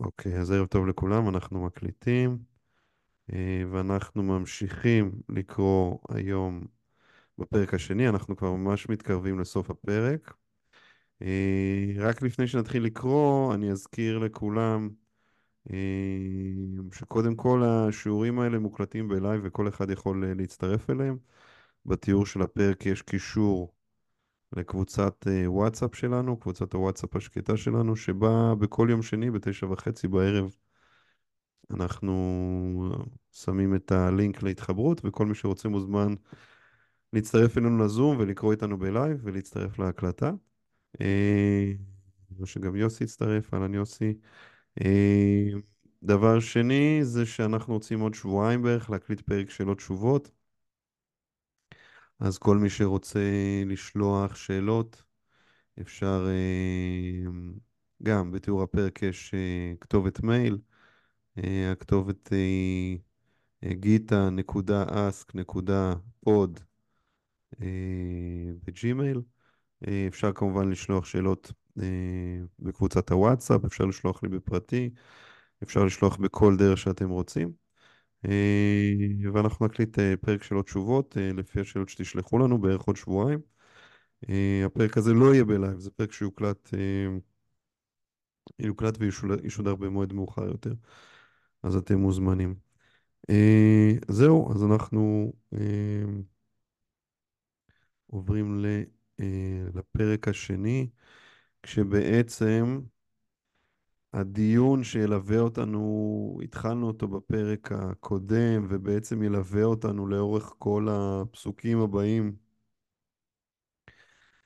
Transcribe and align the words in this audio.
אוקיי, 0.00 0.38
אז 0.38 0.50
ערב 0.50 0.66
טוב 0.66 0.86
לכולם, 0.86 1.28
אנחנו 1.28 1.64
מקליטים, 1.64 2.38
אה, 3.32 3.62
ואנחנו 3.72 4.22
ממשיכים 4.22 5.12
לקרוא 5.28 5.98
היום 6.08 6.64
בפרק 7.38 7.74
השני, 7.74 8.08
אנחנו 8.08 8.36
כבר 8.36 8.52
ממש 8.52 8.88
מתקרבים 8.88 9.40
לסוף 9.40 9.70
הפרק. 9.70 10.34
אה, 11.22 11.92
רק 11.98 12.22
לפני 12.22 12.46
שנתחיל 12.46 12.84
לקרוא, 12.84 13.54
אני 13.54 13.70
אזכיר 13.70 14.18
לכולם 14.18 14.88
אה, 14.88 14.94
שקודם 16.91 17.35
כל 17.35 17.63
השיעורים 17.63 18.39
האלה 18.39 18.59
מוקלטים 18.59 19.07
ב 19.07 19.14
live 19.14 19.41
וכל 19.43 19.67
אחד 19.67 19.89
יכול 19.89 20.23
אה, 20.23 20.33
להצטרף 20.33 20.89
אליהם. 20.89 21.17
בתיאור 21.85 22.25
של 22.25 22.41
הפרק 22.41 22.85
יש 22.85 23.01
קישור 23.01 23.73
לקבוצת 24.55 25.27
אה, 25.27 25.51
וואטסאפ 25.51 25.95
שלנו, 25.95 26.39
קבוצת 26.39 26.73
הוואטסאפ 26.73 27.15
השקטה 27.15 27.57
שלנו, 27.57 27.95
שבה 27.95 28.55
בכל 28.55 28.87
יום 28.89 29.01
שני 29.01 29.31
בתשע 29.31 29.67
וחצי 29.71 30.07
בערב 30.07 30.55
אנחנו 31.73 32.93
שמים 33.31 33.75
את 33.75 33.91
הלינק 33.91 34.43
להתחברות, 34.43 35.01
וכל 35.05 35.25
מי 35.25 35.35
שרוצה 35.35 35.69
מוזמן 35.69 36.13
להצטרף 37.13 37.57
אלינו 37.57 37.85
לזום 37.85 38.17
ולקרוא 38.19 38.51
איתנו 38.51 38.77
ב 38.77 38.85
live 38.85 39.19
ולהצטרף 39.23 39.79
להקלטה. 39.79 40.31
אה, 41.01 41.71
או 42.39 42.45
שגם 42.45 42.75
יוסי 42.75 43.03
יצטרף, 43.03 43.53
אהלן 43.53 43.73
יוסי. 43.73 44.13
אה, 44.81 45.49
דבר 46.03 46.39
שני 46.39 46.99
זה 47.03 47.25
שאנחנו 47.25 47.73
רוצים 47.73 47.99
עוד 47.99 48.13
שבועיים 48.13 48.61
בערך 48.61 48.89
להקליט 48.89 49.21
פרק 49.21 49.49
שאלות 49.49 49.77
תשובות. 49.77 50.31
אז 52.19 52.37
כל 52.37 52.57
מי 52.57 52.69
שרוצה 52.69 53.19
לשלוח 53.65 54.35
שאלות, 54.35 55.03
אפשר 55.81 56.27
אה, 56.29 57.25
גם 58.03 58.31
בתיאור 58.31 58.63
הפרק 58.63 59.03
יש 59.03 59.33
אה, 59.33 59.73
כתובת 59.81 60.19
מייל, 60.23 60.57
אה, 61.37 61.71
הכתובת 61.71 62.29
היא 62.33 62.99
גיטה.ask.pod 63.65 66.59
בג'ימייל. 68.65 69.21
אפשר 70.07 70.33
כמובן 70.33 70.69
לשלוח 70.69 71.05
שאלות 71.05 71.51
בקבוצת 72.59 73.11
הוואטסאפ, 73.11 73.65
אפשר 73.65 73.85
לשלוח 73.85 74.23
לי 74.23 74.29
בפרטי, 74.29 74.89
אפשר 75.63 75.85
לשלוח 75.85 76.17
בכל 76.17 76.57
דרך 76.57 76.77
שאתם 76.77 77.09
רוצים. 77.09 77.65
אה, 78.25 79.31
ואנחנו 79.33 79.65
נקליט 79.65 79.99
אה, 79.99 80.17
פרק 80.21 80.43
של 80.43 80.55
עוד 80.55 80.65
תשובות 80.65 81.17
אה, 81.17 81.33
לפי 81.33 81.59
השאלות 81.59 81.89
שתשלחו 81.89 82.39
לנו 82.39 82.57
בערך 82.61 82.81
עוד 82.81 82.95
שבועיים. 82.95 83.39
הפרק 84.65 84.97
הזה 84.97 85.13
לא 85.13 85.33
יהיה 85.33 85.45
ב 85.45 85.51
live, 85.51 85.79
זה 85.79 85.91
פרק 85.91 86.11
שיוקלט 86.11 86.69
יוקלט 88.59 88.97
וישודר 88.99 89.75
במועד 89.75 90.13
מאוחר 90.13 90.43
יותר, 90.45 90.73
אז 91.63 91.75
אתם 91.75 91.99
מוזמנים. 91.99 92.55
זהו, 94.07 94.51
אז 94.51 94.63
אנחנו 94.63 95.33
עוברים 98.07 98.65
לפרק 99.73 100.27
השני, 100.27 100.89
כשבעצם 101.65 102.79
הדיון 104.13 104.83
שילווה 104.83 105.39
אותנו, 105.39 106.39
התחלנו 106.43 106.87
אותו 106.87 107.07
בפרק 107.07 107.71
הקודם, 107.71 108.65
ובעצם 108.69 109.23
ילווה 109.23 109.63
אותנו 109.63 110.07
לאורך 110.07 110.53
כל 110.57 110.87
הפסוקים 110.91 111.79
הבאים 111.79 112.35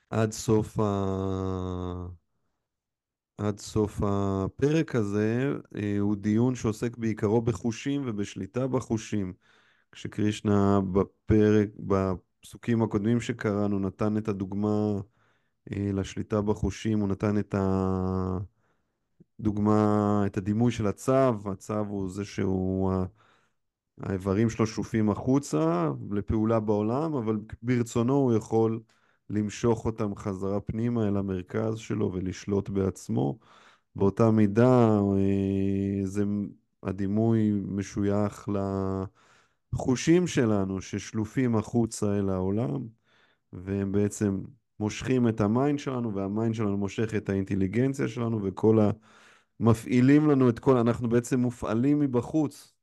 עד 0.09 0.31
סוף, 0.31 0.79
ה... 0.79 2.07
עד 3.37 3.59
סוף 3.59 4.01
הפרק 4.03 4.95
הזה, 4.95 5.53
אה, 5.75 5.99
הוא 5.99 6.15
דיון 6.15 6.55
שעוסק 6.55 6.97
בעיקרו 6.97 7.41
בחושים 7.41 8.01
ובשליטה 8.05 8.67
בחושים. 8.67 9.33
כשקרישנה 9.91 10.79
בפרק, 10.91 11.69
בפסוקים 11.79 12.81
הקודמים 12.81 13.21
שקראנו, 13.21 13.79
נתן 13.79 14.17
את 14.17 14.27
הדוגמה 14.27 15.01
לשליטה 15.69 16.41
בחושים, 16.41 16.99
הוא 16.99 17.07
נתן 17.07 17.37
את 17.37 17.55
ה... 17.55 18.37
דוגמה, 19.39 20.23
את 20.25 20.37
הדימוי 20.37 20.71
של 20.71 20.87
הצו, 20.87 21.51
הצו 21.51 21.79
הוא 21.79 22.09
זה 22.09 22.25
שהוא, 22.25 22.91
האיברים 24.01 24.49
שלו 24.49 24.67
שופים 24.67 25.09
החוצה 25.09 25.91
לפעולה 26.11 26.59
בעולם, 26.59 27.15
אבל 27.15 27.37
ברצונו 27.61 28.13
הוא 28.13 28.33
יכול 28.33 28.81
למשוך 29.29 29.85
אותם 29.85 30.15
חזרה 30.15 30.59
פנימה 30.59 31.07
אל 31.07 31.17
המרכז 31.17 31.77
שלו 31.77 32.13
ולשלוט 32.13 32.69
בעצמו. 32.69 33.39
באותה 33.95 34.31
מידה, 34.31 34.99
אה, 34.99 36.05
זה, 36.05 36.23
הדימוי 36.83 37.51
משוייך 37.65 38.49
לחושים 39.73 40.27
שלנו 40.27 40.81
ששלופים 40.81 41.55
החוצה 41.55 42.19
אל 42.19 42.29
העולם, 42.29 42.87
והם 43.53 43.91
בעצם 43.91 44.41
מושכים 44.79 45.27
את 45.27 45.41
ה 45.41 45.49
mind 45.49 45.79
שלנו, 45.79 46.13
וה 46.13 46.27
mind 46.27 46.55
שלנו 46.55 46.77
מושך 46.77 47.15
את 47.15 47.29
האינטליגנציה 47.29 48.07
שלנו, 48.07 48.39
וכל 48.43 48.79
ה... 48.79 48.91
מפעילים 49.59 50.29
לנו 50.29 50.49
את 50.49 50.59
כל, 50.59 50.77
אנחנו 50.77 51.09
בעצם 51.09 51.39
מופעלים 51.39 51.99
מבחוץ. 51.99 52.73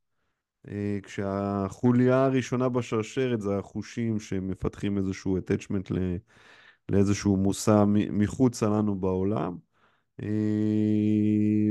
אה, 0.68 0.98
כשהחוליה 1.02 2.24
הראשונה 2.24 2.68
בשרשרת 2.68 3.40
זה 3.40 3.58
החושים 3.58 4.20
שמפתחים 4.20 4.98
איזשהו 4.98 5.38
attachment 5.38 5.92
לאיזשהו 6.88 7.36
מושא 7.36 7.84
מחוצה 8.10 8.66
לנו 8.68 8.94
בעולם. 9.00 9.56
אה, 10.22 10.26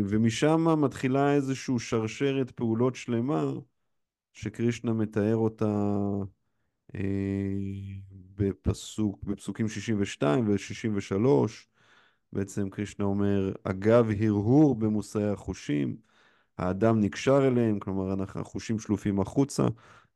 ומשם 0.10 0.82
מתחילה 0.82 1.34
איזושהי 1.34 1.80
שרשרת 1.80 2.52
פעולות 2.52 2.96
שלמה 2.96 3.44
שקרישנה 4.34 4.94
מתאר 4.94 5.36
אותה 5.36 5.66
בפסוק, 8.38 9.24
בפסוקים 9.24 9.68
62 9.68 10.50
ו-63, 10.50 11.16
בעצם 12.34 12.70
קרישנה 12.70 13.06
אומר, 13.06 13.52
אגב 13.64 14.10
הרהור 14.20 14.76
במושאי 14.76 15.24
החושים, 15.24 15.98
האדם 16.58 17.00
נקשר 17.00 17.48
אליהם, 17.48 17.80
כלומר 17.80 18.14
אנחנו, 18.14 18.42
החושים 18.42 18.80
שלופים 18.80 19.20
החוצה, 19.20 19.64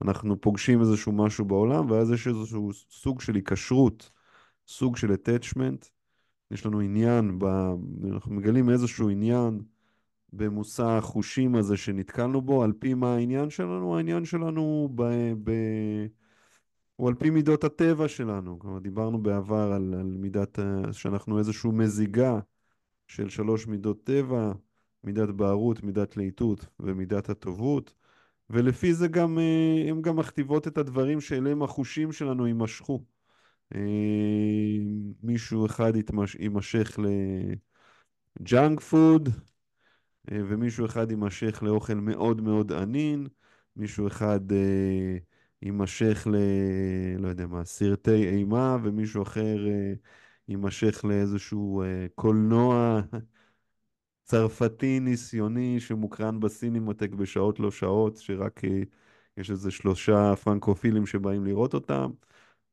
אנחנו 0.02 0.42
פוגשים 0.42 0.82
איזשהו 0.82 1.12
משהו 1.12 1.46
בעולם, 1.46 1.92
ואז 1.92 2.12
יש 2.12 2.28
איזשהו 2.28 2.72
סוג 2.74 3.22
של 3.22 3.36
היקשרות, 3.36 4.12
סוג 4.68 4.98
של 4.98 5.12
attachment, 5.12 5.90
יש 6.52 6.66
לנו 6.66 6.80
עניין, 6.80 7.40
ב, 7.40 7.46
אנחנו 8.12 8.36
מגלים 8.36 8.70
איזשהו 8.70 9.10
עניין 9.10 9.62
במושא 10.34 10.84
החושים 10.84 11.56
הזה 11.56 11.78
שנתקלנו 11.78 12.42
בו, 12.42 12.64
על 12.64 12.74
פי 12.80 12.94
מה 12.94 13.16
העניין 13.16 13.50
שלנו? 13.50 13.98
העניין 13.98 14.26
שלנו 14.26 14.90
ב... 14.96 15.04
ב 15.44 15.52
הוא 17.00 17.08
על 17.08 17.16
פי 17.16 17.30
מידות 17.30 17.64
הטבע 17.64 18.08
שלנו. 18.08 18.60
כלומר, 18.60 18.80
דיברנו 18.80 19.24
בעבר 19.24 19.72
על, 19.74 19.94
על 20.00 20.18
מידת, 20.20 20.60
שאנחנו 20.92 21.38
איזושהי 21.40 21.72
מזיגה 21.74 22.40
של 23.08 23.30
שלוש 23.30 23.68
מידות 23.68 24.04
טבע, 24.04 24.52
מידת 25.04 25.30
בערות, 25.30 25.84
מידת 25.84 26.18
להיטות 26.18 26.66
ומידת 26.80 27.30
הטובות, 27.30 27.94
ולפי 28.50 28.94
זה 28.94 29.08
גם, 29.08 29.40
אה, 29.40 29.90
הן 29.90 30.02
גם 30.02 30.16
מכתיבות 30.16 30.68
את 30.68 30.78
הדברים 30.78 31.22
שאליהם 31.22 31.64
החושים 31.64 32.12
שלנו 32.12 32.48
יימשכו. 32.48 33.04
אה, 33.76 33.80
מישהו 35.24 35.66
אחד 35.66 35.94
יימשך 36.40 37.00
ל 38.40 38.48
junk 38.48 38.80
food, 38.80 39.30
אה, 40.32 40.38
ומישהו 40.48 40.86
אחד 40.86 41.12
יימשך 41.12 41.60
לאוכל 41.64 41.94
מאוד 41.96 42.42
מאוד 42.42 42.72
עדין, 42.72 43.28
מישהו 43.76 44.08
אחד... 44.08 44.40
יימשך 45.62 46.28
ל... 46.32 46.36
לא 47.22 47.28
יודע 47.28 47.48
מה, 47.48 47.66
סרטי 47.66 48.30
אימה, 48.30 48.78
ומישהו 48.84 49.24
אחר 49.24 49.68
אה, 49.68 49.94
יימשך 50.48 51.06
לאיזשהו 51.06 51.82
אה, 51.82 52.08
קולנוע 52.16 53.02
צרפתי 54.24 55.00
ניסיוני 55.00 55.80
שמוקרן 55.80 56.40
בסינימטק 56.40 57.10
בשעות 57.10 57.60
לא 57.60 57.72
שעות, 57.72 58.18
שרק 58.18 58.66
אה, 58.66 58.82
יש 59.38 59.52
איזה 59.52 59.72
שלושה 59.72 60.36
פרנקופילים 60.36 61.06
שבאים 61.06 61.46
לראות 61.46 61.74
אותם, 61.74 62.12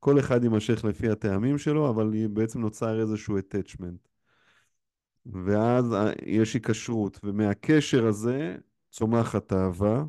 כל 0.00 0.18
אחד 0.18 0.44
יימשך 0.44 0.84
לפי 0.84 1.08
הטעמים 1.10 1.58
שלו, 1.58 1.90
אבל 1.90 2.28
בעצם 2.28 2.60
נוצר 2.60 3.00
איזשהו 3.00 3.38
attachment. 3.38 4.08
ואז 5.26 5.84
יש 6.26 6.54
היקשרות, 6.54 7.20
ומהקשר 7.24 8.06
הזה 8.06 8.56
צומחת 8.90 9.52
אהבה. 9.52 10.04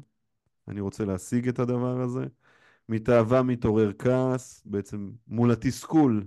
אני 0.68 0.82
רוצה 0.82 1.06
להשיג 1.06 1.48
את 1.48 1.60
הדבר 1.60 2.02
הזה. 2.02 2.26
מתאהבה 2.90 3.44
מתעורר 3.44 3.92
כעס, 4.00 4.64
בעצם 4.66 5.12
מול 5.28 5.52
התסכול. 5.52 6.24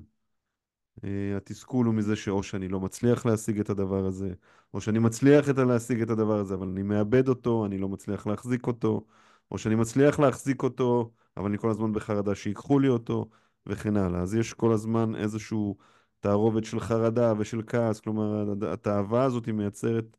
אה, 1.04 1.36
התסכול 1.36 1.86
הוא 1.86 1.94
מזה 1.94 2.16
שאו 2.16 2.42
שאני 2.42 2.68
לא 2.68 2.80
מצליח 2.80 3.26
להשיג 3.26 3.60
את 3.60 3.70
הדבר 3.70 4.06
הזה, 4.06 4.32
או 4.74 4.80
שאני 4.80 4.98
מצליח 4.98 5.50
את 5.50 5.58
להשיג 5.58 6.02
את 6.02 6.10
הדבר 6.10 6.38
הזה, 6.38 6.54
אבל 6.54 6.68
אני 6.68 6.82
מאבד 6.82 7.28
אותו, 7.28 7.66
אני 7.66 7.78
לא 7.78 7.88
מצליח 7.88 8.26
להחזיק 8.26 8.66
אותו, 8.66 9.06
או 9.50 9.58
שאני 9.58 9.74
מצליח 9.74 10.20
להחזיק 10.20 10.62
אותו, 10.62 11.10
אבל 11.36 11.46
אני 11.46 11.58
כל 11.58 11.70
הזמן 11.70 11.92
בחרדה 11.92 12.34
שיקחו 12.34 12.78
לי 12.78 12.88
אותו, 12.88 13.30
וכן 13.66 13.96
הלאה. 13.96 14.20
אז 14.20 14.34
יש 14.34 14.52
כל 14.52 14.72
הזמן 14.72 15.14
איזשהו 15.16 15.76
תערובת 16.20 16.64
של 16.64 16.80
חרדה 16.80 17.32
ושל 17.38 17.62
כעס, 17.66 18.00
כלומר, 18.00 18.54
התאווה 18.72 19.24
הזאת 19.24 19.48
מייצרת 19.48 20.16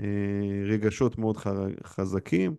אה, 0.00 0.04
רגשות 0.66 1.18
מאוד 1.18 1.36
חזקים. 1.84 2.54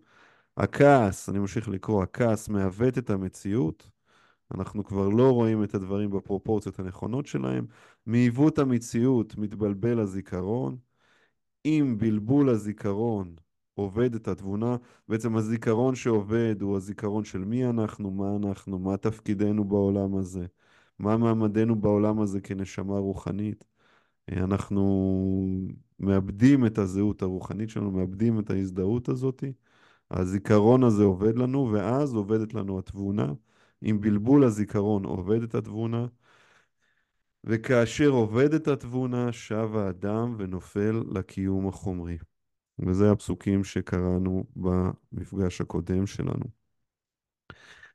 הכעס, 0.56 1.28
אני 1.28 1.38
ממשיך 1.38 1.68
לקרוא, 1.68 2.02
הכעס 2.02 2.48
מעוות 2.48 2.98
את 2.98 3.10
המציאות. 3.10 3.90
אנחנו 4.54 4.84
כבר 4.84 5.08
לא 5.08 5.30
רואים 5.30 5.64
את 5.64 5.74
הדברים 5.74 6.10
בפרופורציות 6.10 6.78
הנכונות 6.78 7.26
שלהם. 7.26 7.66
מעיוות 8.06 8.58
המציאות 8.58 9.36
מתבלבל 9.36 10.00
הזיכרון. 10.00 10.76
עם 11.64 11.98
בלבול 11.98 12.48
הזיכרון 12.48 13.34
עובדת 13.74 14.28
התבונה, 14.28 14.76
בעצם 15.08 15.36
הזיכרון 15.36 15.94
שעובד 15.94 16.56
הוא 16.62 16.76
הזיכרון 16.76 17.24
של 17.24 17.38
מי 17.38 17.66
אנחנו, 17.66 18.10
מה 18.10 18.36
אנחנו, 18.36 18.78
מה 18.78 18.96
תפקידנו 18.96 19.64
בעולם 19.64 20.16
הזה, 20.16 20.46
מה 20.98 21.16
מעמדנו 21.16 21.76
בעולם 21.80 22.20
הזה 22.20 22.40
כנשמה 22.40 22.98
רוחנית. 22.98 23.64
אנחנו 24.32 24.82
מאבדים 26.00 26.66
את 26.66 26.78
הזהות 26.78 27.22
הרוחנית 27.22 27.70
שלנו, 27.70 27.90
מאבדים 27.90 28.38
את 28.38 28.50
ההזדהות 28.50 29.08
הזאת. 29.08 29.44
הזיכרון 30.10 30.84
הזה 30.84 31.02
עובד 31.04 31.38
לנו, 31.38 31.70
ואז 31.72 32.14
עובדת 32.14 32.54
לנו 32.54 32.78
התבונה. 32.78 33.32
עם 33.82 34.00
בלבול 34.00 34.44
הזיכרון 34.44 35.04
עובדת 35.04 35.54
התבונה, 35.54 36.06
וכאשר 37.44 38.08
עובדת 38.08 38.68
התבונה, 38.68 39.32
שב 39.32 39.76
האדם 39.76 40.34
ונופל 40.38 41.02
לקיום 41.14 41.68
החומרי. 41.68 42.18
וזה 42.78 43.10
הפסוקים 43.10 43.64
שקראנו 43.64 44.44
במפגש 44.56 45.60
הקודם 45.60 46.06
שלנו. 46.06 46.44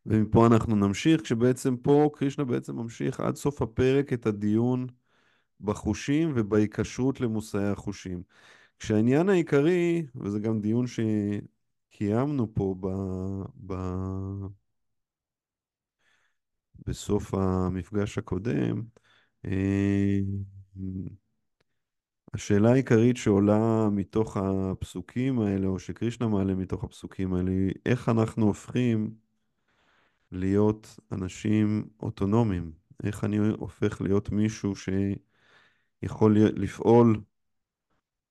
ומפה 0.06 0.48
אנחנו 0.48 0.76
נמשיך, 0.76 1.22
כשבעצם 1.22 1.78
פה 1.78 2.10
קרישנה 2.14 2.46
בעצם 2.46 2.76
ממשיך 2.76 3.20
עד 3.20 3.36
סוף 3.36 3.62
הפרק 3.62 4.14
את 4.14 4.26
הדיון 4.26 4.88
בחושים 5.62 6.34
ובהיקשרות 6.36 7.22
למושאי 7.22 7.68
החושים. 7.68 8.24
כשהעניין 8.80 9.30
העיקרי, 9.30 10.06
וזה 10.16 10.40
גם 10.40 10.62
דיון 10.62 10.88
שקיימנו 11.92 12.54
פה 12.54 12.76
ב, 12.80 12.88
ב, 13.68 13.74
בסוף 16.88 17.34
המפגש 17.34 18.18
הקודם, 18.18 18.84
אה, 19.46 20.20
השאלה 22.34 22.72
העיקרית 22.72 23.18
שעולה 23.18 23.90
מתוך 23.92 24.38
הפסוקים 24.38 25.40
האלה, 25.40 25.68
או 25.68 25.80
שקרישנה 25.80 26.28
מעלה 26.28 26.56
מתוך 26.56 26.84
הפסוקים 26.84 27.34
האלה, 27.34 27.52
היא 27.52 27.74
איך 27.86 28.10
אנחנו 28.10 28.46
הופכים 28.46 29.16
להיות 30.32 31.00
אנשים 31.12 31.90
אוטונומיים. 32.00 32.72
איך 33.04 33.24
אני 33.24 33.38
הופך 33.38 34.02
להיות 34.02 34.32
מישהו 34.32 34.74
שיכול 36.02 36.38
לפעול 36.38 37.22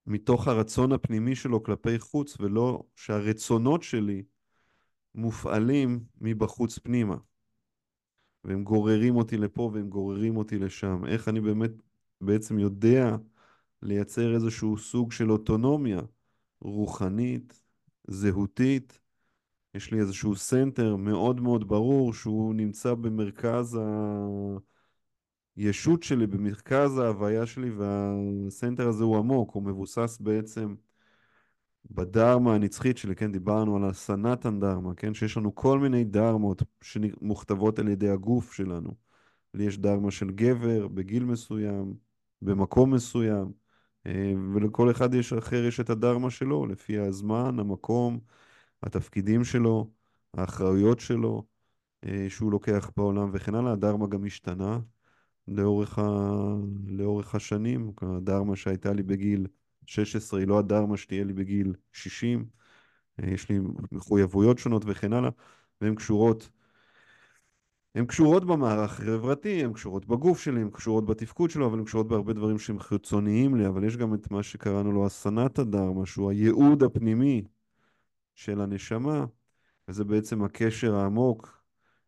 מתוך 0.07 0.47
הרצון 0.47 0.91
הפנימי 0.91 1.35
שלו 1.35 1.63
כלפי 1.63 1.99
חוץ, 1.99 2.37
ולא 2.39 2.83
שהרצונות 2.95 3.83
שלי 3.83 4.23
מופעלים 5.15 6.03
מבחוץ 6.21 6.79
פנימה. 6.79 7.17
והם 8.43 8.63
גוררים 8.63 9.15
אותי 9.15 9.37
לפה 9.37 9.71
והם 9.73 9.89
גוררים 9.89 10.37
אותי 10.37 10.59
לשם. 10.59 11.05
איך 11.05 11.27
אני 11.27 11.41
באמת 11.41 11.71
בעצם 12.21 12.59
יודע 12.59 13.15
לייצר 13.81 14.33
איזשהו 14.33 14.77
סוג 14.77 15.11
של 15.11 15.31
אוטונומיה 15.31 16.01
רוחנית, 16.61 17.63
זהותית. 18.07 18.99
יש 19.75 19.91
לי 19.91 19.99
איזשהו 19.99 20.35
center 20.35 20.95
מאוד 20.95 21.41
מאוד 21.41 21.67
ברור 21.67 22.13
שהוא 22.13 22.55
נמצא 22.55 22.93
במרכז 22.93 23.79
הישות 25.55 26.03
שלי, 26.03 26.27
במרכז 26.27 26.97
ההוויה 26.97 27.45
שלי, 27.45 27.69
וה 27.69 27.99
center 27.99 28.87
הזה 28.87 29.03
הוא 29.03 29.17
עמוק, 29.17 29.51
הוא 29.51 29.63
מבוסס 29.63 30.17
בעצם 30.21 30.75
בדרמה 31.91 32.55
הנצחית 32.55 32.97
שלי, 32.97 33.15
כן, 33.15 33.31
דיברנו 33.31 33.75
על 33.77 33.89
הסנתן 33.89 34.59
דרמה, 34.59 34.95
כן, 34.95 35.13
שיש 35.13 35.37
לנו 35.37 35.55
כל 35.55 35.79
מיני 35.79 36.03
דרמות 36.03 36.63
שמוכתבות 36.81 37.79
על 37.79 37.87
ידי 37.87 38.09
הגוף 38.09 38.53
שלנו. 38.53 38.95
לי 39.53 39.63
יש 39.63 39.77
דרמה 39.77 40.11
של 40.11 40.31
גבר 40.31 40.87
בגיל 40.87 41.25
מסוים, 41.25 41.93
במקום 42.41 42.93
מסוים, 42.93 43.51
אה, 44.05 44.33
ולכל 44.53 44.91
אחד 44.91 45.13
יש 45.13 45.33
אחר 45.33 45.65
יש 45.65 45.79
את 45.79 45.89
הדרמה 45.89 46.29
שלו, 46.29 46.65
לפי 46.65 46.99
הזמן, 46.99 47.59
המקום, 47.59 48.19
התפקידים 48.83 49.43
שלו, 49.43 49.91
האחריות 50.33 50.99
שלו, 50.99 51.45
אה, 52.05 52.25
שהוא 52.29 52.51
לוקח 52.51 52.91
בעולם 52.97 53.29
וכן 53.33 53.55
הלאה. 53.55 53.73
הדרמה 53.73 54.07
גם 54.07 54.25
השתנה 54.25 54.79
לאורך, 55.47 55.99
ה... 55.99 56.03
לאורך 56.87 57.35
השנים. 57.35 57.91
הדרמה 58.01 58.55
שהייתה 58.55 58.93
לי 58.93 59.03
בגיל 59.03 59.47
16 59.85 60.39
היא 60.39 60.47
לא 60.47 60.59
הדרמה 60.59 60.97
שתהיה 60.97 61.23
לי 61.23 61.33
בגיל 61.33 61.73
60. 61.91 62.45
אה, 63.19 63.29
יש 63.29 63.49
לי 63.49 63.59
מחויבויות 63.91 64.59
שונות 64.59 64.83
וכן 64.85 65.13
הלאה, 65.13 65.29
והן 65.81 65.95
קשורות 65.95 66.49
הן 67.95 68.05
קשורות 68.05 68.45
במערך 68.45 68.91
החברתי, 68.91 69.63
הן 69.63 69.73
קשורות 69.73 70.05
בגוף 70.05 70.39
שלי, 70.39 70.61
הן 70.61 70.69
קשורות 70.69 71.05
בתפקוד 71.05 71.49
שלו, 71.49 71.65
אבל 71.65 71.79
הן 71.79 71.85
קשורות 71.85 72.07
בהרבה 72.07 72.33
דברים 72.33 72.59
שהם 72.59 72.79
חיצוניים 72.79 73.55
לי, 73.55 73.67
אבל 73.67 73.83
יש 73.83 73.97
גם 73.97 74.13
את 74.13 74.31
מה 74.31 74.43
שקראנו 74.43 74.91
לו 74.91 75.05
הסנת 75.05 75.59
הדרמה, 75.59 76.05
שהוא 76.05 76.29
הייעוד 76.29 76.83
הפנימי 76.83 77.43
של 78.35 78.61
הנשמה, 78.61 79.25
וזה 79.87 80.03
בעצם 80.03 80.43
הקשר 80.43 80.95
העמוק 80.95 81.61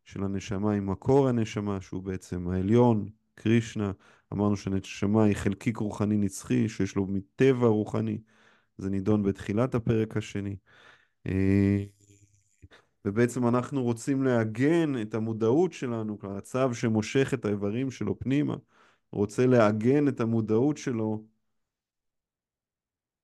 של 0.04 0.24
הנשמה 0.24 0.72
עם 0.72 0.90
מקור 0.90 1.28
הנשמה, 1.28 1.80
שהוא 1.80 2.02
בעצם 2.02 2.48
העליון, 2.48 3.08
קרישנה. 3.34 3.92
אמרנו 4.32 4.56
שהנשמה 4.56 5.24
היא 5.24 5.36
חלקיק 5.36 5.76
רוחני 5.76 6.16
נצחי, 6.16 6.68
שיש 6.68 6.96
לו 6.96 7.06
מטבע 7.06 7.66
רוחני. 7.66 8.18
זה 8.78 8.90
נידון 8.90 9.22
בתחילת 9.22 9.74
הפרק 9.74 10.16
השני. 10.16 10.56
אה, 11.26 11.84
ובעצם 13.04 13.46
אנחנו 13.48 13.82
רוצים 13.82 14.22
לעגן 14.22 15.02
את 15.02 15.14
המודעות 15.14 15.72
שלנו, 15.72 16.18
הצו 16.22 16.74
שמושך 16.74 17.34
את 17.34 17.44
האיברים 17.44 17.90
שלו 17.90 18.18
פנימה, 18.18 18.56
רוצה 19.12 19.46
לעגן 19.46 20.08
את 20.08 20.20
המודעות 20.20 20.76
שלו 20.76 21.24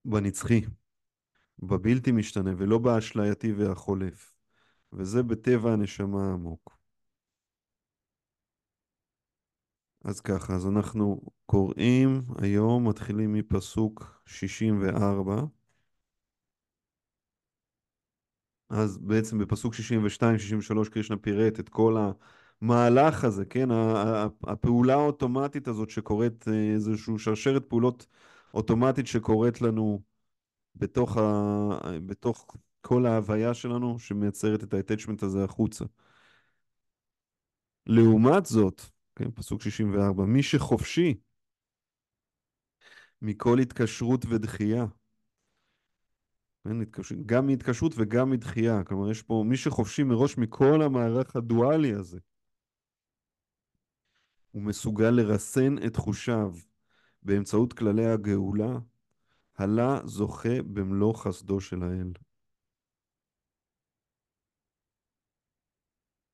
בנצחי, 0.04 0.60
בבלתי 1.58 2.12
משתנה, 2.12 2.52
ולא 2.56 2.78
באשלייתי 2.78 3.52
והחולף. 3.52 4.34
וזה 4.92 5.22
בטבע 5.22 5.72
הנשמה 5.72 6.30
העמוק. 6.30 6.79
אז 10.04 10.20
ככה, 10.20 10.54
אז 10.54 10.66
אנחנו 10.66 11.20
קוראים 11.46 12.22
היום, 12.42 12.88
מתחילים 12.88 13.32
מפסוק 13.32 14.22
64. 14.26 15.44
אז 18.68 18.98
בעצם 18.98 19.38
בפסוק 19.38 19.74
62-63 19.74 20.88
קרישנה 20.90 21.16
פירט 21.16 21.60
את 21.60 21.68
כל 21.68 21.96
המהלך 22.62 23.24
הזה, 23.24 23.44
כן? 23.44 23.68
הפעולה 24.46 24.94
האוטומטית 24.94 25.68
הזאת 25.68 25.90
שקורית, 25.90 26.48
אה, 26.48 26.72
איזושהי 26.74 27.18
שרשרת 27.18 27.64
פעולות 27.68 28.06
אוטומטית 28.54 29.06
שקורית 29.06 29.62
לנו 29.62 30.02
בתוך, 30.76 31.16
ה... 31.16 31.22
בתוך 32.06 32.56
כל 32.80 33.06
ההוויה 33.06 33.54
שלנו, 33.54 33.98
שמייצרת 33.98 34.64
את 34.64 34.74
ה-attachment 34.74 35.26
הזה 35.26 35.44
החוצה. 35.44 35.84
לעומת 37.86 38.46
זאת, 38.46 38.82
כן, 39.20 39.30
פסוק 39.30 39.62
64, 39.62 40.24
מי 40.24 40.42
שחופשי 40.42 41.14
מכל 43.22 43.58
התקשרות 43.58 44.24
ודחייה, 44.28 44.84
כן, 46.64 46.70
גם 47.26 47.46
מהתקשרות 47.46 47.92
וגם 47.96 48.30
מדחייה. 48.30 48.84
כלומר, 48.84 49.10
יש 49.10 49.22
פה 49.22 49.44
מי 49.46 49.56
שחופשי 49.56 50.02
מראש 50.02 50.38
מכל 50.38 50.82
המערך 50.82 51.36
הדואלי 51.36 51.92
הזה. 51.92 52.18
הוא 54.50 54.62
מסוגל 54.62 55.10
לרסן 55.10 55.74
את 55.86 55.96
חושיו 55.96 56.54
באמצעות 57.22 57.72
כללי 57.72 58.06
הגאולה, 58.06 58.78
הלה 59.58 60.00
זוכה 60.04 60.62
במלוא 60.62 61.14
חסדו 61.14 61.60
של 61.60 61.82
האל. 61.82 62.12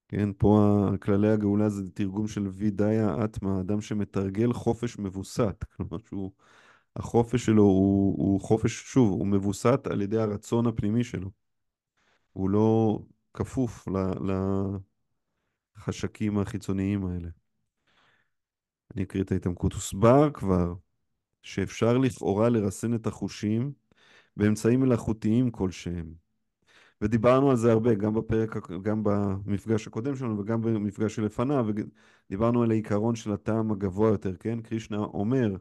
כן, 0.09 0.33
פה 0.39 0.89
כללי 1.03 1.29
הגאולה 1.29 1.69
זה 1.69 1.91
תרגום 1.91 2.29
של 2.29 2.49
וידאיה 2.49 3.25
אטמה, 3.25 3.61
אדם 3.61 3.81
שמתרגל 3.81 4.53
חופש 4.53 4.99
מבוסת. 4.99 5.65
כלומר, 5.77 5.99
שהוא, 5.99 6.33
החופש 6.97 7.47
שלו 7.47 7.63
הוא, 7.63 8.15
הוא 8.19 8.41
חופש, 8.41 8.73
שוב, 8.93 9.11
הוא 9.11 9.27
מבוסת 9.27 9.87
על 9.91 10.03
ידי 10.03 10.19
הרצון 10.19 10.67
הפנימי 10.67 11.05
שלו. 11.05 11.31
הוא 12.33 12.51
לא 12.51 12.99
כפוף 13.35 13.89
לחשקים 15.77 16.39
החיצוניים 16.39 17.07
האלה. 17.07 17.29
אני 18.95 19.03
אקריא 19.03 19.23
את 19.23 19.33
ההתעמקות. 19.33 19.73
הוסבר 19.73 20.31
כבר 20.31 20.75
שאפשר 21.43 21.99
לכאורה 21.99 22.49
לרסן 22.49 22.95
את 22.95 23.07
החושים 23.07 23.73
באמצעים 24.37 24.81
מלאכותיים 24.81 25.51
כלשהם. 25.51 26.26
ודיברנו 27.01 27.51
על 27.51 27.57
זה 27.57 27.73
הרבה, 27.73 27.95
גם 27.95 28.15
בפרק, 28.15 28.71
גם 28.83 29.03
במפגש 29.05 29.87
הקודם 29.87 30.17
שלנו 30.17 30.39
וגם 30.39 30.63
במפגש 30.63 31.17
שלפניו, 31.17 31.67
ודיברנו 32.29 32.63
על 32.63 32.71
העיקרון 32.71 33.15
של 33.15 33.33
הטעם 33.33 33.73
הגבוה 33.73 34.09
יותר, 34.11 34.37
כן? 34.37 34.61
קרישנה 34.61 34.99
אומר, 34.99 35.57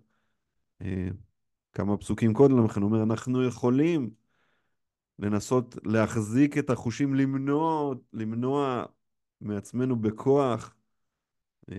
אה, 0.81 1.07
כמה 1.73 1.97
פסוקים 1.97 2.33
קודם 2.33 2.65
לכן, 2.65 2.81
אומר, 2.83 3.03
אנחנו 3.03 3.43
יכולים 3.43 4.09
לנסות 5.19 5.77
להחזיק 5.83 6.57
את 6.57 6.69
החושים, 6.69 7.15
למנוע, 7.15 7.93
למנוע 8.13 8.85
מעצמנו 9.41 9.95
בכוח, 9.95 10.75
אה, 11.71 11.75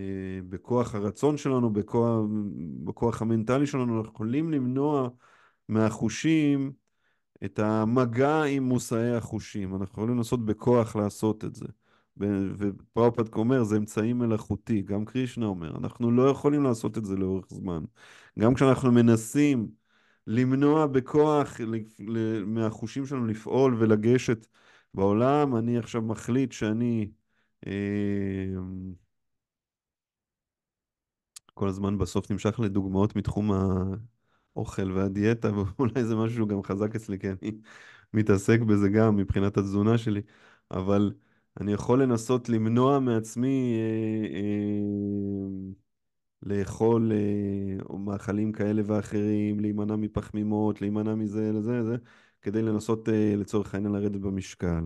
בכוח 0.48 0.94
הרצון 0.94 1.36
שלנו, 1.36 1.72
בכוח, 1.72 2.20
בכוח 2.84 3.22
המנטלי 3.22 3.66
שלנו, 3.66 3.98
אנחנו 3.98 4.12
יכולים 4.14 4.52
למנוע 4.52 5.08
מהחושים 5.68 6.72
את 7.45 7.59
המגע 7.59 8.43
עם 8.43 8.62
מושאי 8.62 9.16
החושים. 9.16 9.75
אנחנו 9.75 9.93
יכולים 9.93 10.16
לנסות 10.16 10.45
בכוח 10.47 10.97
לעשות 10.97 11.45
את 11.45 11.55
זה. 11.55 11.66
ופראופד 12.59 13.35
אומר, 13.35 13.64
זה 13.64 13.76
אמצעי 13.76 14.12
מלאכותי. 14.12 14.83
גם 14.83 15.05
קרישנה 15.05 15.47
אומר, 15.47 15.76
אנחנו 15.76 16.11
לא 16.11 16.31
יכולים 16.31 16.62
לעשות 16.62 16.99
את 16.99 17.05
זה 17.05 17.16
לאורך 17.16 17.47
זמן. 17.50 17.85
גם 18.38 18.55
כשאנחנו 18.55 18.93
מנסים 18.93 19.69
למנוע 20.26 20.87
בכוח 20.87 21.61
מהחושים 22.47 23.07
שלנו 23.07 23.26
לפעול 23.26 23.76
ולגשת 23.78 24.47
בעולם, 24.95 25.57
אני 25.57 25.78
עכשיו 25.78 26.02
מחליט 26.02 26.52
שאני... 26.52 27.11
אה, 27.66 27.73
כל 31.55 31.69
הזמן 31.69 31.99
בסוף 31.99 32.31
נמשך 32.31 32.61
לדוגמאות 32.61 33.16
מתחום 33.16 33.52
האוכל 34.56 34.92
והדיאטה, 34.92 35.50
ואולי 35.78 36.04
זה 36.04 36.16
משהו 36.16 36.36
שהוא 36.36 36.48
גם 36.48 36.62
חזק 36.62 36.94
אצלי, 36.94 37.18
כי 37.18 37.28
אני 37.30 37.52
מתעסק 38.14 38.60
בזה 38.60 38.88
גם 38.88 39.16
מבחינת 39.16 39.56
התזונה 39.56 39.98
שלי, 39.98 40.20
אבל 40.70 41.12
אני 41.60 41.72
יכול 41.72 42.02
לנסות 42.02 42.48
למנוע 42.48 42.98
מעצמי 43.00 43.75
אה, 43.76 44.38
אה, 44.38 45.72
לאכול 46.42 47.12
אה, 47.12 47.98
מאכלים 47.98 48.52
כאלה 48.52 48.82
ואחרים, 48.86 49.60
להימנע 49.60 49.96
מפחמימות, 49.96 50.80
להימנע 50.80 51.14
מזה 51.14 51.52
לזה, 51.52 51.72
לזה, 51.78 51.96
כדי 52.42 52.62
לנסות 52.62 53.08
אה, 53.08 53.34
לצורך 53.36 53.75
העניין 53.75 53.92
לרדת 53.94 54.20
במשקל. 54.20 54.84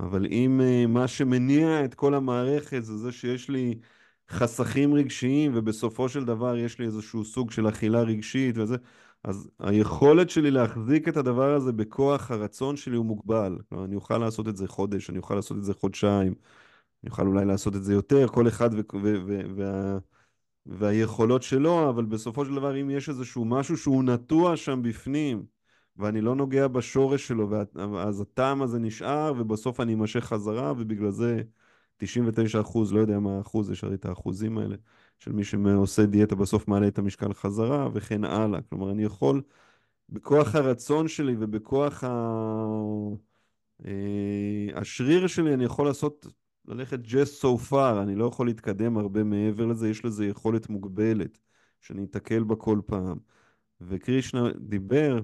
אבל 0.00 0.26
אם 0.26 0.60
אה, 0.60 0.86
מה 0.86 1.08
שמניע 1.08 1.84
את 1.84 1.94
כל 1.94 2.14
המערכת 2.14 2.84
זה 2.84 2.96
זה 2.98 3.12
שיש 3.12 3.50
לי 3.50 3.80
חסכים 4.30 4.94
רגשיים, 4.94 5.52
ובסופו 5.54 6.08
של 6.08 6.24
דבר 6.24 6.56
יש 6.56 6.78
לי 6.78 6.86
איזשהו 6.86 7.24
סוג 7.24 7.50
של 7.50 7.68
אכילה 7.68 8.02
רגשית 8.02 8.58
וזה, 8.58 8.76
אז 9.24 9.50
היכולת 9.58 10.30
שלי 10.30 10.50
להחזיק 10.50 11.08
את 11.08 11.16
הדבר 11.16 11.54
הזה 11.54 11.72
בכוח 11.72 12.30
הרצון 12.30 12.76
שלי 12.76 12.96
הוא 12.96 13.06
מוגבל. 13.06 13.58
כלומר, 13.68 13.84
אני 13.84 13.96
אוכל 13.96 14.18
לעשות 14.18 14.48
את 14.48 14.56
זה 14.56 14.68
חודש, 14.68 15.10
אני 15.10 15.18
אוכל 15.18 15.34
לעשות 15.34 15.56
את 15.56 15.64
זה 15.64 15.74
חודשיים, 15.74 16.34
אני 17.04 17.10
אוכל 17.10 17.26
אולי 17.26 17.44
לעשות 17.44 17.76
את 17.76 17.84
זה 17.84 17.92
יותר, 17.92 18.28
כל 18.28 18.48
אחד 18.48 18.70
ו- 18.74 18.96
ו- 19.02 19.22
ו- 19.26 19.42
וה- 19.56 19.98
והיכולות 20.66 21.42
שלו, 21.42 21.88
אבל 21.90 22.04
בסופו 22.04 22.44
של 22.44 22.54
דבר, 22.54 22.80
אם 22.80 22.90
יש 22.90 23.08
איזשהו 23.08 23.44
משהו 23.44 23.76
שהוא 23.76 24.04
נטוע 24.04 24.56
שם 24.56 24.82
בפנים, 24.82 25.46
ואני 25.96 26.20
לא 26.20 26.34
נוגע 26.34 26.68
בשורש 26.68 27.28
שלו, 27.28 27.50
אז 27.98 28.20
הטעם 28.20 28.62
הזה 28.62 28.78
נשאר, 28.78 29.32
ובסוף 29.38 29.80
אני 29.80 29.94
אמשך 29.94 30.20
חזרה, 30.24 30.72
ובגלל 30.72 31.10
זה 31.10 31.42
99 32.00 32.60
אחוז, 32.60 32.92
לא 32.92 33.00
יודע 33.00 33.18
מה 33.18 33.36
האחוז, 33.38 33.70
יש 33.70 33.84
הרי 33.84 33.94
את 33.94 34.04
האחוזים 34.04 34.58
האלה, 34.58 34.76
של 35.18 35.32
מי 35.32 35.44
שעושה 35.44 36.06
דיאטה 36.06 36.34
בסוף 36.34 36.68
מעלה 36.68 36.88
את 36.88 36.98
המשקל 36.98 37.32
חזרה, 37.34 37.88
וכן 37.94 38.24
הלאה. 38.24 38.60
כלומר, 38.62 38.90
אני 38.90 39.04
יכול, 39.04 39.42
בכוח 40.08 40.54
הרצון 40.54 41.08
שלי 41.08 41.36
ובכוח 41.38 42.04
ה... 42.04 42.08
אה, 43.84 44.68
השריר 44.74 45.26
שלי, 45.26 45.54
אני 45.54 45.64
יכול 45.64 45.86
לעשות, 45.86 46.26
ללכת 46.68 47.00
just 47.04 47.42
so 47.42 47.70
far, 47.70 48.02
אני 48.02 48.14
לא 48.14 48.24
יכול 48.24 48.46
להתקדם 48.46 48.98
הרבה 48.98 49.24
מעבר 49.24 49.66
לזה, 49.66 49.88
יש 49.88 50.04
לזה 50.04 50.26
יכולת 50.26 50.68
מוגבלת, 50.68 51.38
שאני 51.80 52.04
אתקל 52.04 52.44
בה 52.44 52.56
כל 52.56 52.80
פעם. 52.86 53.18
וקרישנה 53.80 54.52
דיבר, 54.60 55.20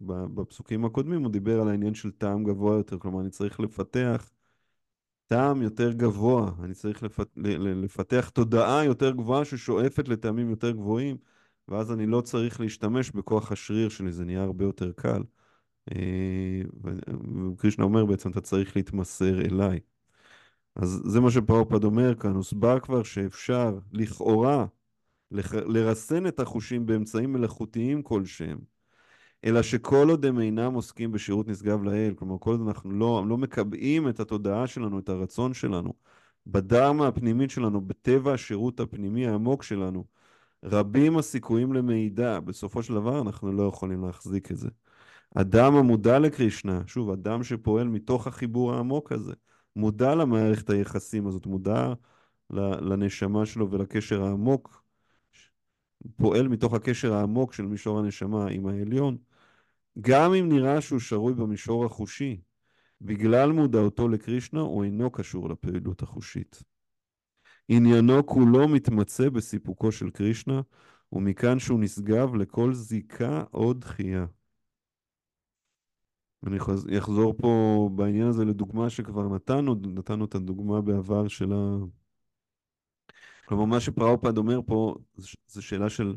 בפסוקים 0.00 0.84
הקודמים, 0.84 1.24
הוא 1.24 1.32
דיבר 1.32 1.60
על 1.60 1.68
העניין 1.68 1.94
של 1.94 2.10
טעם 2.10 2.44
גבוה 2.44 2.76
יותר, 2.76 2.98
כלומר, 2.98 3.20
אני 3.20 3.30
צריך 3.30 3.60
לפתח 3.60 4.30
טעם 5.28 5.62
יותר 5.62 5.92
גבוה, 5.92 6.50
אני 6.62 6.74
צריך 6.74 7.02
לפת... 7.02 7.28
לפתח 7.36 8.28
תודעה 8.28 8.84
יותר 8.84 9.10
גבוהה 9.10 9.44
ששואפת 9.44 10.08
לטעמים 10.08 10.50
יותר 10.50 10.70
גבוהים, 10.70 11.16
ואז 11.68 11.92
אני 11.92 12.06
לא 12.06 12.20
צריך 12.20 12.60
להשתמש 12.60 13.10
בכוח 13.10 13.52
השריר 13.52 13.88
שלי, 13.88 14.12
זה 14.12 14.24
נהיה 14.24 14.42
הרבה 14.42 14.64
יותר 14.64 14.92
קל. 14.92 15.22
אה, 15.92 16.62
וקרישנה 17.52 17.84
אומר 17.84 18.06
בעצם, 18.06 18.30
אתה 18.30 18.40
צריך 18.40 18.76
להתמסר 18.76 19.40
אליי. 19.40 19.80
אז 20.76 21.02
זה 21.04 21.20
מה 21.20 21.30
שפרופד 21.30 21.84
אומר 21.84 22.14
כאן, 22.14 22.34
הוסבר 22.34 22.80
כבר 22.80 23.02
שאפשר 23.02 23.78
לכאורה 23.92 24.66
לח... 25.30 25.54
לרסן 25.54 26.26
את 26.26 26.40
החושים 26.40 26.86
באמצעים 26.86 27.32
מלאכותיים 27.32 28.02
כלשהם. 28.02 28.58
אלא 29.44 29.62
שכל 29.62 30.10
עוד 30.10 30.24
הם 30.26 30.40
אינם 30.40 30.74
עוסקים 30.74 31.12
בשירות 31.12 31.48
נשגב 31.48 31.82
לאל, 31.82 32.14
כלומר 32.16 32.36
כל 32.40 32.50
עוד 32.50 32.60
אנחנו 32.66 32.90
לא, 32.90 33.24
לא 33.28 33.38
מקבעים 33.38 34.08
את 34.08 34.20
התודעה 34.20 34.66
שלנו, 34.66 34.98
את 34.98 35.08
הרצון 35.08 35.54
שלנו, 35.54 35.92
בדרמה 36.46 37.08
הפנימית 37.08 37.50
שלנו, 37.50 37.80
בטבע 37.80 38.32
השירות 38.34 38.80
הפנימי 38.80 39.26
העמוק 39.26 39.62
שלנו, 39.62 40.04
רבים 40.64 41.18
הסיכויים 41.18 41.72
למידע, 41.72 42.40
בסופו 42.40 42.82
של 42.82 42.94
דבר 42.94 43.20
אנחנו 43.20 43.52
לא 43.52 43.62
יכולים 43.62 44.04
להחזיק 44.04 44.50
את 44.50 44.56
זה. 44.56 44.68
אדם 45.34 45.74
המודע 45.74 46.18
לקרישנה, 46.18 46.82
שוב, 46.86 47.10
אדם 47.10 47.42
שפועל 47.44 47.88
מתוך 47.88 48.26
החיבור 48.26 48.74
העמוק 48.74 49.12
הזה, 49.12 49.32
מודע 49.76 50.14
למערכת 50.14 50.70
היחסים 50.70 51.26
הזאת, 51.26 51.46
מודע 51.46 51.92
לנשמה 52.50 53.46
שלו 53.46 53.70
ולקשר 53.70 54.24
העמוק, 54.24 54.82
פועל 56.16 56.48
מתוך 56.48 56.74
הקשר 56.74 57.14
העמוק 57.14 57.52
של 57.52 57.66
מישור 57.66 57.98
הנשמה 57.98 58.46
עם 58.48 58.66
העליון, 58.66 59.16
גם 60.00 60.34
אם 60.34 60.48
נראה 60.48 60.80
שהוא 60.80 61.00
שרוי 61.00 61.34
במישור 61.34 61.84
החושי, 61.84 62.40
בגלל 63.00 63.52
מודעותו 63.52 64.08
לקרישנה 64.08 64.60
הוא 64.60 64.84
אינו 64.84 65.10
קשור 65.10 65.48
לפעילות 65.48 66.02
החושית. 66.02 66.62
עניינו 67.68 68.26
כולו 68.26 68.68
מתמצא 68.68 69.28
בסיפוקו 69.28 69.92
של 69.92 70.10
קרישנה, 70.10 70.60
ומכאן 71.12 71.58
שהוא 71.58 71.80
נשגב 71.80 72.34
לכל 72.34 72.74
זיקה 72.74 73.44
או 73.54 73.72
דחייה. 73.72 74.26
אני 76.46 76.58
אחזור 76.98 77.34
פה 77.38 77.90
בעניין 77.94 78.26
הזה 78.26 78.44
לדוגמה 78.44 78.90
שכבר 78.90 79.28
נתנו, 79.34 79.74
נתנו 79.74 80.24
את 80.24 80.34
הדוגמה 80.34 80.80
בעבר 80.80 81.28
של 81.28 81.52
ה... 81.52 81.76
כלומר, 83.44 83.64
מה 83.64 83.80
שפראופד 83.80 84.38
אומר 84.38 84.60
פה, 84.66 84.94
זו 85.46 85.62
שאלה 85.62 85.90
של 85.90 86.16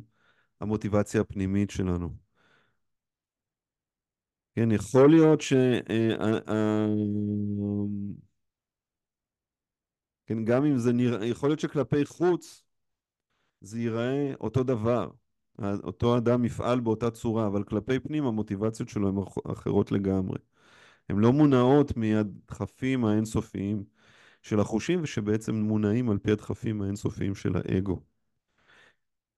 המוטיבציה 0.61 1.21
הפנימית 1.21 1.69
שלנו. 1.69 2.30
כן, 4.55 4.71
יכול 4.71 5.09
להיות 5.09 5.41
ש... 5.41 5.53
אה, 5.53 6.11
אה, 6.19 6.39
אה, 6.49 6.87
כן, 10.25 10.45
גם 10.45 10.65
אם 10.65 10.77
זה 10.77 10.93
נראה, 10.93 11.25
יכול 11.25 11.49
להיות 11.49 11.59
שכלפי 11.59 12.05
חוץ 12.05 12.63
זה 13.61 13.79
ייראה 13.79 14.33
אותו 14.41 14.63
דבר. 14.63 15.11
אותו 15.83 16.17
אדם 16.17 16.45
יפעל 16.45 16.79
באותה 16.79 17.11
צורה, 17.11 17.47
אבל 17.47 17.63
כלפי 17.63 17.99
פנים 17.99 18.25
המוטיבציות 18.25 18.89
שלו 18.89 19.07
הן 19.09 19.15
אחרות 19.51 19.91
לגמרי. 19.91 20.37
הן 21.09 21.19
לא 21.19 21.33
מונעות 21.33 21.97
מהדחפים 21.97 23.05
האינסופיים 23.05 23.83
של 24.41 24.59
החושים, 24.59 24.99
ושבעצם 25.03 25.55
מונעים 25.55 26.09
על 26.09 26.17
פי 26.17 26.31
הדחפים 26.31 26.81
האינסופיים 26.81 27.35
של 27.35 27.53
האגו. 27.55 28.10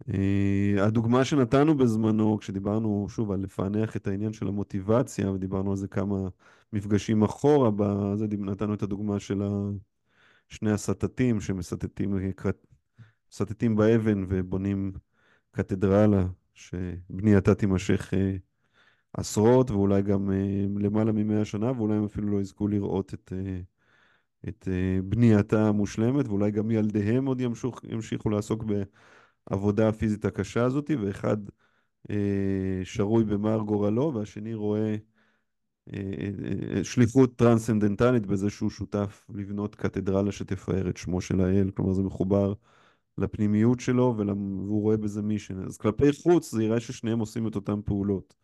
Uh, 0.02 0.82
הדוגמה 0.82 1.26
שנתנו 1.26 1.78
בזמנו, 1.78 2.38
כשדיברנו 2.40 3.08
שוב 3.10 3.32
על 3.32 3.40
לפענח 3.40 3.96
את 3.96 4.08
העניין 4.08 4.34
של 4.34 4.48
המוטיבציה, 4.48 5.32
ודיברנו 5.32 5.72
על 5.72 5.78
זה 5.78 5.88
כמה 5.88 6.28
מפגשים 6.74 7.24
אחורה, 7.24 7.72
בזה 7.76 8.28
נתנו 8.38 8.74
את 8.74 8.84
הדוגמה 8.84 9.20
של 9.20 9.42
שני 10.50 10.72
הסטטים 10.72 11.42
שמסטטים 11.42 12.16
מסטטים 13.32 13.76
באבן 13.76 14.26
ובונים 14.30 14.92
קתדרלה, 15.52 16.26
שבנייתה 16.54 17.56
תימשך 17.56 18.14
uh, 18.14 18.18
עשרות 19.14 19.72
ואולי 19.72 20.02
גם 20.02 20.32
למעלה 20.80 21.12
ממאה 21.12 21.46
שנה, 21.46 21.72
ואולי 21.72 21.96
הם 21.96 22.04
אפילו 22.06 22.28
לא 22.28 22.42
יזכו 22.42 22.68
לראות 22.68 23.14
את, 23.14 23.34
את 24.48 24.68
אה, 24.72 25.02
בנייתה 25.04 25.68
המושלמת, 25.68 26.28
ואולי 26.28 26.52
גם 26.52 26.72
ילדיהם 26.72 27.26
עוד 27.26 27.42
ימשיכו, 27.42 27.80
ימשיכו 27.90 28.30
לעסוק 28.30 28.64
בעבודה 29.50 29.90
הפיזית 29.90 30.26
הקשה 30.26 30.66
הזאת, 30.66 30.92
ואחד 31.02 31.38
אה, 32.10 32.82
שרוי 32.84 33.24
במר 33.24 33.58
גורלו, 33.60 34.14
והשני 34.16 34.54
רואה 34.54 34.96
אה, 35.94 36.00
אה, 36.78 36.84
שליחות 36.84 37.36
טרנסצנדנטלית 37.36 38.26
בזה 38.26 38.50
שהוא 38.50 38.70
שותף 38.70 39.26
לבנות 39.36 39.76
קתדרלה 39.76 40.32
שתפאר 40.32 40.90
את 40.90 40.98
שמו 40.98 41.22
של 41.22 41.42
האל, 41.42 41.72
כלומר 41.72 41.94
זה 41.94 42.02
מחובר 42.02 42.54
לפנימיות 43.18 43.80
שלו 43.80 44.16
והוא 44.18 44.82
רואה 44.82 44.98
בזה 44.98 45.22
מישן. 45.22 45.64
אז 45.64 45.78
כלפי 45.78 46.14
חוץ 46.14 46.52
זה 46.52 46.64
יראה 46.64 46.80
ששניהם 46.80 47.20
עושים 47.20 47.48
את 47.48 47.56
אותן 47.56 47.82
פעולות, 47.86 48.36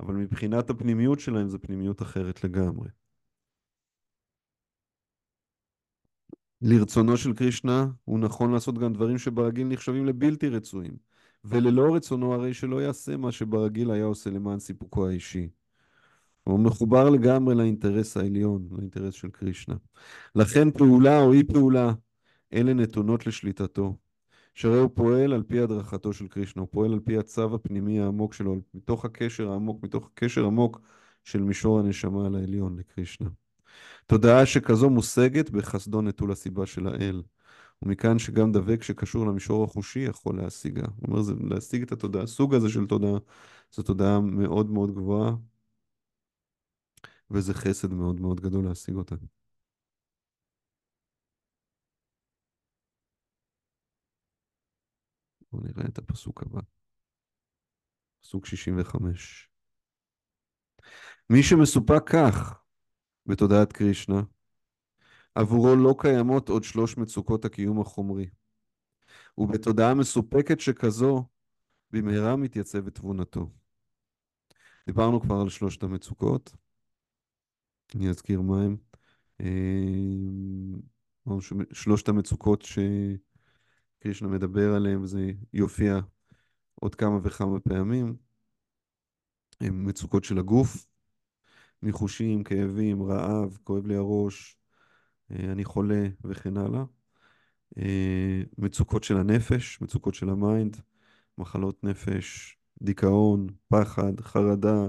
אבל 0.00 0.14
מבחינת 0.14 0.70
הפנימיות 0.70 1.20
שלהם 1.20 1.48
זה 1.48 1.58
פנימיות 1.58 2.02
אחרת 2.02 2.44
לגמרי. 2.44 2.88
לרצונו 6.62 7.16
של 7.16 7.32
קרישנה 7.32 7.86
הוא 8.04 8.18
נכון 8.18 8.52
לעשות 8.52 8.78
גם 8.78 8.92
דברים 8.92 9.18
שברגיל 9.18 9.66
נחשבים 9.66 10.06
לבלתי 10.06 10.48
רצויים, 10.48 10.96
וללא 11.44 11.94
רצונו 11.94 12.34
הרי 12.34 12.54
שלא 12.54 12.82
יעשה 12.82 13.16
מה 13.16 13.32
שברגיל 13.32 13.90
היה 13.90 14.04
עושה 14.04 14.30
למען 14.30 14.58
סיפוקו 14.58 15.08
האישי. 15.08 15.48
הוא 16.44 16.60
מחובר 16.60 17.10
לגמרי 17.10 17.54
לאינטרס 17.54 18.16
העליון, 18.16 18.68
לאינטרס 18.72 19.14
של 19.14 19.28
קרישנה. 19.28 19.74
לכן 20.34 20.70
פעולה 20.70 21.20
או 21.20 21.32
אי 21.32 21.44
פעולה, 21.44 21.92
אלה 22.52 22.74
נתונות 22.74 23.26
לשליטתו. 23.26 23.96
שהרי 24.54 24.78
הוא 24.78 24.90
פועל 24.94 25.32
על 25.32 25.42
פי 25.42 25.60
הדרכתו 25.60 26.12
של 26.12 26.28
קרישנה, 26.28 26.60
הוא 26.60 26.68
פועל 26.72 26.92
על 26.92 27.00
פי 27.00 27.18
הצו 27.18 27.54
הפנימי 27.54 28.00
העמוק 28.00 28.34
שלו, 28.34 28.56
מתוך 28.74 29.04
הקשר 29.04 29.50
העמוק, 29.50 29.82
מתוך 29.82 30.06
הקשר 30.06 30.46
עמוק 30.46 30.80
של 31.24 31.42
מישור 31.42 31.78
הנשמה 31.78 32.26
על 32.26 32.34
העליון 32.34 32.78
לקרישנה. 32.78 33.28
תודעה 34.06 34.46
שכזו 34.46 34.90
מושגת 34.90 35.50
בחסדו 35.50 36.02
נטול 36.02 36.32
הסיבה 36.32 36.66
של 36.66 36.86
האל. 36.86 37.22
ומכאן 37.82 38.18
שגם 38.18 38.52
דבק 38.52 38.82
שקשור 38.82 39.26
למישור 39.26 39.64
החושי 39.64 39.98
יכול 39.98 40.36
להשיגה. 40.36 40.82
זאת 40.82 41.08
אומרת, 41.08 41.50
להשיג 41.50 41.82
את 41.82 41.92
התודעה, 41.92 42.22
הסוג 42.22 42.54
הזה 42.54 42.68
של 42.68 42.86
תודעה, 42.86 43.18
זו 43.72 43.82
תודעה 43.82 44.20
מאוד 44.20 44.70
מאוד 44.70 44.94
גבוהה, 44.94 45.32
וזה 47.30 47.54
חסד 47.54 47.92
מאוד 47.92 48.20
מאוד 48.20 48.40
גדול 48.40 48.64
להשיג 48.64 48.94
אותה. 48.94 49.14
בואו 55.52 55.62
נראה 55.64 55.84
את 55.88 55.98
הפסוק 55.98 56.42
הבא. 56.42 56.60
פסוק 58.20 58.46
65. 58.46 59.50
מי 61.30 61.42
שמסופק 61.42 62.02
כך 62.06 62.65
בתודעת 63.26 63.72
קרישנה, 63.72 64.22
עבורו 65.34 65.76
לא 65.76 65.94
קיימות 65.98 66.48
עוד 66.48 66.64
שלוש 66.64 66.96
מצוקות 66.96 67.44
הקיום 67.44 67.80
החומרי. 67.80 68.30
ובתודעה 69.38 69.94
מסופקת 69.94 70.60
שכזו, 70.60 71.26
במהרה 71.90 72.36
מתייצבת 72.36 72.94
תבונתו. 72.94 73.50
דיברנו 74.86 75.20
כבר 75.20 75.40
על 75.40 75.48
שלושת 75.48 75.82
המצוקות. 75.82 76.56
אני 77.94 78.10
אזכיר 78.10 78.40
מה 78.40 78.62
הם. 78.62 78.76
אה, 79.40 79.46
שלושת 81.72 82.08
המצוקות 82.08 82.62
שקרישנה 82.62 84.28
מדבר 84.28 84.74
עליהן, 84.74 85.02
וזה 85.02 85.32
יופיע 85.52 85.98
עוד 86.74 86.94
כמה 86.94 87.18
וכמה 87.22 87.60
פעמים. 87.60 88.16
הם 89.60 89.86
מצוקות 89.86 90.24
של 90.24 90.38
הגוף, 90.38 90.86
מיחושים, 91.82 92.44
כאבים, 92.44 93.02
רעב, 93.02 93.58
כואב 93.64 93.86
לי 93.86 93.96
הראש, 93.96 94.56
אה, 95.30 95.52
אני 95.52 95.64
חולה 95.64 96.08
וכן 96.24 96.56
הלאה. 96.56 96.84
אה, 97.78 98.42
מצוקות 98.58 99.04
של 99.04 99.16
הנפש, 99.16 99.80
מצוקות 99.82 100.14
של 100.14 100.28
ה 100.28 100.36
mind, 100.36 100.76
מחלות 101.38 101.84
נפש, 101.84 102.58
דיכאון, 102.82 103.46
פחד, 103.68 104.20
חרדה, 104.20 104.86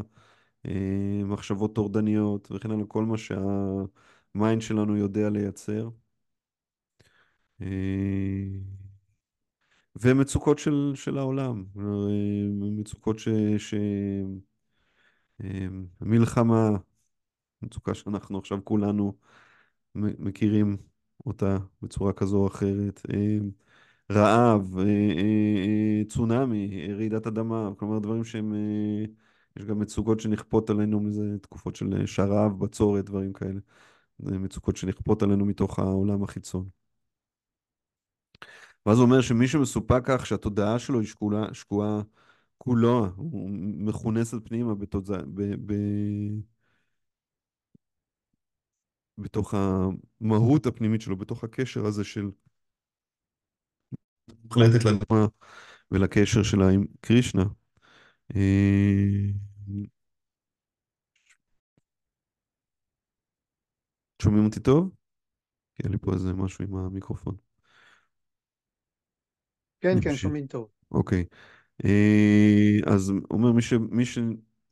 אה, 0.65 1.21
מחשבות 1.26 1.76
טורדניות 1.76 2.52
וכן 2.52 2.71
הלאה, 2.71 2.86
כל 2.88 3.06
מה 3.06 3.15
שה 3.17 3.79
mind 3.79 4.62
שלנו 4.62 4.97
יודע 4.97 5.30
לייצר. 5.30 5.89
ומצוקות 10.02 10.60
של, 10.60 10.91
של 10.95 11.17
העולם, 11.17 11.65
מצוקות 12.60 13.19
ש... 13.19 13.30
ש... 13.58 13.73
מלחמה, 16.02 16.69
מצוקה 17.62 17.93
שאנחנו 17.93 18.38
עכשיו 18.38 18.60
כולנו 18.63 19.13
מכירים 19.95 20.78
אותה 21.26 21.58
בצורה 21.82 22.13
כזו 22.13 22.38
או 22.38 22.47
אחרת, 22.47 23.02
אה, 23.13 23.38
רעב, 24.12 24.78
אה, 24.80 24.84
אה, 24.86 26.02
צונאמי, 26.10 26.88
רעידת 26.93 27.28
אדמה, 27.28 27.69
כלומר 27.78 28.00
דברים 28.00 28.23
שהם, 28.23 28.54
יש 29.58 29.65
גם 29.65 29.80
מצוקות 29.80 30.19
שנכפות 30.19 30.69
עלינו 30.69 31.00
מזה 31.00 31.38
תקופות 31.41 31.76
של 31.76 32.06
שרב, 32.06 32.60
בצורת, 32.60 33.06
דברים 33.06 33.34
כאלה. 33.34 33.60
זה 34.19 34.39
מצוקות 34.39 34.78
שנכפות 34.78 35.23
עלינו 35.23 35.45
מתוך 35.45 35.80
העולם 35.80 36.23
החיצון. 36.23 36.69
ואז 38.86 38.97
הוא 38.97 39.06
אומר 39.06 39.21
שמי 39.21 39.47
שמסופק 39.47 40.02
כך 40.06 40.26
שהתודעה 40.26 40.80
שלו 40.80 41.00
היא 41.00 41.08
שקולה, 41.08 41.54
שקועה 41.54 42.02
כולה, 42.58 43.10
מכונסת 43.78 44.38
פנימה 44.46 44.76
בתודעה, 44.76 45.22
ב, 45.34 45.41
ב, 45.65 45.74
בתוך 49.17 49.54
המהות 50.22 50.65
הפנימית 50.65 51.02
שלו, 51.02 51.17
בתוך 51.17 51.43
הקשר 51.43 51.86
הזה 51.86 52.04
של 52.04 52.30
מוחלטת 54.43 54.86
לדמה 54.86 55.28
ולקשר 55.91 56.43
שלה 56.43 56.70
עם 56.70 56.86
קרישנה. 57.02 57.43
אה, 58.36 59.30
שומעים 64.22 64.46
אותי 64.46 64.60
טוב? 64.60 64.91
כי 65.76 65.84
היה 65.84 65.91
לי 65.91 65.98
פה 65.98 66.13
איזה 66.13 66.34
משהו 66.34 66.65
עם 66.65 66.76
המיקרופון. 66.76 67.36
כן, 69.82 70.02
כן, 70.02 70.15
שומעים 70.15 70.48
טוב. 70.48 70.70
אוקיי. 70.91 71.20
אה, 71.20 71.57
אז 72.85 73.09
הוא 73.09 73.21
אומר, 73.31 73.51
מי, 73.51 73.61
ש, 73.61 73.73
מי, 73.73 74.05
ש, 74.05 74.19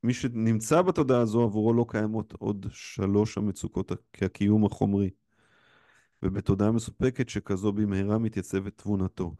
מי 0.04 0.14
שנמצא 0.14 0.82
בתודעה 0.82 1.22
הזו, 1.22 1.44
עבורו 1.44 1.74
לא 1.74 1.86
קיימות 1.90 2.34
עוד 2.34 2.66
שלוש 2.72 3.38
המצוקות 3.38 3.92
כהקיום 4.14 4.66
החומרי. 4.66 5.10
ובתודעה 6.24 6.72
מסופקת 6.72 7.30
שכזו 7.30 7.74
במהרה 7.74 8.18
מתייצבת 8.18 8.78
תבונתו. 8.78 9.36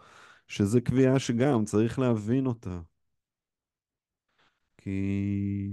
שזה 0.48 0.82
קביעה 0.82 1.20
שגם 1.20 1.66
צריך 1.66 2.00
להבין 2.00 2.46
אותה. 2.46 2.82
כי 4.78 5.72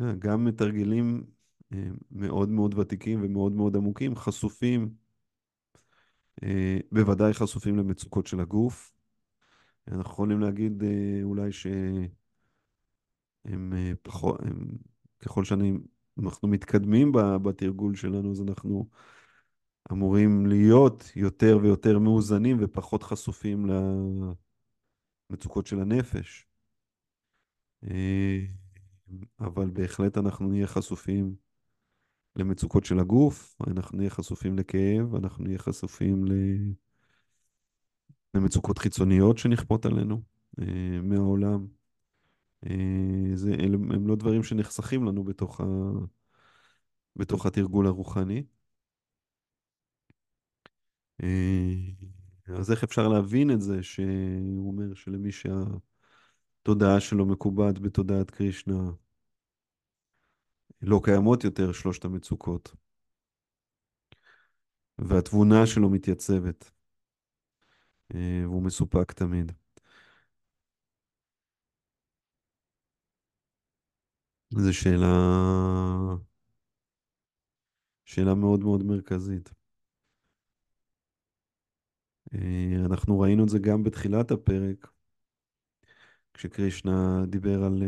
אה, 0.00 0.12
גם 0.18 0.44
מתרגלים 0.44 1.24
אה, 1.72 1.88
מאוד 2.10 2.48
מאוד 2.48 2.78
ותיקים 2.78 3.20
ומאוד 3.22 3.52
מאוד 3.52 3.76
עמוקים 3.76 4.16
חשופים, 4.16 5.06
בוודאי 6.92 7.34
חשופים 7.34 7.76
למצוקות 7.76 8.26
של 8.26 8.40
הגוף, 8.40 8.95
אנחנו 9.88 10.12
יכולים 10.12 10.40
להגיד 10.40 10.82
אה, 10.82 11.20
אולי 11.22 11.52
שהם 11.52 12.08
אה, 13.72 13.92
פחות, 14.02 14.40
הם, 14.40 14.68
ככל 15.18 15.44
שאנחנו 15.44 16.48
מתקדמים 16.48 17.12
בתרגול 17.42 17.94
שלנו, 17.94 18.30
אז 18.30 18.40
אנחנו 18.40 18.88
אמורים 19.92 20.46
להיות 20.46 21.12
יותר 21.16 21.58
ויותר 21.62 21.98
מאוזנים 21.98 22.56
ופחות 22.60 23.02
חשופים 23.02 23.66
למצוקות 25.30 25.66
של 25.66 25.80
הנפש. 25.80 26.46
אה, 27.84 28.38
אבל 29.40 29.70
בהחלט 29.70 30.18
אנחנו 30.18 30.48
נהיה 30.48 30.66
חשופים 30.66 31.34
למצוקות 32.36 32.84
של 32.84 32.98
הגוף, 32.98 33.56
אנחנו 33.66 33.98
נהיה 33.98 34.10
חשופים 34.10 34.58
לכאב, 34.58 35.14
אנחנו 35.14 35.44
נהיה 35.44 35.58
חשופים 35.58 36.24
ל... 36.24 36.32
למצוקות 38.34 38.78
חיצוניות 38.78 39.38
שנכפות 39.38 39.86
עלינו 39.86 40.22
אה, 40.60 41.00
מהעולם. 41.02 41.66
אה, 42.66 43.36
זה, 43.36 43.54
הם, 43.58 43.92
הם 43.92 44.06
לא 44.06 44.16
דברים 44.16 44.42
שנחסכים 44.42 45.04
לנו 45.04 45.24
בתוך, 45.24 45.60
ה, 45.60 45.64
בתוך 47.16 47.46
התרגול 47.46 47.86
הרוחני. 47.86 48.44
אה, 51.22 51.74
אז 52.46 52.70
איך 52.70 52.84
אפשר 52.84 53.08
להבין 53.08 53.50
את 53.50 53.60
זה 53.60 53.82
שהוא 53.82 54.68
אומר 54.72 54.94
שלמי 54.94 55.30
שהתודעה 55.32 57.00
שלו 57.00 57.26
מקובעת 57.26 57.78
בתודעת 57.78 58.30
קרישנה, 58.30 58.90
לא 60.82 61.00
קיימות 61.04 61.44
יותר 61.44 61.72
שלושת 61.72 62.04
המצוקות, 62.04 62.74
והתבונה 64.98 65.66
שלו 65.66 65.90
מתייצבת. 65.90 66.75
אה, 68.14 68.40
והוא 68.44 68.62
מסופק 68.62 69.12
תמיד. 69.12 69.52
זו 74.50 74.72
שאלה 74.74 75.06
שאלה 78.04 78.34
מאוד 78.34 78.60
מאוד 78.60 78.82
מרכזית. 78.82 79.50
אה, 82.34 82.76
אנחנו 82.86 83.20
ראינו 83.20 83.44
את 83.44 83.48
זה 83.48 83.58
גם 83.58 83.82
בתחילת 83.82 84.30
הפרק, 84.30 84.88
כשקרישנה 86.34 87.24
דיבר 87.26 87.64
על, 87.64 87.82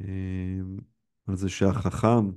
אה, 0.00 0.60
על 1.26 1.36
זה 1.36 1.48
שהחכם, 1.48 2.30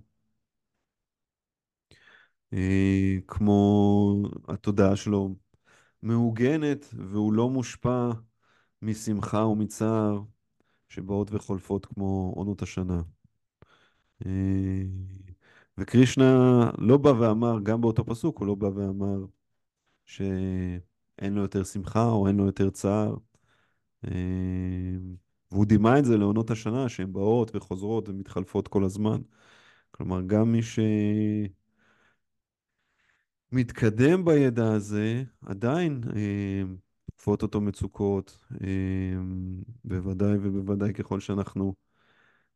כמו 3.27 4.23
התודעה 4.47 4.95
שלו 4.95 5.35
מעוגנת 6.05 6.93
והוא 6.97 7.33
לא 7.33 7.49
מושפע 7.49 8.11
משמחה 8.81 9.45
ומצער 9.45 10.21
שבאות 10.89 11.31
וחולפות 11.31 11.85
כמו 11.85 12.33
עונות 12.35 12.61
השנה. 12.61 13.01
וקרישנה 15.77 16.69
לא 16.77 16.97
בא 16.97 17.09
ואמר, 17.09 17.59
גם 17.63 17.81
באותו 17.81 18.05
פסוק 18.05 18.39
הוא 18.39 18.47
לא 18.47 18.55
בא 18.55 18.65
ואמר 18.65 19.25
שאין 20.05 21.33
לו 21.33 21.41
יותר 21.41 21.63
שמחה 21.63 22.05
או 22.05 22.27
אין 22.27 22.35
לו 22.35 22.45
יותר 22.45 22.69
צער. 22.69 23.15
והוא 25.51 25.65
דימה 25.65 25.99
את 25.99 26.05
זה 26.05 26.17
לעונות 26.17 26.51
השנה 26.51 26.89
שהן 26.89 27.13
באות 27.13 27.55
וחוזרות 27.55 28.09
ומתחלפות 28.09 28.67
כל 28.67 28.83
הזמן. 28.83 29.21
כלומר, 29.91 30.21
גם 30.21 30.51
מי 30.51 30.61
שמתקדם 33.55 34.25
בידע 34.25 34.73
הזה, 34.73 35.23
עדיין 35.41 36.01
תקפות 37.05 37.41
אותו 37.41 37.61
מצוקות, 37.61 38.39
בוודאי 39.85 40.37
ובוודאי 40.41 40.93
ככל 40.93 41.19
שאנחנו 41.19 41.75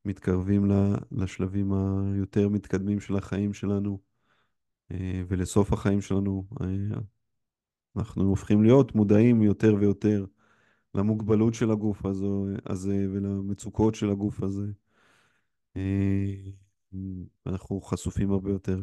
מתקרבים 0.05 0.71
לשלבים 1.11 1.73
היותר 1.73 2.49
מתקדמים 2.49 2.99
של 2.99 3.15
החיים 3.15 3.53
שלנו 3.53 3.99
ולסוף 5.27 5.73
החיים 5.73 6.01
שלנו, 6.01 6.47
אנחנו 7.95 8.23
הופכים 8.23 8.63
להיות 8.63 8.95
מודעים 8.95 9.41
יותר 9.41 9.75
ויותר 9.79 10.25
למוגבלות 10.95 11.53
של 11.53 11.71
הגוף 11.71 12.05
הזו, 12.05 12.45
הזה 12.65 13.07
ולמצוקות 13.13 13.95
של 13.95 14.09
הגוף 14.09 14.43
הזה. 14.43 14.67
אנחנו 17.45 17.81
חשופים 17.81 18.31
הרבה 18.31 18.51
יותר 18.51 18.81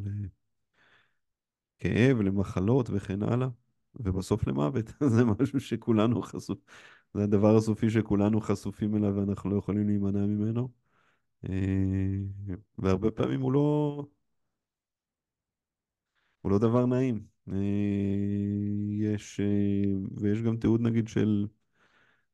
לכאב, 1.81 2.21
למחלות 2.21 2.91
וכן 2.91 3.23
הלאה, 3.23 3.49
ובסוף 3.95 4.47
למוות. 4.47 4.93
זה 5.17 5.25
משהו 5.25 5.61
שכולנו 5.61 6.23
חשוף, 6.23 6.59
זה 7.15 7.23
הדבר 7.25 7.57
הסופי 7.57 7.91
שכולנו 7.91 8.41
חשופים 8.41 8.97
אליו 8.97 9.15
ואנחנו 9.17 9.51
לא 9.51 9.57
יכולים 9.57 9.87
להימנע 9.87 10.27
ממנו. 10.27 10.69
והרבה 12.79 13.11
פעמים 13.11 13.41
הוא 13.41 13.53
לא, 13.53 14.05
הוא 16.43 16.51
לא 16.53 16.59
דבר 16.59 16.87
נעים. 16.87 17.27
יש, 18.99 19.41
ויש 20.21 20.43
גם 20.43 20.57
תיעוד 20.57 20.81
נגיד 20.81 21.09
של 21.09 21.47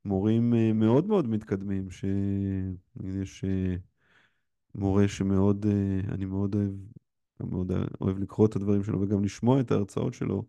מורים 0.04 0.54
מאוד 0.80 1.06
מאוד 1.06 1.28
מתקדמים, 1.28 1.90
שיש 1.90 3.44
מורה 4.74 5.08
שמאוד, 5.08 5.66
אני 6.08 6.24
מאוד 6.24 6.54
אוהב, 6.54 6.70
מאוד 7.40 7.72
אוהב 8.00 8.18
לקרוא 8.18 8.46
את 8.46 8.56
הדברים 8.56 8.84
שלו 8.84 9.00
וגם 9.00 9.24
לשמוע 9.24 9.60
את 9.60 9.70
ההרצאות 9.70 10.14
שלו, 10.14 10.44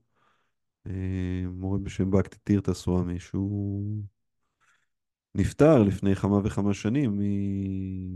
מורה 1.48 1.78
בשם 1.78 2.12
בקטי 2.12 2.38
טירטה 2.44 2.74
סוואמי, 2.74 3.20
שהוא 3.20 4.04
נפטר 5.36 5.84
לפני 5.84 6.16
כמה 6.16 6.40
וכמה 6.44 6.74
שנים 6.74 7.20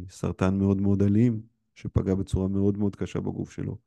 מסרטן 0.05 0.57
מאוד 0.57 0.81
מאוד 0.81 1.01
אלים, 1.01 1.41
שפגע 1.75 2.15
בצורה 2.15 2.47
מאוד 2.47 2.77
מאוד 2.77 2.95
קשה 2.95 3.21
בגוף 3.21 3.51
שלו. 3.51 3.77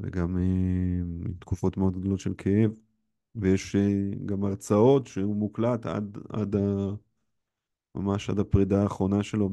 וגם 0.00 0.36
עם 0.36 1.22
תקופות 1.38 1.76
מאוד 1.76 1.98
גדולות 1.98 2.20
של 2.20 2.34
כאב, 2.38 2.70
ויש 3.34 3.76
גם 4.26 4.44
הרצאות 4.44 5.06
שהוא 5.06 5.36
מוקלט 5.36 5.86
עד, 5.86 6.18
עד 6.28 6.56
ה... 6.56 6.90
ממש 7.94 8.30
עד 8.30 8.38
הפרידה 8.38 8.82
האחרונה 8.82 9.22
שלו 9.22 9.50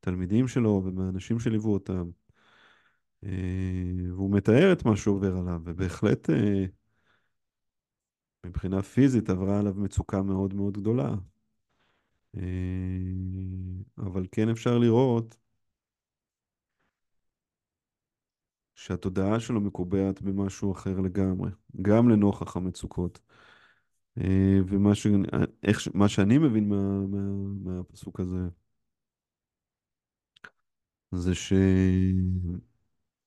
מהתלמידים 0.00 0.48
שלו 0.48 0.82
ומהאנשים 0.84 1.38
שליוו 1.38 1.72
אותם. 1.72 2.10
והוא 3.22 4.30
מתאר 4.36 4.72
את 4.72 4.84
מה 4.84 4.96
שעובר 4.96 5.36
עליו, 5.36 5.60
ובהחלט 5.64 6.30
מבחינה 8.46 8.82
פיזית 8.82 9.30
עברה 9.30 9.58
עליו 9.58 9.74
מצוקה 9.74 10.22
מאוד 10.22 10.54
מאוד 10.54 10.76
גדולה. 10.78 11.14
אבל 13.98 14.26
כן 14.32 14.48
אפשר 14.48 14.78
לראות 14.78 15.36
שהתודעה 18.74 19.40
שלו 19.40 19.60
מקובעת 19.60 20.22
במשהו 20.22 20.72
אחר 20.72 21.00
לגמרי, 21.00 21.50
גם 21.82 22.08
לנוכח 22.08 22.56
המצוקות. 22.56 23.20
ומה 24.68 24.94
ש... 24.94 25.06
איך... 25.62 25.88
מה 25.94 26.08
שאני 26.08 26.38
מבין 26.38 26.68
מה... 26.68 27.06
מה... 27.06 27.18
מהפסוק 27.64 28.20
הזה, 28.20 28.48
זה 31.12 31.34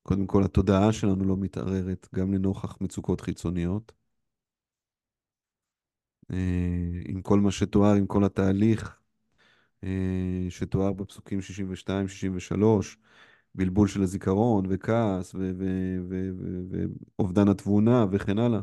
שקודם 0.06 0.28
כל 0.28 0.44
התודעה 0.44 0.94
שלנו 0.94 1.26
לא 1.26 1.38
מתערערת 1.38 2.08
גם 2.16 2.34
לנוכח 2.34 2.78
מצוקות 2.82 3.22
חיצוניות. 3.22 3.92
עם 7.06 7.22
כל 7.22 7.40
מה 7.40 7.52
שתואר, 7.52 7.94
עם 7.94 8.06
כל 8.06 8.24
התהליך 8.24 9.00
שתואר 10.50 10.94
בפסוקים 10.94 11.40
62-63, 11.40 12.54
בלבול 13.56 13.88
של 13.88 14.02
הזיכרון 14.02 14.66
וכעס 14.70 15.36
ואובדן 17.20 17.48
התבונה 17.48 18.06
וכן 18.12 18.40
הלאה. 18.40 18.62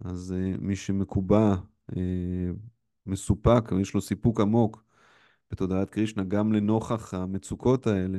אז 0.00 0.34
מי 0.58 0.76
שמקובע, 0.76 1.54
מסופק, 3.06 3.70
יש 3.80 3.94
לו 3.94 4.00
סיפוק 4.00 4.40
עמוק 4.40 4.84
בתודעת 5.50 5.90
קרישנה, 5.90 6.24
גם 6.24 6.52
לנוכח 6.52 7.14
המצוקות 7.14 7.86
האלה, 7.86 8.18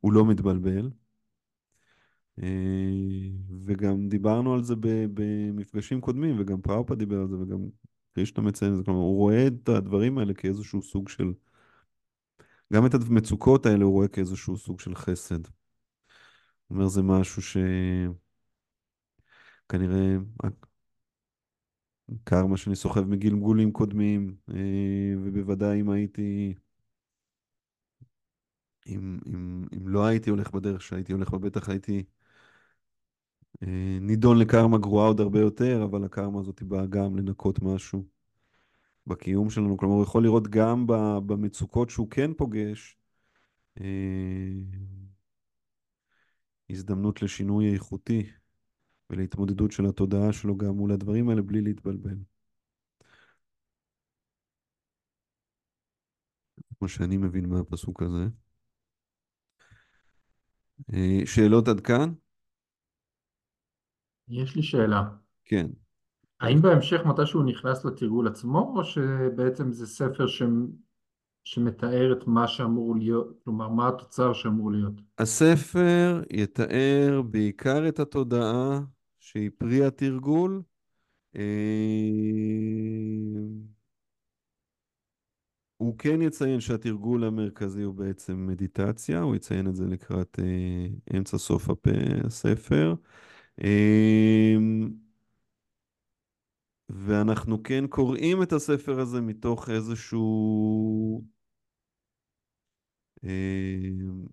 הוא 0.00 0.12
לא 0.12 0.26
מתבלבל. 0.26 0.90
וגם 3.64 4.08
דיברנו 4.08 4.54
על 4.54 4.62
זה 4.62 4.74
במפגשים 5.14 6.00
קודמים, 6.00 6.36
וגם 6.38 6.60
פראופה 6.60 6.94
דיבר 6.94 7.20
על 7.20 7.28
זה, 7.28 7.36
וגם 7.38 7.58
קרישנה 8.12 8.44
מציין 8.44 8.72
את 8.72 8.76
זה, 8.76 8.84
כלומר, 8.84 9.00
הוא 9.00 9.16
רואה 9.16 9.46
את 9.46 9.68
הדברים 9.68 10.18
האלה 10.18 10.34
כאיזשהו 10.34 10.82
סוג 10.82 11.08
של... 11.08 11.32
גם 12.72 12.86
את 12.86 12.94
המצוקות 12.94 13.66
האלה 13.66 13.84
הוא 13.84 13.92
רואה 13.92 14.08
כאיזשהו 14.08 14.56
סוג 14.56 14.80
של 14.80 14.94
חסד. 14.94 15.46
הוא 15.46 16.76
אומר, 16.76 16.88
זה 16.88 17.02
משהו 17.02 17.42
שכנראה 19.66 20.16
קרמה 22.24 22.56
שאני 22.56 22.76
סוחב 22.76 23.04
מגלגולים 23.08 23.72
קודמים, 23.72 24.36
ובוודאי 25.24 25.80
אם 25.80 25.90
הייתי... 25.90 26.54
אם, 28.86 29.18
אם, 29.26 29.64
אם 29.76 29.88
לא 29.88 30.04
הייתי 30.06 30.30
הולך 30.30 30.50
בדרך 30.50 30.82
שהייתי 30.82 31.12
הולך 31.12 31.30
בה, 31.30 31.38
בטח 31.38 31.68
הייתי 31.68 32.04
נידון 34.00 34.38
לקרמה 34.38 34.78
גרועה 34.78 35.06
עוד 35.06 35.20
הרבה 35.20 35.40
יותר, 35.40 35.84
אבל 35.84 36.04
הקרמה 36.04 36.40
הזאת 36.40 36.62
באה 36.62 36.86
גם 36.86 37.16
לנקות 37.16 37.62
משהו 37.62 38.04
בקיום 39.06 39.50
שלנו. 39.50 39.76
כלומר, 39.76 39.94
הוא 39.94 40.02
יכול 40.02 40.22
לראות 40.22 40.48
גם 40.48 40.86
במצוקות 41.26 41.90
שהוא 41.90 42.10
כן 42.10 42.34
פוגש, 42.34 42.98
הזדמנות 46.70 47.22
לשינוי 47.22 47.72
איכותי 47.74 48.30
ולהתמודדות 49.10 49.72
של 49.72 49.86
התודעה 49.86 50.32
שלו 50.32 50.56
גם 50.56 50.68
מול 50.68 50.92
הדברים 50.92 51.28
האלה 51.28 51.42
בלי 51.42 51.60
להתבלבל. 51.60 52.16
כמו 56.78 56.88
שאני 56.88 57.16
מבין 57.16 57.48
מהפסוק 57.48 58.02
הזה. 58.02 58.43
שאלות 61.24 61.68
עד 61.68 61.80
כאן? 61.80 62.12
יש 64.28 64.56
לי 64.56 64.62
שאלה. 64.62 65.02
כן. 65.44 65.66
האם 66.40 66.62
בהמשך 66.62 67.00
מתישהו 67.06 67.42
נכנס 67.42 67.84
לתרגול 67.84 68.28
עצמו, 68.28 68.74
או 68.76 68.84
שבעצם 68.84 69.72
זה 69.72 69.86
ספר 69.86 70.26
ש... 70.26 70.42
שמתאר 71.44 72.12
את 72.12 72.26
מה 72.26 72.48
שאמור 72.48 72.96
להיות, 72.96 73.40
כלומר, 73.44 73.68
מה 73.68 73.88
התוצר 73.88 74.32
שאמור 74.32 74.72
להיות? 74.72 74.94
הספר 75.18 76.22
יתאר 76.30 77.22
בעיקר 77.30 77.88
את 77.88 77.98
התודעה 77.98 78.80
שהיא 79.18 79.50
פרי 79.58 79.84
התרגול. 79.84 80.62
הוא 85.76 85.98
כן 85.98 86.22
יציין 86.22 86.60
שהתרגול 86.60 87.24
המרכזי 87.24 87.82
הוא 87.82 87.94
בעצם 87.94 88.46
מדיטציה, 88.46 89.20
הוא 89.20 89.36
יציין 89.36 89.68
את 89.68 89.76
זה 89.76 89.84
לקראת 89.86 90.38
אה, 90.38 91.16
אמצע 91.18 91.38
סוף 91.38 91.70
הפ... 91.70 91.86
הספר. 92.24 92.94
אה, 93.64 94.54
ואנחנו 96.88 97.62
כן 97.62 97.86
קוראים 97.86 98.42
את 98.42 98.52
הספר 98.52 99.00
הזה 99.00 99.20
מתוך 99.20 99.70
איזשהו 99.70 101.24
אה, 103.24 104.24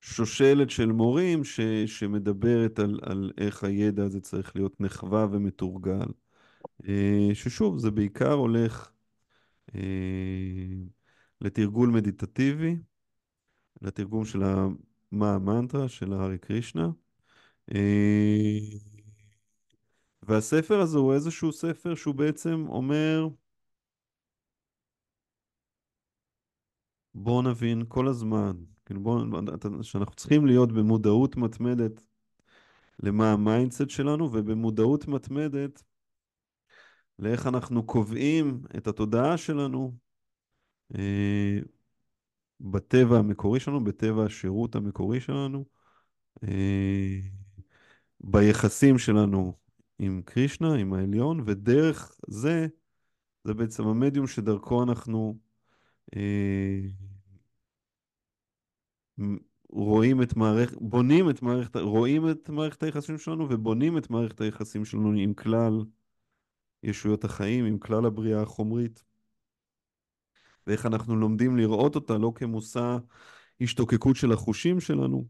שושלת 0.00 0.70
של 0.70 0.92
מורים 0.92 1.44
ש, 1.44 1.60
שמדברת 1.86 2.78
על, 2.78 3.00
על 3.02 3.32
איך 3.38 3.64
הידע 3.64 4.04
הזה 4.04 4.20
צריך 4.20 4.56
להיות 4.56 4.80
נחווה 4.80 5.26
ומתורגל. 5.32 6.06
אה, 6.88 7.28
ששוב, 7.34 7.78
זה 7.78 7.90
בעיקר 7.90 8.32
הולך 8.32 8.90
לתרגול 11.40 11.90
מדיטטיבי, 11.90 12.76
לתרגום 13.82 14.24
של 14.24 14.42
מה 15.12 15.34
המנטרה 15.34 15.88
של 15.88 16.12
הארי 16.12 16.38
קרישנה. 16.38 16.90
אה, 17.74 18.58
והספר 20.22 20.80
הזה 20.80 20.98
הוא 20.98 21.14
איזשהו 21.14 21.52
ספר 21.52 21.94
שהוא 21.94 22.14
בעצם 22.14 22.64
אומר, 22.68 23.28
בוא 27.14 27.42
נבין 27.42 27.84
כל 27.88 28.08
הזמן, 28.08 28.56
כאילו 28.86 29.24
שאנחנו 29.82 30.14
צריכים 30.14 30.46
להיות 30.46 30.72
במודעות 30.72 31.36
מתמדת 31.36 32.02
למה 33.02 33.32
ה 33.32 33.39
mindset 33.39 33.90
שלנו, 33.90 34.24
ובמודעות 34.32 35.08
מתמדת 35.08 35.82
לאיך 37.18 37.46
אנחנו 37.46 37.86
קובעים 37.86 38.62
את 38.76 38.86
התודעה 38.86 39.36
שלנו 39.36 39.92
אה, 40.98 41.58
בטבע 42.60 43.18
המקורי 43.18 43.60
שלנו, 43.60 43.84
בטבע 43.84 44.24
השירות 44.24 44.74
המקורי 44.74 45.20
שלנו, 45.20 45.64
אה, 46.44 47.20
ביחסים 48.20 48.98
שלנו 48.98 49.52
עם 49.98 50.22
קרישנה, 50.24 50.74
עם 50.74 50.92
העליון, 50.94 51.42
ודרך 51.46 52.16
זה, 52.28 52.66
זה 53.44 53.54
בעצם 53.54 53.86
המדיום 53.86 54.26
שדרכו 54.26 54.82
אנחנו 54.82 55.38
אה, 56.16 56.80
רואים 59.70 60.22
את 60.22 60.36
מערכת, 60.36 60.76
בונים 60.80 61.30
את 61.30 61.42
מערכת, 61.42 61.76
רואים 61.76 62.30
את 62.30 62.48
מערכת 62.48 62.82
היחסים 62.82 63.18
שלנו 63.18 63.46
ובונים 63.50 63.98
את 63.98 64.10
מערכת 64.10 64.40
היחסים 64.40 64.84
שלנו 64.84 65.12
עם 65.12 65.34
כלל 65.34 65.84
ישויות 66.82 67.24
החיים, 67.24 67.64
עם 67.64 67.78
כלל 67.78 68.06
הבריאה 68.06 68.42
החומרית. 68.42 69.04
ואיך 70.66 70.86
אנחנו 70.86 71.16
לומדים 71.16 71.56
לראות 71.56 71.94
אותה 71.94 72.18
לא 72.18 72.32
כמושא 72.34 72.96
השתוקקות 73.60 74.16
של 74.16 74.32
החושים 74.32 74.80
שלנו, 74.80 75.26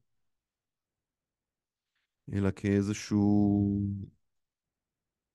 אלא 2.32 2.50
כאיזשהו 2.50 3.80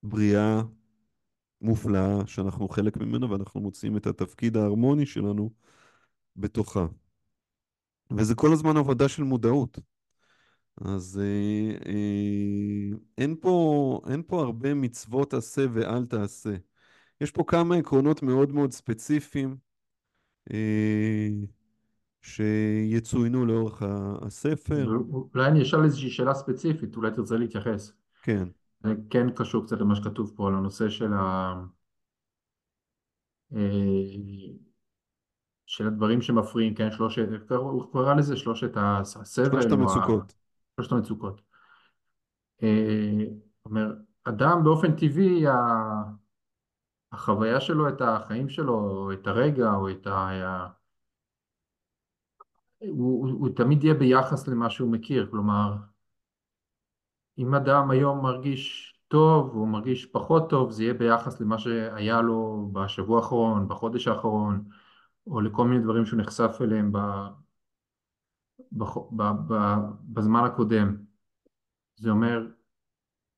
בריאה 0.04 0.62
מופלאה 1.62 2.28
שאנחנו 2.28 2.68
חלק 2.70 2.98
ממנה 2.98 3.32
ואנחנו 3.32 3.62
מוצאים 3.62 3.98
את 3.98 4.08
התפקיד 4.08 4.58
ההרמוני 4.58 5.06
שלנו 5.06 5.52
בתוכה. 6.36 6.86
וזה 8.18 8.36
כל 8.36 8.54
הזמן 8.54 8.78
עבודה 8.78 9.10
של 9.10 9.24
מודעות. 9.24 9.80
אז 10.82 11.22
אה, 11.24 11.72
אה, 11.86 12.98
אין 13.18 13.36
פה, 13.42 14.00
אין 14.10 14.24
פה 14.28 14.42
הרבה 14.42 14.74
מצוות 14.74 15.34
עשה 15.34 15.66
ואל 15.74 16.06
תעשה. 16.06 16.56
יש 17.22 17.32
פה 17.32 17.44
כמה 17.48 17.76
עקרונות 17.76 18.24
מאוד 18.24 18.52
מאוד 18.52 18.72
ספציפיים 18.72 19.58
אה, 20.54 21.30
שיצוינו 22.22 23.46
לאורך 23.46 23.84
הספר. 24.22 24.88
אולי 25.34 25.48
אני 25.48 25.62
אשאל 25.62 25.84
איזושהי 25.84 26.10
שאלה 26.10 26.34
ספציפית, 26.34 26.96
אולי 26.96 27.12
תרצה 27.12 27.38
להתייחס. 27.38 27.94
כן, 28.24 28.48
זה 28.84 28.94
כן 29.10 29.28
קשור 29.36 29.66
קצת 29.66 29.80
למה 29.80 29.96
שכתוב 29.96 30.34
פה 30.36 30.48
על 30.48 30.56
הנושא 30.56 30.90
של 30.90 31.14
ה... 31.14 31.54
אה, 33.56 33.60
של 35.66 35.88
הדברים 35.88 36.22
שמפריעים, 36.22 36.76
כן, 36.76 36.92
שלושת, 36.92 37.28
איך 37.34 37.42
קרא- 37.44 38.14
לזה 38.18 38.38
שלושת 38.38 38.72
הסבל, 38.76 39.62
שלושת 39.62 39.72
או 39.72 39.76
ה- 39.76 39.80
המצוקות. 39.82 40.34
שלושת 40.76 40.92
המצוקות. 40.92 41.42
אה, 42.64 43.26
אומר, 43.66 43.94
אדם 44.24 44.64
באופן 44.64 44.96
טבעי, 44.96 45.46
החוויה 47.12 47.62
שלו, 47.62 47.90
את 47.90 48.02
החיים 48.02 48.50
שלו, 48.50 48.74
או 48.74 49.14
את 49.14 49.28
הרגע, 49.28 49.74
או 49.74 49.90
את 49.90 50.08
ה... 50.08 50.68
הוא, 52.80 53.28
הוא, 53.28 53.30
הוא 53.40 53.50
תמיד 53.56 53.84
יהיה 53.84 53.94
ביחס 53.94 54.48
למה 54.48 54.70
שהוא 54.70 54.92
מכיר, 54.92 55.28
כלומר, 55.32 55.76
אם 57.38 57.56
אדם 57.56 57.92
היום 57.92 58.24
מרגיש 58.24 58.94
טוב, 59.08 59.56
או 59.56 59.66
מרגיש 59.66 60.06
פחות 60.06 60.50
טוב, 60.50 60.72
זה 60.72 60.84
יהיה 60.84 60.94
ביחס 60.94 61.42
למה 61.42 61.60
שהיה 61.60 62.22
לו 62.22 62.70
בשבוע 62.74 63.18
האחרון, 63.18 63.68
בחודש 63.68 64.08
האחרון, 64.08 64.64
או 65.28 65.42
לכל 65.42 65.68
מיני 65.68 65.84
דברים 65.84 66.06
שהוא 66.06 66.20
נחשף 66.20 66.58
אליהם 66.62 66.92
בזמן 70.14 70.44
הקודם. 70.44 70.96
זה 71.96 72.10
אומר, 72.10 72.48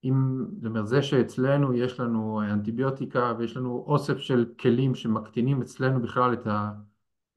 אם, 0.04 0.46
זה 0.62 0.68
אומר, 0.68 0.86
זה 0.86 1.02
שאצלנו 1.02 1.74
יש 1.74 2.00
לנו 2.00 2.42
אנטיביוטיקה 2.42 3.34
ויש 3.38 3.58
לנו 3.58 3.84
אוסף 3.88 4.18
של 4.18 4.54
כלים 4.60 4.96
שמקטינים 4.96 5.62
אצלנו 5.62 6.02
בכלל 6.02 6.34
את 6.34 6.48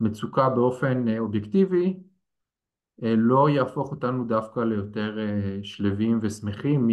המצוקה 0.01 0.49
באופן 0.49 1.09
אה, 1.09 1.19
אובייקטיבי, 1.19 2.01
אה, 3.03 3.15
לא 3.17 3.49
יהפוך 3.49 3.91
אותנו 3.91 4.25
דווקא 4.25 4.61
ליותר 4.61 5.19
אה, 5.19 5.59
שלווים 5.63 6.19
ושמחים 6.23 6.89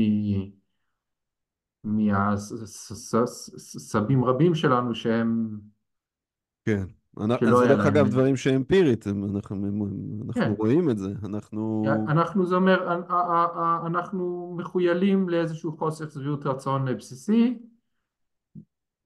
מהסבים 1.83 4.25
רבים 4.25 4.55
שלנו 4.55 4.95
שהם 4.95 5.59
כן. 6.65 6.85
היה 7.17 7.67
דרך 7.67 7.85
אגב, 7.85 8.07
דברים 8.07 8.35
שהם 8.35 8.55
אמפירית, 8.55 9.07
אנחנו, 9.07 9.67
אנחנו 10.25 10.33
כן. 10.33 10.53
רואים 10.57 10.89
את 10.89 10.97
זה, 10.97 11.13
אנחנו... 11.23 11.85
אנחנו 12.07 12.45
זה 12.45 12.55
אומר 12.55 12.89
א- 12.89 13.11
א- 13.13 13.45
א- 13.55 13.87
אנחנו 13.87 14.53
מחוילים 14.57 15.29
לאיזשהו 15.29 15.77
חוסר 15.77 16.09
שביעות 16.09 16.45
רצון 16.45 16.97
בסיסי 16.97 17.57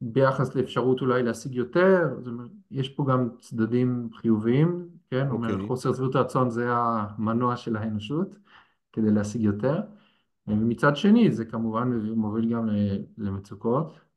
ביחס 0.02 0.56
לאפשרות 0.56 1.02
אולי 1.02 1.24
להשיג 1.24 1.56
יותר, 1.56 2.08
זאת 2.20 2.28
אומרת, 2.28 2.50
יש 2.72 2.90
פה 2.90 3.06
גם 3.10 3.30
צדדים 3.40 4.10
חיוביים, 4.14 4.88
כן, 5.12 5.26
זאת 5.26 5.34
אומרת, 5.34 5.52
אוקיי. 5.54 5.68
חוסר 5.68 5.94
שביעות 5.94 6.16
רצון 6.16 6.50
זה 6.50 6.66
המנוע 6.70 7.56
של 7.56 7.76
האנושות 7.76 8.36
כדי 8.94 9.12
להשיג 9.12 9.42
יותר, 9.42 9.82
ומצד 10.48 10.96
שני 10.96 11.32
זה 11.32 11.46
כמובן 11.46 11.92
מוביל 12.16 12.54
גם 12.54 12.68
ל- 12.70 13.04
למצוקות. 13.18 14.09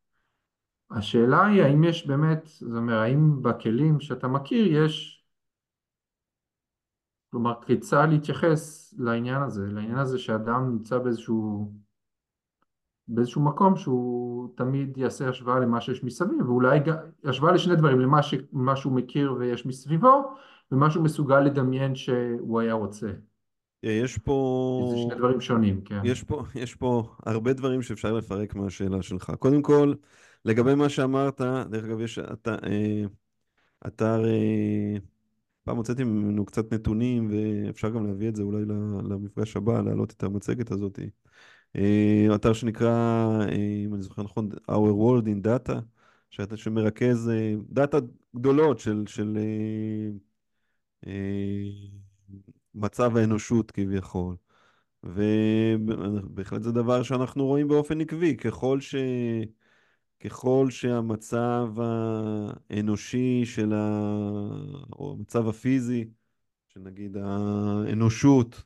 השאלה 0.96 1.46
היא 1.46 1.62
האם 1.62 1.84
יש 1.84 2.06
באמת, 2.06 2.46
זאת 2.46 2.76
אומרת, 2.76 2.98
האם 2.98 3.42
בכלים 3.42 4.00
שאתה 4.00 4.28
מכיר 4.28 4.84
יש, 4.84 5.24
כלומר, 7.30 7.54
כיצד 7.66 8.06
להתייחס 8.10 8.94
לעניין 8.98 9.42
הזה, 9.42 9.66
לעניין 9.66 9.98
הזה 9.98 10.18
שאדם 10.18 10.70
נמצא 10.70 10.98
באיזשהו, 10.98 11.72
באיזשהו 13.08 13.42
מקום 13.42 13.76
שהוא 13.76 14.48
תמיד 14.56 14.98
יעשה 14.98 15.28
השוואה 15.28 15.60
למה 15.60 15.80
שיש 15.80 16.04
מסביב, 16.04 16.48
ואולי 16.48 16.78
השוואה 17.24 17.52
לשני 17.52 17.76
דברים, 17.76 18.00
למה 18.00 18.22
ש, 18.22 18.34
שהוא 18.76 18.92
מכיר 18.92 19.32
ויש 19.38 19.66
מסביבו, 19.66 20.34
ומה 20.72 20.90
שהוא 20.90 21.04
מסוגל 21.04 21.40
לדמיין 21.40 21.94
שהוא 21.94 22.60
היה 22.60 22.72
רוצה. 22.72 23.12
יש 23.82 24.18
פה... 24.18 24.88
זה 24.90 25.02
שני 25.02 25.14
דברים 25.14 25.40
שונים, 25.40 25.80
כן. 25.84 26.00
יש 26.04 26.22
פה, 26.22 26.42
יש 26.54 26.74
פה 26.74 27.14
הרבה 27.26 27.52
דברים 27.52 27.82
שאפשר 27.82 28.12
לפרק 28.12 28.54
מהשאלה 28.54 29.02
שלך. 29.02 29.32
קודם 29.38 29.62
כל, 29.62 29.94
לגבי 30.44 30.74
מה 30.74 30.88
שאמרת, 30.88 31.40
דרך 31.70 31.84
אגב, 31.84 32.00
יש 32.00 32.18
אתר, 32.18 32.56
אה, 32.66 33.04
אתר 33.86 34.24
אה, 34.26 34.96
פעם 35.64 35.76
הוצאתי 35.76 36.04
ממנו 36.04 36.44
קצת 36.46 36.72
נתונים, 36.72 37.30
ואפשר 37.32 37.90
גם 37.90 38.06
להביא 38.06 38.28
את 38.28 38.36
זה 38.36 38.42
אולי 38.42 38.64
למפגש 39.10 39.56
הבא, 39.56 39.82
להעלות 39.82 40.12
את 40.12 40.22
המצגת 40.22 40.70
הזאת. 40.70 40.98
אה, 41.76 42.28
אתר 42.34 42.52
שנקרא, 42.52 42.88
אה, 43.48 43.84
אם 43.86 43.94
אני 43.94 44.02
זוכר 44.02 44.22
נכון, 44.22 44.48
Our 44.70 44.72
World 44.74 45.26
in 45.26 45.46
Data, 45.46 45.72
שאתה- 46.30 46.56
שמרכז 46.56 47.28
אה, 47.28 47.54
דאטה 47.70 47.98
גדולות 48.36 48.78
של, 48.78 49.04
של 49.06 49.38
אה, 49.38 50.10
אה, 51.06 51.68
מצב 52.74 53.16
האנושות 53.16 53.70
כביכול. 53.70 54.36
ובהחלט 55.04 56.62
זה 56.62 56.72
דבר 56.72 57.02
שאנחנו 57.02 57.46
רואים 57.46 57.68
באופן 57.68 58.00
עקבי, 58.00 58.36
ככל 58.36 58.80
ש... 58.80 58.94
ככל 60.24 60.66
שהמצב 60.70 61.68
האנושי 62.70 63.42
של 63.44 63.72
ה... 63.72 64.08
או 64.98 65.12
המצב 65.18 65.48
הפיזי 65.48 66.08
של 66.68 66.80
נגיד 66.80 67.16
האנושות, 67.16 68.62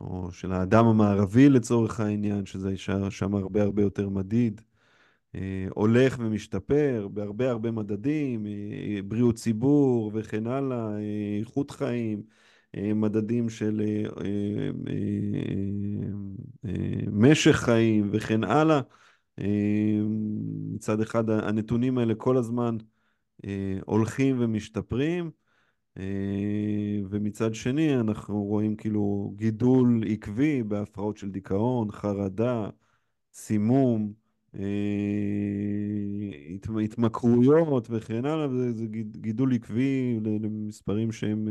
או 0.00 0.32
של 0.32 0.52
האדם 0.52 0.86
המערבי 0.86 1.48
לצורך 1.48 2.00
העניין, 2.00 2.46
שזה 2.46 2.76
שם- 3.10 3.34
הרבה 3.34 3.62
הרבה 3.62 3.82
יותר 3.82 4.08
מדיד, 4.08 4.60
אה, 5.34 5.66
הולך 5.70 6.16
ומשתפר 6.18 7.08
בהרבה 7.12 7.50
הרבה 7.50 7.70
מדדים, 7.70 8.46
אה, 8.46 9.02
בריאות 9.04 9.34
ציבור 9.34 10.10
וכן 10.14 10.46
הלאה, 10.46 10.90
אה, 10.98 11.38
איכות 11.40 11.70
חיים, 11.70 12.22
מדדים 12.94 13.48
של 13.48 13.80
משך 17.12 17.56
חיים 17.56 18.10
וכן 18.12 18.44
הלאה. 18.44 18.80
אה, 19.38 20.00
מצד 20.72 21.00
אחד 21.00 21.30
הנתונים 21.30 21.98
האלה 21.98 22.14
כל 22.14 22.36
הזמן 22.36 22.76
אה, 23.44 23.78
הולכים 23.86 24.36
ומשתפרים, 24.38 25.30
אה, 25.98 26.02
ומצד 27.10 27.54
שני 27.54 28.00
אנחנו 28.00 28.42
רואים 28.44 28.76
כאילו 28.76 29.34
גידול 29.36 30.02
עקבי 30.08 30.62
בהפרעות 30.62 31.16
של 31.16 31.30
דיכאון, 31.30 31.90
חרדה, 31.90 32.68
סימום, 33.32 34.12
הת- 36.54 36.68
התמכרויות 36.84 37.86
וכן 37.90 38.24
הלאה, 38.24 38.48
זה 38.72 38.86
גיד- 38.86 39.16
גידול 39.20 39.54
עקבי 39.54 40.20
למספרים 40.22 41.12
שהם 41.12 41.48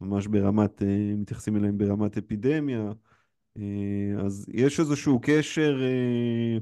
ממש 0.00 0.26
ברמת, 0.26 0.82
מתייחסים 1.16 1.56
אליהם 1.56 1.78
ברמת 1.78 2.18
אפידמיה. 2.18 2.92
אה, 3.58 4.24
אז 4.26 4.46
יש 4.48 4.80
איזשהו 4.80 5.20
קשר, 5.22 5.80
אה, 5.82 6.58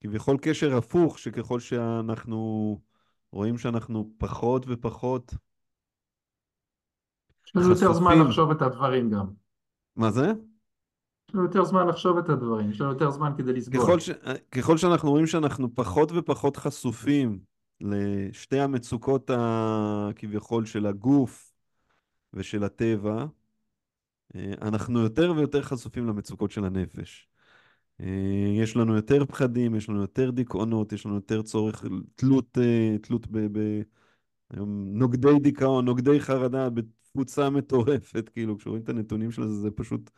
כביכול 0.00 0.36
קשר 0.42 0.76
הפוך, 0.76 1.18
שככל 1.18 1.60
שאנחנו 1.60 2.80
רואים 3.32 3.58
שאנחנו 3.58 4.10
פחות 4.18 4.64
ופחות 4.68 5.34
יש 7.46 7.56
לנו 7.56 7.68
יותר 7.68 7.92
זמן. 7.92 8.18
לחשוב 8.18 8.50
את 8.50 8.62
הדברים 8.62 9.10
גם. 9.10 9.26
מה 9.96 10.10
זה? 10.10 10.32
יש 11.28 11.34
לנו 11.34 11.44
יותר 11.44 11.64
זמן 11.64 11.86
לחשוב 11.86 12.18
את 12.18 12.28
הדברים, 12.28 12.70
יש 12.70 12.80
לנו 12.80 12.90
יותר 12.90 13.10
זמן 13.10 13.32
כדי 13.38 13.52
לסבול. 13.52 13.80
ככל, 13.80 14.00
ש... 14.00 14.10
ככל 14.50 14.76
שאנחנו 14.76 15.10
רואים 15.10 15.26
שאנחנו 15.26 15.74
פחות 15.74 16.12
ופחות 16.12 16.56
חשופים 16.56 17.38
לשתי 17.80 18.60
המצוקות 18.60 19.30
ה... 19.30 20.08
כביכול 20.16 20.66
של 20.66 20.86
הגוף 20.86 21.52
ושל 22.34 22.64
הטבע, 22.64 23.16
אה, 23.18 23.26
אנחנו 24.62 25.00
יותר 25.00 25.32
ויותר 25.36 25.62
חשופים 25.62 26.06
למצוקות 26.06 26.50
של 26.50 26.64
הנפש. 26.64 27.28
אה, 28.00 28.52
יש 28.62 28.76
לנו 28.76 28.96
יותר 28.96 29.24
פחדים, 29.24 29.74
יש 29.74 29.88
לנו 29.88 30.00
יותר 30.00 30.30
דיכאונות, 30.30 30.92
יש 30.92 31.06
לנו 31.06 31.14
יותר 31.14 31.42
צורך, 31.42 31.84
תלות, 32.14 32.58
אה, 32.58 32.96
תלות 33.02 33.26
ב... 33.26 33.58
ב... 33.58 33.82
היום 34.50 34.84
נוגדי 34.92 35.38
דיכאון, 35.42 35.84
נוגדי 35.84 36.20
חרדה 36.20 36.70
בתפוצה 36.70 37.50
מטורפת, 37.50 38.28
כאילו, 38.28 38.58
כשרואים 38.58 38.82
את 38.82 38.88
הנתונים 38.88 39.30
של 39.30 39.46
זה, 39.46 39.54
זה 39.54 39.70
פשוט 39.70 40.10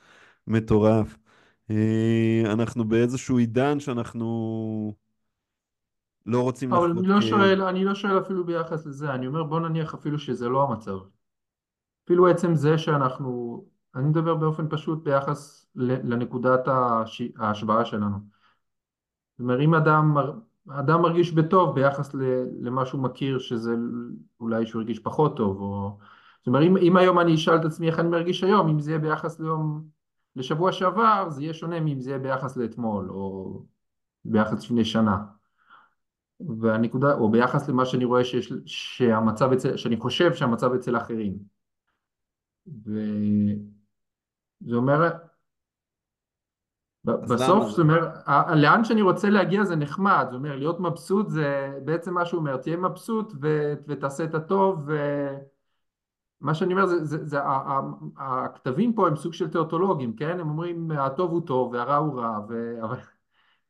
מטורף. 0.47 1.19
אה, 1.71 2.43
אנחנו 2.53 2.85
באיזשהו 2.85 3.39
עידן 3.39 3.81
שאנחנו 3.81 4.95
לא 6.27 6.43
רוצים 6.43 6.73
אבל 6.73 6.91
אני 6.91 7.07
לא. 7.07 7.21
שואל, 7.21 7.63
אני 7.63 7.85
לא 7.85 7.95
שואל 7.95 8.19
אפילו 8.19 8.47
ביחס 8.47 8.87
לזה, 8.87 9.15
אני 9.15 9.27
אומר 9.27 9.43
בוא 9.43 9.61
נניח 9.61 9.95
אפילו 9.95 10.19
שזה 10.19 10.49
לא 10.49 10.63
המצב. 10.63 10.97
אפילו 12.05 12.29
עצם 12.29 12.55
זה 12.55 12.79
שאנחנו, 12.79 13.65
אני 13.95 14.09
מדבר 14.09 14.35
באופן 14.35 14.69
פשוט 14.69 15.05
ביחס 15.05 15.67
לנקודת 15.77 16.61
הש- 16.69 17.33
ההשוואה 17.37 17.85
שלנו. 17.85 18.17
זאת 19.31 19.41
אומרת, 19.41 19.61
אם 19.61 19.75
אדם, 19.75 20.15
אדם 20.69 21.03
מרגיש 21.03 21.33
בטוב 21.33 21.75
ביחס 21.75 22.15
למה 22.61 22.87
שהוא 22.87 23.01
מכיר, 23.01 23.39
שזה 23.39 23.75
אולי 24.41 24.67
שהוא 24.67 24.81
הרגיש 24.81 24.99
פחות 24.99 25.37
טוב, 25.37 25.61
או... 25.61 25.99
זאת 26.39 26.47
אומרת, 26.47 26.63
אם, 26.67 26.77
אם 26.77 26.97
היום 26.97 27.19
אני 27.19 27.35
אשאל 27.35 27.57
את 27.57 27.65
עצמי 27.65 27.87
איך 27.87 27.99
אני 27.99 28.09
מרגיש 28.09 28.45
היום, 28.45 28.69
אם 28.69 28.81
זה 28.81 28.91
יהיה 28.91 28.99
ביחס 28.99 29.41
ליום, 29.41 29.85
לשבוע 30.37 30.73
שעבר, 30.73 31.31
זה 31.31 31.43
יהיה 31.43 31.55
שונה 31.55 31.81
מאם 31.81 32.01
זה 32.01 32.11
יהיה 32.11 32.19
ביחס 32.19 32.57
לאתמול, 32.57 33.11
או 33.11 33.63
ביחס 34.25 34.65
לפני 34.65 34.85
שנה. 34.85 35.25
והנקודה, 36.61 37.15
או 37.15 37.31
ביחס 37.31 37.69
למה 37.69 37.87
שאני 37.87 38.05
רואה 38.05 38.25
שיש, 38.25 38.53
שהמצב 38.67 39.53
אצל, 39.53 39.77
שאני 39.77 39.97
חושב 39.97 40.35
שהמצב 40.35 40.73
אצל 40.73 40.97
אחרים. 40.97 41.39
וזה 44.63 44.77
אומר, 44.77 45.11
בסוף? 47.05 47.71
זה 47.71 47.83
אומר, 47.83 48.09
לאן 48.55 48.85
שאני 48.85 49.03
רוצה 49.03 49.31
להגיע 49.31 49.65
זה 49.65 49.77
נחמד, 49.77 50.27
זה 50.31 50.37
אומר 50.37 50.57
להיות 50.57 50.81
מבסוט 50.81 51.29
זה 51.29 51.79
בעצם 51.85 52.15
מה 52.15 52.27
שהוא 52.27 52.39
אומר, 52.39 52.57
תהיה 52.57 52.77
מבסוט 52.77 53.33
ו, 53.43 53.75
ותעשה 53.87 54.25
את 54.25 54.35
הטוב 54.35 54.89
ומה 56.41 56.55
שאני 56.55 56.73
אומר 56.73 56.87
זה, 56.87 57.05
זה, 57.05 57.25
זה 57.25 57.39
הכתבים 58.17 58.93
פה 58.93 59.09
הם 59.09 59.17
סוג 59.17 59.33
של 59.33 59.51
תיאוטולוגים, 59.51 60.17
כן? 60.17 60.41
הם 60.41 60.49
אומרים 60.49 60.91
הטוב 60.91 61.31
הוא 61.31 61.47
טוב 61.47 61.73
והרע 61.73 61.97
הוא 61.97 62.21
רע, 62.21 62.39
ו... 62.49 62.81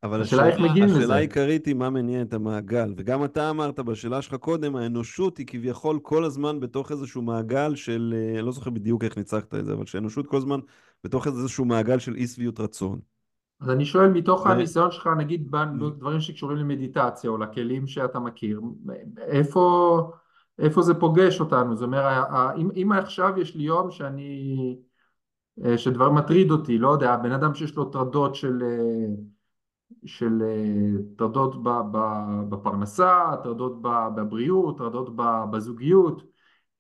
אבל 0.03 0.23
השאלה 0.23 0.47
איך 0.47 0.55
השאלה, 0.55 0.71
מגיעים 0.71 0.89
השאלה 0.89 1.05
לזה. 1.05 1.15
העיקרית 1.15 1.67
היא 1.67 1.75
מה 1.75 1.91
מניע 1.91 2.23
את 2.23 2.35
המעגל. 2.35 2.95
וגם 2.97 3.25
אתה 3.25 3.51
אמרת 3.51 3.81
בשאלה 3.81 4.23
שלך 4.23 4.35
קודם, 4.35 4.77
האנושות 4.77 5.39
היא 5.39 5.47
כביכול 5.47 5.99
כל 6.03 6.25
הזמן 6.25 6.61
בתוך 6.61 6.91
איזשהו 6.91 7.23
מעגל 7.23 7.75
של, 7.75 8.15
אה, 8.17 8.39
אני 8.39 8.47
לא 8.47 8.53
זוכר 8.53 8.71
בדיוק 8.71 9.05
איך 9.05 9.19
ניצחת 9.19 9.55
את 9.55 9.67
זה, 9.67 9.73
אבל 9.73 9.87
שהאנושות 9.87 10.27
כל 10.27 10.37
הזמן 10.37 10.61
בתוך 11.05 11.27
איזשהו 11.27 11.65
מעגל 11.65 11.99
של 11.99 12.15
אי 12.15 12.27
שביעות 12.27 12.61
רצון. 12.61 12.99
אז 13.61 13.71
אני 13.71 13.85
שואל 13.85 14.09
מתוך 14.09 14.47
ו- 14.47 14.49
הניסיון 14.49 14.91
שלך, 14.91 15.09
נגיד 15.19 15.51
בדברים 15.51 16.21
שקשורים 16.21 16.57
למדיטציה 16.57 17.31
או 17.31 17.39
לכלים 17.39 17.87
שאתה 17.87 18.21
מכיר, 18.21 18.61
איפה, 19.19 20.01
איפה 20.59 20.83
זה 20.83 20.95
פוגש 20.95 21.41
אותנו? 21.41 21.77
זאת 21.77 21.87
אומרת, 21.87 22.27
אם, 22.57 22.69
אם 22.77 22.93
עכשיו 22.93 23.33
יש 23.39 23.57
לי 23.57 23.63
יום 23.63 23.91
שאני, 23.91 24.57
אה, 25.65 25.79
שדבר 25.79 26.11
מטריד 26.11 26.51
אותי, 26.51 26.79
לא 26.79 26.89
יודע, 26.89 27.17
בן 27.17 27.33
אדם 27.33 27.55
שיש 27.55 27.77
לו 27.77 27.85
טרדות 27.85 28.35
של, 28.35 28.63
אה, 28.63 29.15
של 30.05 30.43
אה, 30.43 31.03
טרדות 31.17 31.57
בפרנסה, 32.49 33.31
טרדות 33.43 33.83
בבריאות, 33.83 34.79
טרדות 34.79 35.17
בזוגיות, 35.51 36.23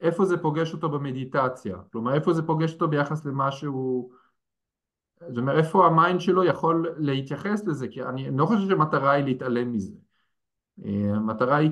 איפה 0.00 0.24
זה 0.24 0.36
פוגש 0.36 0.72
אותו 0.72 0.88
במדיטציה? 0.88 1.76
כלומר, 1.92 2.14
איפה 2.14 2.32
זה 2.32 2.42
פוגש 2.42 2.72
אותו 2.74 2.88
ביחס 2.88 3.24
למשהו 3.24 4.10
זאת 5.28 5.38
אומרת, 5.38 5.56
איפה 5.56 5.86
ה 5.86 5.93
mind 5.93 6.20
שלו 6.20 6.44
יכול 6.44 6.94
להתייחס 6.96 7.66
לזה? 7.66 7.88
כי 7.88 8.02
אני 8.02 8.36
לא 8.36 8.46
חושב 8.46 8.68
שהמטרה 8.68 9.10
היא 9.10 9.24
להתעלם 9.24 9.72
מזה. 9.72 9.94
אה, 10.84 11.12
המטרה 11.14 11.56
היא, 11.56 11.70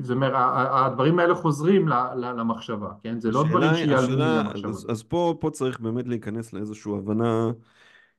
זאת 0.00 0.14
אומרת, 0.14 0.32
הדברים 0.70 1.18
האלה 1.18 1.34
חוזרים 1.34 1.88
למחשבה, 2.16 2.88
כן? 3.02 3.20
זה 3.20 3.30
לא 3.30 3.44
דברים 3.48 3.74
שיעלמו 3.74 3.98
השאלה, 3.98 4.42
מהמחשבה. 4.42 4.68
אז, 4.68 4.86
אז 4.90 5.02
פה, 5.02 5.36
פה 5.40 5.50
צריך 5.50 5.80
באמת 5.80 6.08
להיכנס 6.08 6.52
לאיזושהי 6.52 6.92
הבנה 6.92 7.50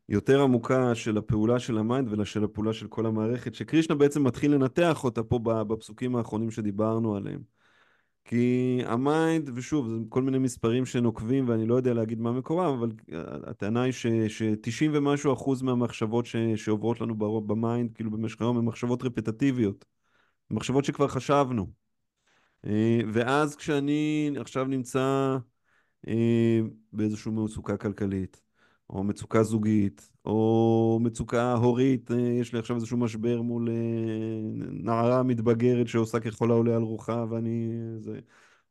יותר 0.10 0.42
עמוקה 0.42 0.96
של 0.96 1.18
הפעולה 1.18 1.60
של 1.60 1.78
ה 1.78 1.86
mind 1.86 2.20
ושל 2.20 2.44
הפעולה 2.44 2.74
של 2.74 2.88
כל 2.88 3.06
המערכת, 3.06 3.56
שקרישנה 3.56 3.96
בעצם 3.96 4.24
מתחיל 4.24 4.54
לנתח 4.54 5.04
אותה 5.04 5.24
פה 5.24 5.40
בפסוקים 5.44 6.16
האחרונים 6.16 6.52
שדיברנו 6.52 7.16
עליהם. 7.16 7.42
כי 8.26 8.82
ה 8.86 8.96
mind, 8.96 9.50
ושוב, 9.56 9.88
זה 9.88 9.96
כל 10.10 10.22
מיני 10.24 10.38
מספרים 10.38 10.86
שנוקבים 10.86 11.50
ואני 11.50 11.66
לא 11.66 11.76
יודע 11.76 11.94
להגיד 11.94 12.20
מה 12.20 12.32
מקורם, 12.32 12.74
אבל 12.74 12.92
הטענה 13.48 13.82
היא 13.82 13.94
ש-90 13.94 14.90
ומשהו 14.94 15.34
אחוז 15.34 15.62
מהמחשבות 15.62 16.26
ש- 16.26 16.36
שעוברות 16.56 17.02
לנו 17.02 17.16
ב 17.48 17.55
mind, 17.55 17.92
כאילו 17.92 18.12
במשך 18.12 18.42
היום, 18.42 18.58
הן 18.58 18.66
מחשבות 18.66 19.04
רפטטיביות. 19.04 19.86
מחשבות 20.52 20.86
שכבר 20.86 21.08
חשבנו. 21.08 21.68
אה, 22.66 23.00
ואז 23.14 23.56
כשאני 23.56 24.32
עכשיו 24.40 24.66
נמצא 24.66 25.38
אה, 26.08 26.60
באיזושהי 26.94 27.32
מצוקה 27.32 27.78
כלכלית, 27.78 28.42
או 28.90 29.04
מצוקה 29.04 29.44
זוגית, 29.44 30.10
או 30.26 31.00
מצוקה 31.04 31.54
הורית, 31.54 32.12
אה, 32.12 32.18
יש 32.18 32.54
לי 32.54 32.60
עכשיו 32.60 32.76
איזשהו 32.76 32.98
משבר 32.98 33.42
מול 33.42 33.70
אה, 33.70 33.74
נערה 34.72 35.24
מתבגרת 35.24 35.88
שעושה 35.88 36.20
ככל 36.20 36.52
העולה 36.52 36.76
על 36.76 36.82
רוחה, 36.82 37.26
ואני... 37.30 37.70
זה... 38.00 38.20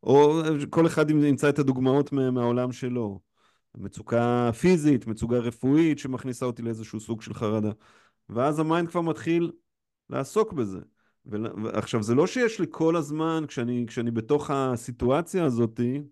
או 0.03 0.43
כל 0.71 0.87
אחד 0.87 1.11
ימצא 1.11 1.49
את 1.49 1.59
הדוגמאות 1.59 2.13
מה- 2.13 2.31
מהעולם 2.31 2.73
שלו. 2.73 3.21
מצוקה 3.75 4.51
פיזית, 4.61 5.07
מצוקה 5.07 5.37
רפואית 5.39 5.99
שמכניסה 5.99 6.47
אותי 6.47 6.63
לאיזשהו 6.63 7.01
סוג 7.01 7.23
של 7.23 7.35
חרדה. 7.35 7.71
ואז 8.29 8.59
ה 8.59 8.65
mind 8.65 8.89
כבר 8.89 9.01
מתחיל 9.01 9.53
לעסוק 10.11 10.53
בזה. 10.53 10.79
ועכשיו, 11.27 12.03
זה 12.03 12.15
לא 12.15 12.27
שיש 12.27 12.61
לי 12.61 12.67
כל 12.71 12.97
הזמן, 12.97 13.45
כשאני, 13.49 13.85
כשאני 13.89 14.11
בתוך 14.11 14.51
הסיטואציה 14.51 15.45
הזאתי, 15.45 16.03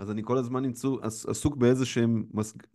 אז 0.00 0.10
אני 0.10 0.22
כל 0.24 0.38
הזמן 0.38 0.62
נמצא, 0.62 0.88
עס- 1.02 1.26
עסוק 1.26 1.56
באיזה 1.56 1.86
שהן 1.86 2.24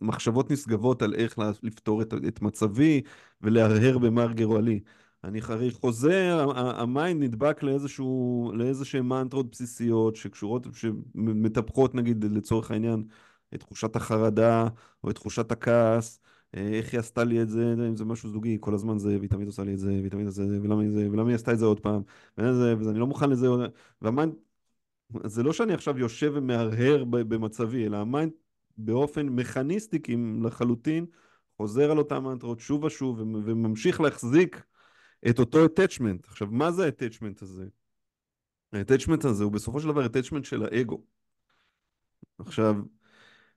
מחשבות 0.00 0.50
נשגבות 0.50 1.02
על 1.02 1.14
איך 1.14 1.38
לפתור 1.62 2.02
את, 2.02 2.14
את 2.28 2.42
מצבי 2.42 3.02
ולהרהר 3.42 3.98
במר 3.98 4.32
גורלי. 4.32 4.80
אני 5.24 5.40
הרי 5.48 5.70
חוזר, 5.70 6.46
ה 6.56 6.69
mind 6.69 7.22
נדבק 7.22 7.62
לאיזשהו, 7.62 8.52
לאיזשהן 8.54 9.02
מנטרות 9.06 9.50
בסיסיות 9.50 10.16
שקשורות, 10.16 10.66
שמטפחות 10.74 11.94
נגיד 11.94 12.24
לצורך 12.24 12.70
העניין 12.70 13.04
את 13.54 13.60
תחושת 13.60 13.96
החרדה 13.96 14.68
או 15.04 15.10
את 15.10 15.14
תחושת 15.14 15.52
הכעס, 15.52 16.20
אה, 16.56 16.68
איך 16.68 16.92
היא 16.92 17.00
עשתה 17.00 17.24
לי 17.24 17.42
את 17.42 17.48
זה, 17.48 17.74
אם 17.88 17.96
זה 17.96 18.04
משהו 18.04 18.30
זוגי, 18.30 18.56
כל 18.60 18.74
הזמן 18.74 18.98
זה, 18.98 19.16
והיא 19.18 19.30
תמיד 19.30 19.46
עושה 19.46 19.64
לי 19.64 19.74
את 19.74 19.78
זה, 19.78 19.90
והיא 19.90 20.10
תמיד 20.10 20.26
עושה 20.26 20.42
את 20.42 20.48
זה, 20.48 20.60
ולמה 20.62 21.28
היא 21.28 21.34
עשתה 21.34 21.52
את 21.52 21.58
זה 21.58 21.64
עוד 21.64 21.80
פעם, 21.80 22.02
וזה, 22.38 22.74
ואני 22.78 22.98
לא 22.98 23.06
מוכן 23.06 23.30
לזה, 23.30 23.48
וה 24.02 24.12
mind 24.12 24.32
זה 25.24 25.42
לא 25.42 25.52
שאני 25.52 25.74
עכשיו 25.74 25.98
יושב 25.98 26.32
ומהרהר 26.34 27.04
במצבי, 27.04 27.86
אלא 27.86 27.96
ה 27.96 28.03
mind 28.03 28.32
באופן 28.76 29.26
מכניסטי 29.26 29.98
לחלוטין 30.42 31.06
חוזר 31.56 31.90
על 31.90 31.98
אותם 31.98 32.24
מנטרות 32.24 32.60
שוב 32.60 32.84
ושוב 32.84 33.20
ומ- 33.20 33.42
וממשיך 33.44 34.00
להחזיק 34.00 34.62
את 35.30 35.38
אותו 35.38 35.66
attachment. 35.66 36.26
עכשיו, 36.26 36.48
מה 36.50 36.72
זה 36.72 36.86
ה-attachment 36.86 37.42
הזה? 37.42 37.66
ה-attachment 38.72 39.28
הזה 39.28 39.44
הוא 39.44 39.52
בסופו 39.52 39.80
של 39.80 39.88
דבר 39.88 40.06
attachment 40.06 40.44
של 40.44 40.62
האגו. 40.62 41.02
עכשיו, 42.38 42.74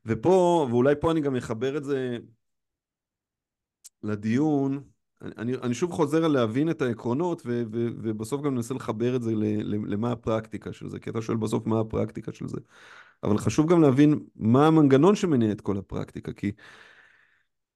ופה, 0.06 0.68
ואולי 0.70 0.96
פה 1.02 1.12
אני 1.12 1.22
גם 1.22 1.36
אחבר 1.36 1.78
את 1.78 1.84
זה 1.84 2.18
לדיון 4.04 4.84
אני, 5.22 5.54
אני 5.56 5.74
שוב 5.74 5.92
חוזר 5.92 6.26
על 6.26 6.32
להבין 6.32 6.70
את 6.70 6.82
העקרונות, 6.82 7.42
ו, 7.46 7.64
ו, 7.72 7.88
ובסוף 8.02 8.42
גם 8.42 8.56
ננסה 8.56 8.74
לחבר 8.74 9.16
את 9.16 9.24
זה 9.24 9.36
ל, 9.36 9.44
ל, 9.44 9.94
למה 9.94 10.12
הפרקטיקה 10.12 10.74
של 10.74 10.90
זה, 10.90 11.00
כי 11.00 11.10
אתה 11.10 11.22
שואל 11.22 11.38
בסוף 11.38 11.68
מה 11.68 11.80
הפרקטיקה 11.80 12.32
של 12.34 12.48
זה. 12.48 12.58
אבל 13.24 13.38
חשוב 13.38 13.72
גם 13.72 13.82
להבין 13.82 14.20
מה 14.36 14.68
המנגנון 14.68 15.16
שמניע 15.16 15.52
את 15.52 15.62
כל 15.62 15.78
הפרקטיקה, 15.78 16.34
כי 16.34 16.52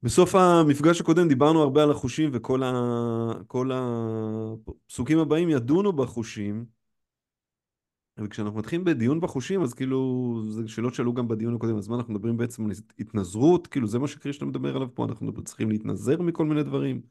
בסוף 0.04 0.36
המפגש 0.36 1.02
הקודם 1.02 1.28
דיברנו 1.28 1.62
הרבה 1.62 1.84
על 1.84 1.92
החושים, 1.92 2.30
וכל 2.34 2.64
ה, 2.64 2.72
הפסוקים 4.88 5.20
הבאים 5.20 5.50
ידונו 5.50 5.94
בחושים, 5.94 6.66
וכשאנחנו 8.20 8.60
מתחילים 8.60 8.86
בדיון 8.86 9.22
בחושים, 9.22 9.62
אז 9.62 9.74
כאילו, 9.74 10.42
זה 10.50 10.68
שאלות 10.68 10.94
שעלו 10.94 11.14
גם 11.14 11.28
בדיון 11.28 11.56
הקודם, 11.56 11.78
אז 11.78 11.88
מה 11.88 11.96
אנחנו 11.96 12.14
מדברים 12.14 12.38
בעצם 12.38 12.66
על 12.66 12.72
התנזרות? 13.00 13.68
כאילו, 13.68 13.88
זה 13.88 14.00
מה 14.00 14.08
שקרישנה 14.08 14.48
מדבר 14.48 14.76
עליו 14.76 14.96
פה, 14.96 15.06
אנחנו 15.06 15.44
צריכים 15.44 15.70
להתנזר 15.70 16.22
מכל 16.22 16.46
מיני 16.46 16.64
דברים. 16.64 17.02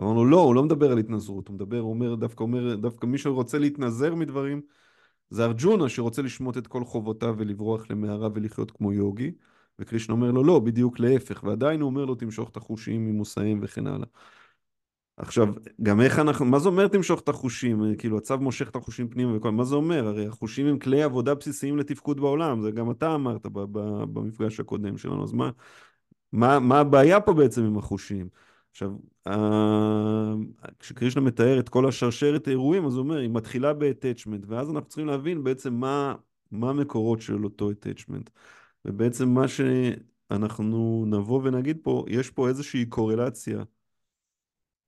אמרנו, 0.00 0.24
לא, 0.24 0.40
הוא 0.40 0.54
לא 0.54 0.62
מדבר 0.62 0.92
על 0.92 0.98
התנזרות, 0.98 1.48
הוא 1.48 1.54
מדבר, 1.54 1.78
הוא 1.78 1.90
אומר, 1.90 2.14
דווקא 2.14 2.42
אומר, 2.42 2.76
דווקא 2.76 3.06
מי 3.06 3.18
שרוצה 3.18 3.58
להתנזר 3.58 4.14
מדברים, 4.14 4.62
זה 5.30 5.44
ארג'ונה 5.44 5.88
שרוצה 5.88 6.22
לשמוט 6.22 6.58
את 6.58 6.66
כל 6.66 6.84
חובותיו 6.84 7.34
ולברוח 7.38 7.90
למערה 7.90 8.28
ולחיות 8.34 8.70
כמו 8.70 8.92
יוגי, 8.92 9.32
וקרישנה 9.78 10.14
אומר 10.14 10.30
לו, 10.30 10.44
לא, 10.44 10.58
בדיוק 10.58 11.00
להפך, 11.00 11.44
ועדיין 11.44 11.80
הוא 11.80 11.90
אומר 11.90 12.04
לו, 12.04 12.14
תמשוך 12.14 12.50
את 12.50 12.56
החושים 12.56 13.06
ממושאים 13.06 13.60
וכן 13.62 13.86
הלאה. 13.86 14.06
עכשיו, 15.16 15.48
גם 15.82 16.00
איך 16.00 16.18
אנחנו, 16.18 16.44
מה 16.44 16.58
זה 16.58 16.68
אומר 16.68 16.88
תמשוך 16.88 17.20
את 17.20 17.28
החושים? 17.28 17.96
כאילו, 17.98 18.18
הצו 18.18 18.38
מושך 18.38 18.68
את 18.68 18.76
החושים 18.76 19.08
פנימה 19.08 19.36
וכל, 19.36 19.50
מה 19.50 19.64
זה 19.64 19.74
אומר? 19.74 20.06
הרי 20.06 20.26
החושים 20.26 20.66
הם 20.66 20.78
כלי 20.78 21.02
עבודה 21.02 21.34
בסיסיים 21.34 21.78
לתפקוד 21.78 22.20
בעולם, 22.20 22.60
זה 22.60 22.70
גם 22.70 22.90
אתה 22.90 23.14
אמרת 23.14 23.46
במפגש 24.12 24.60
הקודם 24.60 24.98
שלנו, 24.98 25.24
אז 25.24 25.32
מה, 25.32 25.50
מה, 26.32 26.58
מה 26.58 26.80
הבעיה 26.80 27.20
פה 27.20 27.32
בעצם 27.32 27.64
עם 27.64 27.78
החושים? 27.78 28.28
עכשיו, 28.70 28.90
כשקרישנה 30.78 31.22
מתאר 31.22 31.60
את 31.60 31.68
כל 31.68 31.88
השרשרת 31.88 32.46
האירועים, 32.46 32.86
אז 32.86 32.94
הוא 32.94 33.02
אומר, 33.02 33.16
היא 33.16 33.30
מתחילה 33.30 33.74
ב-attachment, 33.74 34.44
ואז 34.46 34.70
אנחנו 34.70 34.88
צריכים 34.88 35.06
להבין 35.06 35.44
בעצם 35.44 35.74
מה, 35.74 36.14
מה 36.50 36.70
המקורות 36.70 37.20
של 37.20 37.44
אותו 37.44 37.70
attachment. 37.70 38.30
ובעצם 38.84 39.28
מה 39.28 39.44
שאנחנו 39.48 41.04
נבוא 41.06 41.40
ונגיד 41.44 41.78
פה, 41.82 42.04
יש 42.08 42.30
פה 42.30 42.48
איזושהי 42.48 42.86
קורלציה. 42.86 43.62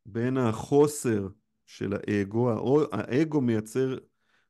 בין 0.06 0.36
החוסר 0.36 1.28
של 1.66 1.92
האגו, 1.92 2.50
האגו 2.92 3.40
מייצר 3.40 3.96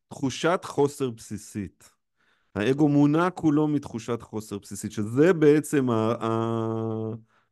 תחושת 0.08 0.60
חוסר 0.64 1.10
בסיסית. 1.10 1.92
האגו 2.54 2.88
מונע 2.88 3.30
כולו 3.30 3.68
מתחושת 3.68 4.22
חוסר 4.22 4.58
בסיסית, 4.58 4.92
שזה 4.92 5.32
בעצם 5.32 5.90
ה, 5.90 6.14
ה, 6.20 6.28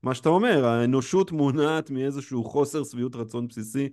מה 0.02 0.14
שאתה 0.14 0.28
אומר, 0.28 0.66
האנושות 0.66 1.32
מונעת 1.32 1.90
מאיזשהו 1.90 2.44
חוסר 2.44 2.84
שביעות 2.84 3.16
רצון 3.16 3.48
בסיסי. 3.48 3.88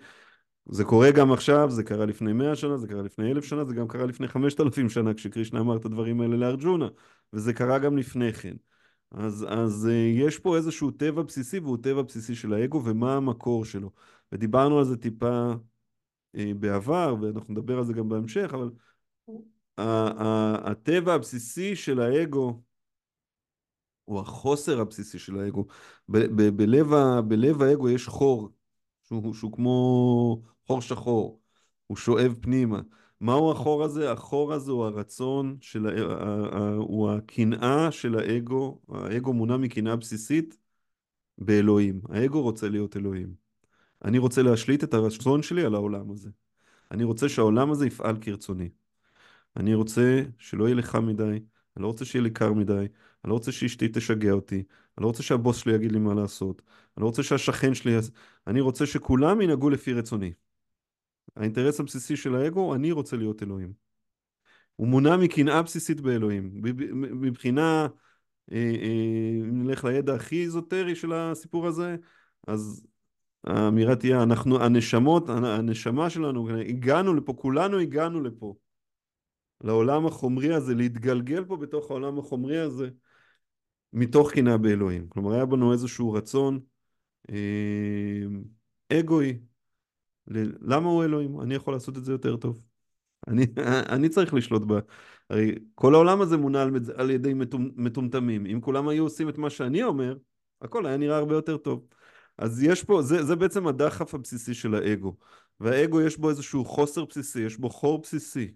זה 0.70 0.84
קורה 0.84 1.12
גם 1.12 1.32
עכשיו, 1.32 1.70
זה 1.72 1.84
קרה 1.84 2.06
לפני 2.06 2.34
מאה 2.34 2.56
שנה, 2.56 2.78
זה 2.78 2.88
קרה 2.88 3.02
לפני 3.02 3.32
אלף 3.32 3.46
שנה, 3.46 3.66
זה 3.66 3.74
גם 3.74 3.88
קרה 3.88 4.06
לפני 4.06 4.28
חמשת 4.28 4.62
אלפים 4.62 4.90
שנה, 4.90 5.14
כשקרישנה 5.14 5.60
אמר 5.60 5.78
את 5.78 5.86
הדברים 5.86 6.22
האלה 6.22 6.36
לארג'ונה, 6.36 6.88
וזה 7.34 7.54
קרה 7.54 7.80
גם 7.80 7.98
לפני 7.98 8.34
כן. 8.34 8.56
אז, 9.12 9.46
אז 9.50 9.88
אה, 9.92 10.12
יש 10.16 10.40
פה 10.40 10.58
איזשהו 10.58 10.92
טבע 10.92 11.22
בסיסי, 11.22 11.60
והוא 11.60 11.78
טבע 11.82 12.02
בסיסי 12.02 12.36
של 12.36 12.54
האגו, 12.54 12.82
ומה 12.86 13.16
המקור 13.16 13.66
שלו. 13.66 13.92
ודיברנו 14.32 14.80
על 14.80 14.86
זה 14.86 14.98
טיפה 14.98 15.52
אה, 16.36 16.52
בעבר, 16.60 17.16
ואנחנו 17.22 17.54
נדבר 17.54 17.78
על 17.78 17.84
זה 17.84 17.94
גם 17.94 18.10
בהמשך, 18.10 18.52
אבל 18.54 18.70
הטבע 19.78 21.14
הבסיסי 21.14 21.76
של 21.76 22.00
האגו, 22.00 22.62
הוא 24.08 24.20
החוסר 24.20 24.82
הבסיסי 24.82 25.20
של 25.20 25.40
האגו. 25.40 25.66
בלב, 26.10 26.88
בלב 27.28 27.62
האגו 27.62 27.90
יש 27.90 28.08
חור, 28.08 28.50
שהוא, 29.08 29.34
שהוא 29.34 29.52
כמו 29.52 30.42
חור 30.68 30.82
שחור, 30.82 31.42
הוא 31.88 31.98
שואב 31.98 32.36
פנימה. 32.42 32.82
מהו 33.22 33.52
החור 33.52 33.84
הזה? 33.84 34.12
החור 34.12 34.54
הזה 34.54 34.72
הוא 34.72 34.86
הרצון 34.86 35.58
של, 35.62 35.88
הוא 36.78 37.12
הקנאה 37.12 37.92
של 37.92 38.20
האגו, 38.20 38.82
האגו 38.90 39.34
מונע 39.34 39.58
מקנאה 39.58 39.96
בסיסית 39.96 40.58
באלוהים. 41.38 42.02
האגו 42.10 42.42
רוצה 42.42 42.70
להיות 42.70 42.98
אלוהים. 42.98 43.34
אני 44.06 44.18
רוצה 44.18 44.42
להשליט 44.42 44.84
את 44.84 44.94
הרצון 44.94 45.44
שלי 45.44 45.66
על 45.66 45.76
העולם 45.76 46.12
הזה. 46.12 46.30
אני 46.92 47.04
רוצה 47.04 47.30
שהעולם 47.30 47.72
הזה 47.72 47.88
יפעל 47.88 48.18
כרצוני. 48.22 48.70
אני 49.58 49.76
רוצה 49.76 50.24
שלא 50.40 50.66
יהיה 50.66 50.76
לך 50.76 50.96
מדי, 50.96 51.40
אני 51.78 51.84
לא 51.84 51.88
רוצה 51.88 52.06
שיהיה 52.06 52.24
לי 52.24 52.30
קר 52.30 52.54
מדי, 52.54 52.74
אני 52.74 52.88
לא 53.30 53.34
רוצה 53.34 53.52
שאשתי 53.52 53.88
תשגע 53.94 54.32
אותי, 54.32 54.56
אני 54.56 55.04
לא 55.04 55.08
רוצה 55.08 55.24
שהבוס 55.24 55.58
שלי 55.58 55.74
יגיד 55.74 55.92
לי 55.92 56.00
מה 56.00 56.14
לעשות, 56.14 56.62
אני 56.98 57.02
לא 57.02 57.08
רוצה 57.08 57.24
שהשכן 57.24 57.74
שלי... 57.74 57.98
אני 58.48 58.62
רוצה 58.62 58.86
שכולם 58.86 59.42
ינהגו 59.42 59.70
לפי 59.70 59.94
רצוני. 59.94 60.34
האינטרס 61.36 61.80
הבסיסי 61.80 62.16
של 62.16 62.36
האגו, 62.36 62.76
אני 62.76 62.92
רוצה 62.92 63.18
להיות 63.18 63.44
אלוהים. 63.44 63.74
הוא 64.76 64.88
מונע 64.88 65.18
מקנאה 65.18 65.62
בסיסית 65.62 66.02
באלוהים. 66.02 66.52
מבחינה, 67.22 67.88
אה, 68.52 68.58
אה, 68.58 69.40
אם 69.50 69.64
נלך 69.64 69.86
לידע 69.86 70.16
הכי 70.16 70.44
איזוטרי 70.44 70.96
של 70.96 71.14
הסיפור 71.14 71.68
הזה, 71.68 71.96
אז 72.48 72.88
האמירה 73.44 73.96
תהיה, 73.96 74.24
אנחנו, 74.24 74.64
הנשמות, 74.64 75.30
הנשמה 75.30 76.10
שלנו, 76.10 76.50
הגענו 76.60 77.14
לפה, 77.14 77.34
כולנו 77.34 77.80
הגענו 77.80 78.22
לפה, 78.22 78.56
לעולם 79.64 80.06
החומרי 80.06 80.54
הזה, 80.54 80.76
להתגלגל 80.76 81.46
פה 81.46 81.58
בתוך 81.58 81.92
העולם 81.92 82.20
החומרי 82.20 82.58
הזה, 82.58 82.90
מתוך 83.94 84.32
קנאה 84.32 84.58
באלוהים. 84.58 85.08
כלומר, 85.10 85.34
היה 85.34 85.46
בנו 85.46 85.74
איזשהו 85.74 86.14
רצון 86.14 86.60
אה, 87.32 88.26
אגואי, 88.94 89.40
למה 90.62 90.90
הוא 90.90 91.04
אלוהים? 91.04 91.42
אני 91.42 91.56
יכול 91.56 91.74
לעשות 91.74 91.98
את 91.98 92.06
זה 92.06 92.12
יותר 92.12 92.38
טוב. 92.38 92.62
אני, 93.28 93.46
אני 93.96 94.10
צריך 94.10 94.34
לשלוט 94.34 94.64
ב... 94.68 94.80
הרי 95.30 95.56
כל 95.76 95.94
העולם 95.94 96.22
הזה 96.22 96.38
מונע 96.38 96.62
על, 96.62 96.72
על 96.96 97.10
ידי 97.10 97.34
מטומטמים. 97.76 98.46
אם 98.46 98.62
כולם 98.62 98.88
היו 98.88 99.04
עושים 99.04 99.30
את 99.30 99.38
מה 99.38 99.50
שאני 99.50 99.84
אומר, 99.84 100.18
הכל 100.62 100.86
היה 100.86 100.98
נראה 100.98 101.18
הרבה 101.18 101.36
יותר 101.36 101.58
טוב. 101.58 101.88
אז 102.38 102.64
יש 102.64 102.84
פה, 102.84 103.02
זה, 103.02 103.24
זה 103.24 103.36
בעצם 103.36 103.68
הדחף 103.68 104.14
הבסיסי 104.14 104.54
של 104.54 104.76
האגו. 104.76 105.16
והאגו 105.60 106.02
יש 106.02 106.18
בו 106.18 106.30
איזשהו 106.30 106.66
חוסר 106.66 107.06
בסיסי, 107.06 107.42
יש 107.42 107.58
בו 107.58 107.70
חור 107.70 108.02
בסיסי. 108.02 108.54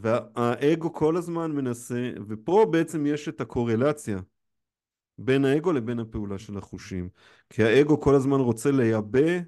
והאגו 0.00 0.92
כל 0.92 1.16
הזמן 1.16 1.52
מנסה, 1.52 2.10
ופה 2.28 2.66
בעצם 2.70 3.06
יש 3.06 3.28
את 3.28 3.40
הקורלציה 3.40 4.18
בין 5.18 5.44
האגו 5.44 5.72
לבין 5.72 5.98
הפעולה 5.98 6.38
של 6.38 6.58
החושים. 6.58 7.08
כי 7.50 7.62
האגו 7.64 8.00
כל 8.00 8.14
הזמן 8.14 8.40
רוצה 8.40 8.70
לייבא 8.70 9.40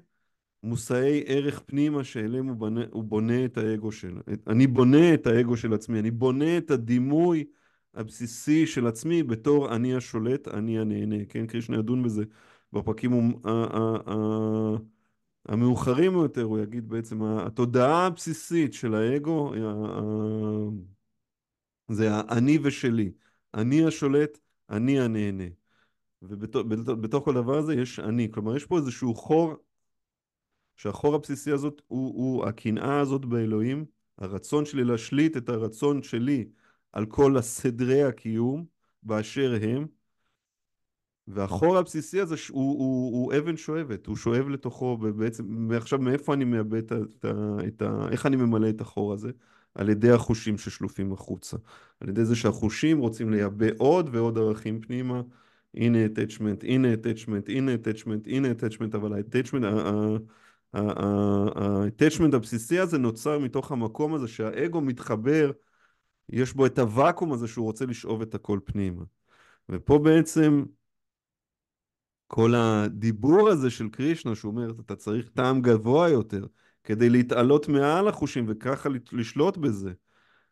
מושאי 0.63 1.23
ערך 1.25 1.61
פנימה 1.65 2.03
שאליהם 2.03 2.47
הוא 2.47 2.55
בונה, 2.55 2.81
הוא 2.91 3.03
בונה 3.03 3.45
את 3.45 3.57
האגו 3.57 3.91
שלו. 3.91 4.21
אני 4.47 4.67
בונה 4.67 5.13
את 5.13 5.27
האגו 5.27 5.57
של 5.57 5.73
עצמי, 5.73 5.99
אני 5.99 6.11
בונה 6.11 6.57
את 6.57 6.71
הדימוי 6.71 7.45
הבסיסי 7.93 8.67
של 8.67 8.87
עצמי 8.87 9.23
בתור 9.23 9.75
אני 9.75 9.95
השולט, 9.95 10.47
אני 10.47 10.79
הנהנה. 10.79 11.25
כן, 11.29 11.47
קרישנה 11.47 11.77
ידון 11.77 12.03
בזה 12.03 12.23
בפרקים 12.73 13.33
המאוחרים 15.49 16.13
יותר, 16.13 16.43
הוא 16.43 16.59
יגיד 16.59 16.89
בעצם, 16.89 17.23
התודעה 17.23 18.05
הבסיסית 18.05 18.73
של 18.73 18.95
האגו 18.95 19.53
זה 21.87 22.09
האני 22.11 22.59
ושלי. 22.63 23.11
אני 23.53 23.85
השולט, 23.85 24.39
אני 24.69 24.99
הנהנה. 24.99 25.43
ובתוך 26.21 27.25
כל 27.25 27.37
הדבר 27.37 27.57
הזה 27.57 27.73
יש 27.73 27.99
אני. 27.99 28.31
כלומר, 28.31 28.55
יש 28.55 28.65
פה 28.65 28.77
איזשהו 28.77 29.15
חור, 29.15 29.53
שהחור 30.77 31.15
הבסיסי 31.15 31.51
הזאת 31.51 31.81
הוא, 31.87 32.07
הוא 32.07 32.45
הקנאה 32.45 32.99
הזאת 32.99 33.25
באלוהים, 33.25 33.85
הרצון 34.17 34.65
שלי 34.65 34.83
להשליט 34.83 35.37
את 35.37 35.49
הרצון 35.49 36.03
שלי 36.03 36.49
על 36.91 37.05
כל 37.05 37.37
הסדרי 37.37 38.03
הקיום 38.03 38.65
באשר 39.03 39.57
הם, 39.61 39.87
והחור 41.29 41.77
הבסיסי 41.77 42.21
הזה 42.21 42.35
הוא, 42.49 42.79
הוא, 42.79 43.13
הוא 43.15 43.33
אבן 43.37 43.57
שואבת, 43.57 44.05
הוא 44.05 44.15
שואב 44.15 44.49
לתוכו, 44.49 44.97
ובעצם, 45.01 45.67
ועכשיו 45.69 45.99
מאיפה 45.99 46.33
אני 46.33 46.45
מאבד 46.45 46.91
את 46.91 47.25
ה, 47.25 47.57
את 47.67 47.81
ה... 47.81 48.07
איך 48.11 48.25
אני 48.25 48.35
ממלא 48.35 48.69
את 48.69 48.81
החור 48.81 49.13
הזה? 49.13 49.31
על 49.75 49.89
ידי 49.89 50.11
החושים 50.11 50.57
ששלופים 50.57 51.13
החוצה. 51.13 51.57
על 51.99 52.09
ידי 52.09 52.25
זה 52.25 52.35
שהחושים 52.35 52.99
רוצים 52.99 53.29
לייבא 53.29 53.65
עוד 53.77 54.09
ועוד 54.11 54.37
ערכים 54.37 54.81
פנימה. 54.81 55.21
הנה 55.75 55.97
attachment, 56.05 56.63
הנה 56.63 56.93
attachment, 56.93 57.51
הנה 57.51 57.71
attachment, 57.73 58.25
הנה 58.25 58.47
attachment, 58.51 58.97
אבל 58.97 59.13
ה-attachment, 59.13 59.65
ה-attachment 60.73 62.35
הבסיסי 62.35 62.79
הזה 62.79 62.97
נוצר 62.97 63.39
מתוך 63.39 63.71
המקום 63.71 64.13
הזה 64.13 64.27
שהאגו 64.27 64.81
מתחבר, 64.81 65.51
יש 66.29 66.53
בו 66.53 66.65
את 66.65 66.79
הוואקום 66.79 67.33
הזה 67.33 67.47
שהוא 67.47 67.65
רוצה 67.65 67.85
לשאוב 67.85 68.21
את 68.21 68.35
הכל 68.35 68.59
פנימה. 68.65 69.03
ופה 69.69 69.99
בעצם 69.99 70.63
כל 72.31 72.53
הדיבור 72.55 73.49
הזה 73.49 73.69
של 73.69 73.89
קרישנה, 73.89 74.35
שהוא 74.35 74.51
אומר, 74.51 74.71
אתה 74.85 74.95
צריך 74.95 75.29
טעם 75.29 75.61
גבוה 75.61 76.09
יותר 76.09 76.45
כדי 76.83 77.09
להתעלות 77.09 77.67
מעל 77.67 78.07
החושים 78.07 78.45
וככה 78.47 78.89
לשלוט 79.11 79.57
בזה 79.57 79.93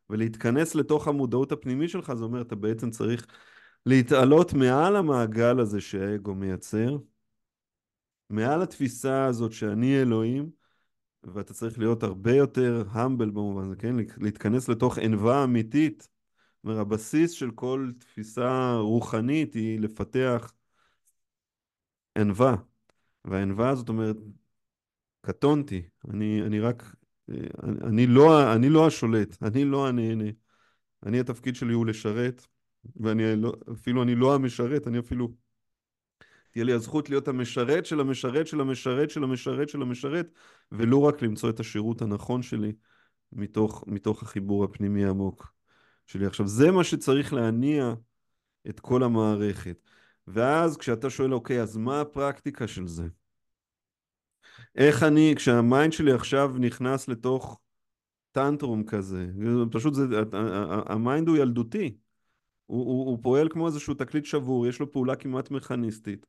ולהתכנס 0.09 0.75
לתוך 0.75 1.07
המודעות 1.07 1.51
הפנימית 1.51 1.89
שלך, 1.89 2.13
זה 2.13 2.23
אומר, 2.23 2.41
אתה 2.41 2.55
בעצם 2.55 2.89
צריך 2.89 3.25
להתעלות 3.85 4.53
מעל 4.53 4.95
המעגל 4.95 5.59
הזה 5.59 5.81
שהאגו 5.81 6.35
מייצר 6.35 6.97
מעל 8.29 8.61
התפיסה 8.61 9.25
הזאת 9.25 9.51
שאני 9.51 10.01
אלוהים, 10.01 10.49
ואתה 11.23 11.53
צריך 11.53 11.79
להיות 11.79 12.03
הרבה 12.03 12.35
יותר 12.35 12.83
humble 12.93 13.31
במובן 13.31 13.63
הזה, 13.63 13.75
כן? 13.75 13.95
להתכנס 14.17 14.69
לתוך 14.69 14.97
ענווה 14.97 15.43
אמיתית. 15.43 16.01
זאת 16.01 16.63
אומרת, 16.63 16.79
הבסיס 16.79 17.31
של 17.31 17.51
כל 17.51 17.91
תפיסה 17.99 18.75
רוחנית 18.75 19.53
היא 19.53 19.79
לפתח 19.79 20.51
ענווה. 22.17 22.55
והענווה 23.25 23.69
הזאת 23.69 23.89
אומרת, 23.89 24.15
קטונתי, 25.21 25.81
אני, 26.09 26.41
אני 26.41 26.59
רק, 26.59 26.95
אני, 27.29 27.47
אני, 27.83 28.07
לא, 28.07 28.53
אני 28.53 28.69
לא 28.69 28.87
השולט, 28.87 29.43
אני 29.43 29.65
לא 29.65 29.87
הנהנה. 29.87 30.29
אני, 31.05 31.19
התפקיד 31.19 31.55
שלי 31.55 31.73
הוא 31.73 31.85
לשרת, 31.85 32.47
ואני 32.95 33.35
לא, 33.35 33.53
אפילו 33.73 34.03
אני 34.03 34.15
לא 34.15 34.35
המשרת, 34.35 34.87
אני 34.87 34.99
אפילו... 34.99 35.33
תהיה 36.51 36.65
לי 36.65 36.73
הזכות 36.73 37.09
להיות 37.09 37.27
המשרת 37.27 37.85
של 37.85 37.99
המשרת 37.99 38.47
של 38.47 38.61
המשרת 38.61 39.09
של 39.09 39.23
המשרת 39.23 39.69
של 39.69 39.81
המשרת, 39.81 40.31
ולא 40.71 41.01
רק 41.01 41.21
למצוא 41.21 41.49
את 41.49 41.59
השירות 41.59 42.01
הנכון 42.01 42.41
שלי 42.41 42.73
מתוך, 43.31 43.83
מתוך 43.87 44.23
החיבור 44.23 44.63
הפנימי 44.63 45.05
העמוק 45.05 45.53
שלי. 46.05 46.25
עכשיו, 46.25 46.47
זה 46.47 46.71
מה 46.71 46.83
שצריך 46.83 47.33
להניע 47.33 47.93
את 48.69 48.79
כל 48.79 49.03
המערכת. 49.03 49.81
ואז 50.27 50.77
כשאתה 50.77 51.09
שואל, 51.09 51.33
אוקיי, 51.33 51.61
אז 51.61 51.77
מה 51.77 52.01
הפרקטיקה 52.01 52.67
של 52.67 52.87
זה? 52.87 53.07
איך 54.75 55.03
אני, 55.03 55.33
כשה 55.35 55.67
mind 55.67 55.93
שלי 55.93 56.11
עכשיו 56.11 56.53
נכנס 56.59 57.07
לתוך 57.07 57.59
tantrum 58.31 58.83
כזה, 58.83 59.27
פשוט 59.71 59.93
זה, 59.93 60.03
ה 60.85 60.93
mind 60.93 61.27
הוא 61.27 61.37
ילדותי. 61.37 61.97
הוא, 62.65 62.85
הוא, 62.85 63.05
הוא 63.09 63.19
פועל 63.21 63.49
כמו 63.49 63.67
איזשהו 63.67 63.93
תקליט 63.93 64.25
שבור, 64.25 64.67
יש 64.67 64.79
לו 64.79 64.91
פעולה 64.91 65.15
כמעט 65.15 65.51
מכניסטית. 65.51 66.25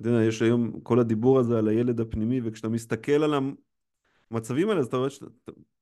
אתה 0.00 0.08
יודע, 0.08 0.24
יש 0.24 0.42
היום 0.42 0.80
כל 0.80 1.00
הדיבור 1.00 1.38
הזה 1.38 1.58
על 1.58 1.68
הילד 1.68 2.00
הפנימי, 2.00 2.40
וכשאתה 2.44 2.68
מסתכל 2.68 3.12
על 3.12 3.34
המצבים 4.30 4.68
האלה, 4.68 4.80
אז 4.80 4.86
אתה 4.86 4.96
רואה 4.96 5.10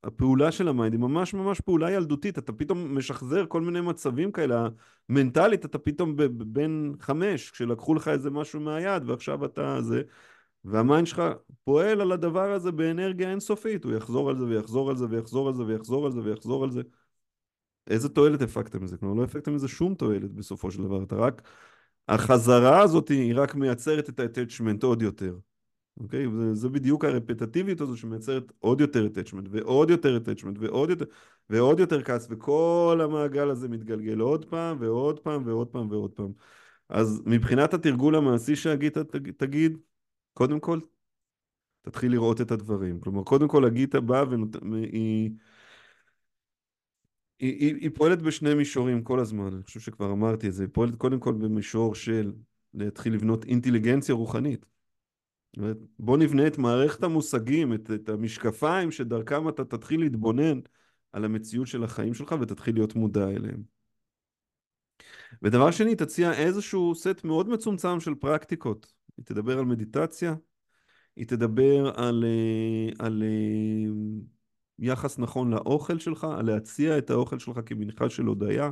שהפעולה 0.05 0.53
של 0.53 0.69
ה 0.69 0.74
mind 0.74 0.93
היא 0.93 1.01
ממש 1.01 1.35
ממש 1.35 1.61
פעולה 1.61 1.91
ילדותית, 1.91 2.39
אתה 2.39 2.53
פתאום 2.53 2.99
משחזר 2.99 3.47
כל 3.49 3.61
מיני 3.61 3.81
מצבים 3.81 4.33
כאלה, 4.33 4.69
מנטלית 5.09 5.65
אתה 5.65 5.79
פתאום 5.79 6.17
בן 6.37 6.93
חמש, 7.01 7.51
כשלקחו 7.51 7.95
לך 7.95 8.09
איזה 8.09 8.31
משהו 8.31 8.61
מהיד, 8.61 9.03
ועכשיו 9.09 9.45
אתה 9.45 9.83
זה, 9.83 10.03
והמיינד 10.65 11.07
שלך 11.07 11.23
פועל 11.65 12.01
על 12.01 12.13
הדבר 12.13 12.53
הזה 12.53 12.73
באנרגיה 12.73 13.31
אינסופית, 13.31 13.85
הוא 13.85 13.93
יחזור 13.93 14.31
על 14.31 14.39
זה 14.39 14.45
ויחזור 14.45 14.91
על 14.91 14.97
זה 14.97 15.07
ויחזור 15.11 15.49
על 15.49 15.55
זה 15.55 15.63
ויחזור 15.63 16.07
על 16.07 16.13
זה 16.13 16.21
ויחזור 16.21 16.65
על 16.65 16.71
זה. 16.71 16.83
איזה 17.87 18.09
תועלת 18.09 18.43
הפקתם 18.43 18.85
מזה? 18.85 18.97
כלומר, 18.97 19.15
לא 19.15 19.25
הפקתם 19.25 19.55
מזה 19.55 19.69
שום 19.69 19.95
תועלת 19.95 20.33
בסופו 20.33 20.71
של 20.71 20.83
דבר, 20.83 21.03
אתה 21.03 21.17
רק... 21.17 21.43
החזרה 22.09 22.83
הזאת 22.83 23.09
היא 23.09 23.35
רק 23.37 23.55
מייצרת 23.55 24.09
את 24.09 24.21
ה-attachment 24.21 24.87
עוד 24.87 25.03
יותר. 25.03 25.37
אוקיי? 26.01 26.27
זה, 26.39 26.55
זה 26.55 26.69
בדיוק 26.69 27.05
הרפטטיביות 27.05 27.81
הזו 27.81 27.97
שמייצרת 27.97 28.53
עוד 28.59 28.81
יותר 28.81 29.07
attachment 29.07 29.49
ועוד 29.51 29.91
יותר 29.91 30.19
attachment 30.19 30.57
ועוד 30.59 30.91
יותר, 30.91 31.05
ועוד 31.51 31.81
יותר 31.81 32.03
כעס, 32.03 32.27
וכל 32.31 33.01
המעגל 33.05 33.51
הזה 33.51 33.69
מתגלגל 33.69 34.21
עוד 34.21 34.45
פעם 34.45 34.77
ועוד 34.81 35.21
פעם 35.21 35.47
ועוד 35.47 35.69
פעם 35.69 35.91
ועוד 35.91 36.11
פעם. 36.11 36.33
אז 36.89 37.23
מבחינת 37.27 37.75
התרגול 37.75 38.15
המעשי 38.17 38.57
שהגיתה 38.57 39.01
תגיד, 39.37 39.79
קודם 40.33 40.61
כל, 40.61 40.81
תתחיל 41.83 42.13
לראות 42.13 42.41
את 42.41 42.51
הדברים. 42.51 43.01
כלומר, 43.01 43.23
קודם 43.23 43.49
כל 43.49 43.65
הגיתה 43.65 44.01
באה 44.01 44.25
והיא... 44.29 45.31
היא, 47.39 47.57
היא, 47.59 47.75
היא 47.81 47.91
פועלת 47.95 48.23
בשני 48.23 48.55
מישורים 48.55 49.03
כל 49.03 49.21
הזמן, 49.21 49.53
אני 49.55 49.63
חושב 49.63 49.81
שכבר 49.81 50.13
אמרתי 50.13 50.49
את 50.49 50.53
זה, 50.55 50.63
היא 50.63 50.71
פועלת 50.73 50.95
קודם 50.95 51.21
כל 51.21 51.33
במישור 51.33 51.95
של 51.95 52.33
להתחיל 52.75 53.15
לבנות 53.15 53.45
אינטליגנציה 53.45 54.15
רוחנית. 54.15 54.74
בוא 55.99 56.19
נבנה 56.19 56.47
את 56.47 56.59
מערכת 56.59 57.03
המושגים, 57.03 57.75
את, 57.75 57.91
את 57.95 58.09
המשקפיים 58.09 58.91
שדרכם 58.91 59.49
אתה 59.49 59.65
תתחיל 59.65 60.01
להתבונן 60.01 60.61
על 61.13 61.25
המציאות 61.25 61.67
של 61.67 61.85
החיים 61.85 62.15
שלך 62.15 62.35
ותתחיל 62.41 62.75
להיות 62.75 62.95
מודע 62.95 63.29
אליהם. 63.29 63.63
ודבר 65.43 65.71
שני, 65.71 65.97
תציע 65.97 66.33
איזשהו 66.33 66.95
סט 66.95 67.25
מאוד 67.25 67.49
מצומצם 67.49 68.01
של 68.01 68.15
פרקטיקות. 68.15 68.93
היא 69.17 69.25
תדבר 69.25 69.59
על 69.59 69.65
מדיטציה, 69.65 70.35
היא 71.17 71.27
תדבר 71.27 71.93
על, 71.97 72.25
אה, 72.25 72.89
על, 72.99 73.07
על 73.07 73.23
אה, 73.23 73.91
יחס 74.79 75.19
נכון 75.19 75.51
לאוכל 75.51 75.99
שלך, 75.99 76.27
להציע 76.45 76.99
את 76.99 77.11
האוכל 77.11 77.39
שלך 77.39 77.61
כמנחה 77.67 78.11
של 78.11 78.25
הודיה, 78.25 78.71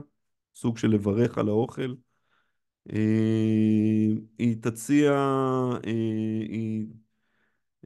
סוג 0.55 0.78
של 0.78 0.89
לברך 0.89 1.39
על 1.39 1.49
האוכל. 1.49 1.95
אה, 2.91 4.09
היא 4.39 4.57
תציע, 4.62 5.12
אה, 5.87 5.91
היא 6.49 6.87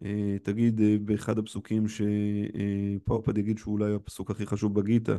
אה, 0.05 0.37
תגיד 0.43 0.81
באחד 1.05 1.39
הפסוקים 1.39 1.85
שפרפד 1.89 3.39
יגיד 3.39 3.59
שהוא 3.59 3.73
אולי 3.73 3.95
הפסוק 3.95 4.31
הכי 4.31 4.47
חשוב 4.47 4.75
בגיטה, 4.75 5.17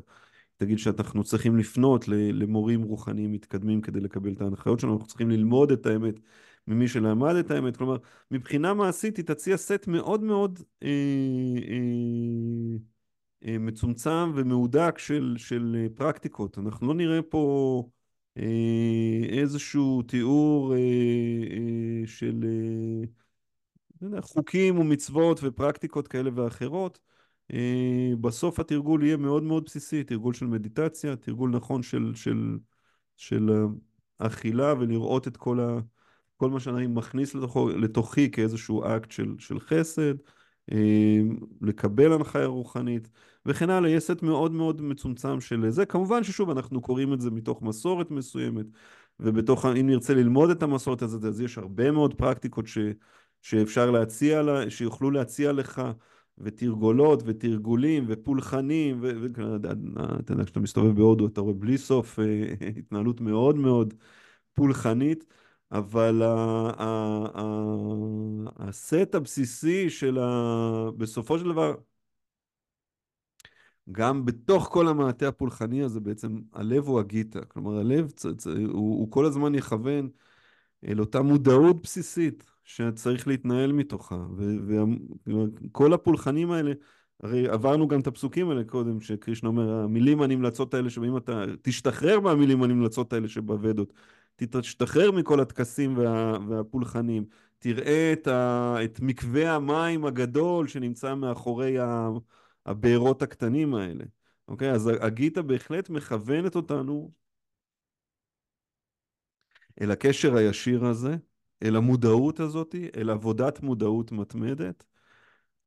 תגיד 0.58 0.80
שאנחנו 0.80 1.24
צריכים 1.24 1.58
לפנות 1.58 2.08
למורים 2.08 2.84
רוחניים 2.84 3.32
מתקדמים 3.32 3.82
כדי 3.82 4.00
לקבל 4.00 4.34
את 4.34 4.42
ההנחיות 4.42 4.80
שלנו, 4.80 4.94
אנחנו 4.94 5.08
צריכים 5.08 5.30
ללמוד 5.30 5.72
את 5.72 5.86
האמת 5.86 6.20
ממי 6.68 6.88
שלמד 6.88 7.36
את 7.36 7.52
האמת, 7.52 7.78
כלומר 7.78 7.98
מבחינה 8.32 8.74
מעשית 8.74 9.18
היא 9.18 9.26
תציע 9.26 9.58
סט 9.58 9.88
מאוד 9.88 10.24
מאוד 10.24 10.60
אה, 13.46 13.58
מצומצם 13.60 14.32
ומהודק 14.36 14.98
של, 14.98 15.36
של 15.38 15.88
פרקטיקות. 15.96 16.58
אנחנו 16.58 16.88
לא 16.88 16.94
נראה 16.94 17.22
פה 17.22 17.84
איזשהו 19.30 20.02
תיאור 20.02 20.74
אה, 20.74 20.80
אה, 20.80 22.08
של 22.08 22.46
אה, 24.04 24.22
חוקים 24.22 24.80
ומצוות 24.80 25.40
ופרקטיקות 25.44 26.08
כאלה 26.08 26.30
ואחרות. 26.36 27.00
אה, 27.54 28.12
בסוף 28.22 28.60
התרגול 28.60 29.04
יהיה 29.04 29.18
מאוד 29.18 29.44
מאוד 29.44 29.64
בסיסי, 29.66 30.04
תרגול 30.04 30.34
של 30.34 30.46
מדיטציה, 30.46 31.16
תרגול 31.16 31.50
נכון 31.50 31.84
של, 31.84 32.12
של, 32.16 32.58
של 33.18 33.50
אה, 33.52 34.28
אכילה 34.28 34.74
ולראות 34.80 35.28
את 35.28 35.38
כל 35.38 35.60
ה... 35.60 35.80
כל 36.38 36.50
מה 36.50 36.60
שאני 36.60 36.88
מכניס 36.88 37.36
לתוכו, 37.36 37.70
לתוכי 37.70 38.32
כאיזשהו 38.32 38.84
אקט 38.86 39.12
של, 39.12 39.36
של 39.40 39.60
חסד, 39.60 40.14
אה, 40.72 41.20
לקבל 41.62 42.14
הנחיה 42.14 42.46
רוחנית 42.46 43.10
וכן 43.48 43.70
הלאה, 43.70 43.90
יש 43.90 44.04
סט 44.04 44.24
מאוד 44.24 44.52
מאוד 44.52 44.82
מצומצם 44.82 45.42
של 45.42 45.70
זה. 45.70 45.86
כמובן 45.86 46.24
ששוב, 46.24 46.50
אנחנו 46.50 46.82
קוראים 46.82 47.14
את 47.14 47.22
זה 47.22 47.32
מתוך 47.32 47.62
מסורת 47.62 48.12
מסוימת, 48.12 48.66
ובתוך, 49.20 49.66
אם 49.66 49.88
נרצה 49.88 50.14
ללמוד 50.14 50.50
את 50.50 50.64
המסורת 50.64 51.02
הזאת, 51.02 51.24
אז 51.24 51.42
יש 51.42 51.58
הרבה 51.58 51.92
מאוד 51.92 52.14
פרקטיקות 52.14 52.68
ש, 52.68 52.78
שאפשר 53.42 53.92
להציע, 53.92 54.42
לה, 54.42 54.70
שיוכלו 54.70 55.12
להציע 55.12 55.52
לך, 55.52 55.82
ותרגולות, 56.38 57.24
ותרגולים, 57.26 58.06
ופולחנים, 58.08 59.00
ואתה 59.02 60.34
יודע, 60.34 60.44
כשאתה 60.44 60.60
מסתובב 60.60 60.96
בהודו, 60.96 61.28
אתה 61.28 61.42
רואה 61.42 61.54
בלי 61.54 61.78
סוף 61.78 62.20
אה, 62.20 62.26
התנהלות 62.80 63.22
מאוד 63.22 63.56
מאוד 63.56 63.94
פולחנית. 64.54 65.26
אבל 65.72 66.22
הסט 68.58 69.16
הבסיסי 69.16 69.90
של 69.90 70.18
ה... 70.20 70.92
בסופו 70.98 71.40
של 71.40 71.46
דבר, 71.46 71.76
גם 73.92 74.26
בתוך 74.26 74.70
כל 74.72 74.88
המעטה 74.88 75.28
הפולחני 75.28 75.84
הזה 75.84 76.00
בעצם, 76.00 76.40
הלב 76.54 76.88
הוא 76.88 77.00
הגיטה. 77.00 77.46
כלומר, 77.46 77.78
הלב 77.80 78.10
צ... 78.10 78.28
צ... 78.28 78.48
הוא, 78.48 78.74
הוא 78.74 79.12
כל 79.12 79.26
הזמן 79.26 79.56
יכוון 79.56 80.10
אל 80.88 81.00
אותה 81.00 81.22
מודעות 81.22 81.82
בסיסית 81.82 82.44
שצריך 82.64 83.28
להתנהל 83.28 83.72
מתוכה. 83.72 84.26
וכל 85.26 85.94
הפולחנים 85.94 86.52
האלה, 86.52 86.74
הרי 87.24 87.48
עברנו 87.48 87.88
גם 87.88 88.00
את 88.00 88.08
הפסוקים 88.08 88.50
האלה 88.50 88.64
קודם, 88.64 89.02
שקרישנה 89.02 89.50
אומר, 89.50 89.72
המילים 89.72 90.22
הנמלצות 90.22 90.74
האלה 90.74 90.90
שבאים 90.90 91.18
אתה, 91.18 91.44
תשתחרר 91.62 92.20
מהמילים 92.20 92.64
הנמלצות 92.64 93.14
האלה 93.14 93.28
שבוודות. 93.28 93.94
תשתחרר 94.36 95.12
מכל 95.12 95.40
הטקסים 95.40 95.98
וה, 95.98 96.38
והפולחנים, 96.48 97.26
תראה 97.60 98.14
את, 98.14 98.28
ה, 98.28 98.76
את 98.84 99.00
מקווה 99.00 99.56
המים 99.56 100.06
הגדול 100.06 100.68
שנמצא 100.68 101.16
מאחורי 101.16 101.78
הבארות 102.68 103.22
הקטנים 103.22 103.76
האלה. 103.76 104.04
אוקיי? 104.48 104.72
אז 104.72 104.92
הגיטה 105.02 105.42
בהחלט 105.42 105.90
מכוונת 105.90 106.56
אותנו 106.56 107.12
אל 109.82 109.92
הקשר 109.92 110.36
הישיר 110.36 110.86
הזה, 110.86 111.16
אל 111.64 111.76
המודעות 111.76 112.40
הזאת, 112.40 112.76
אל 112.98 113.10
עבודת 113.10 113.64
מודעות 113.64 114.12
מתמדת. 114.12 114.86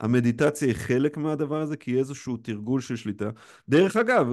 המדיטציה 0.00 0.68
היא 0.68 0.76
חלק 0.76 1.16
מהדבר 1.16 1.60
הזה, 1.60 1.76
כי 1.76 1.90
היא 1.90 1.98
איזשהו 1.98 2.36
תרגול 2.36 2.80
של 2.80 2.96
שליטה. 2.96 3.30
דרך 3.68 3.96
אגב, 3.96 4.26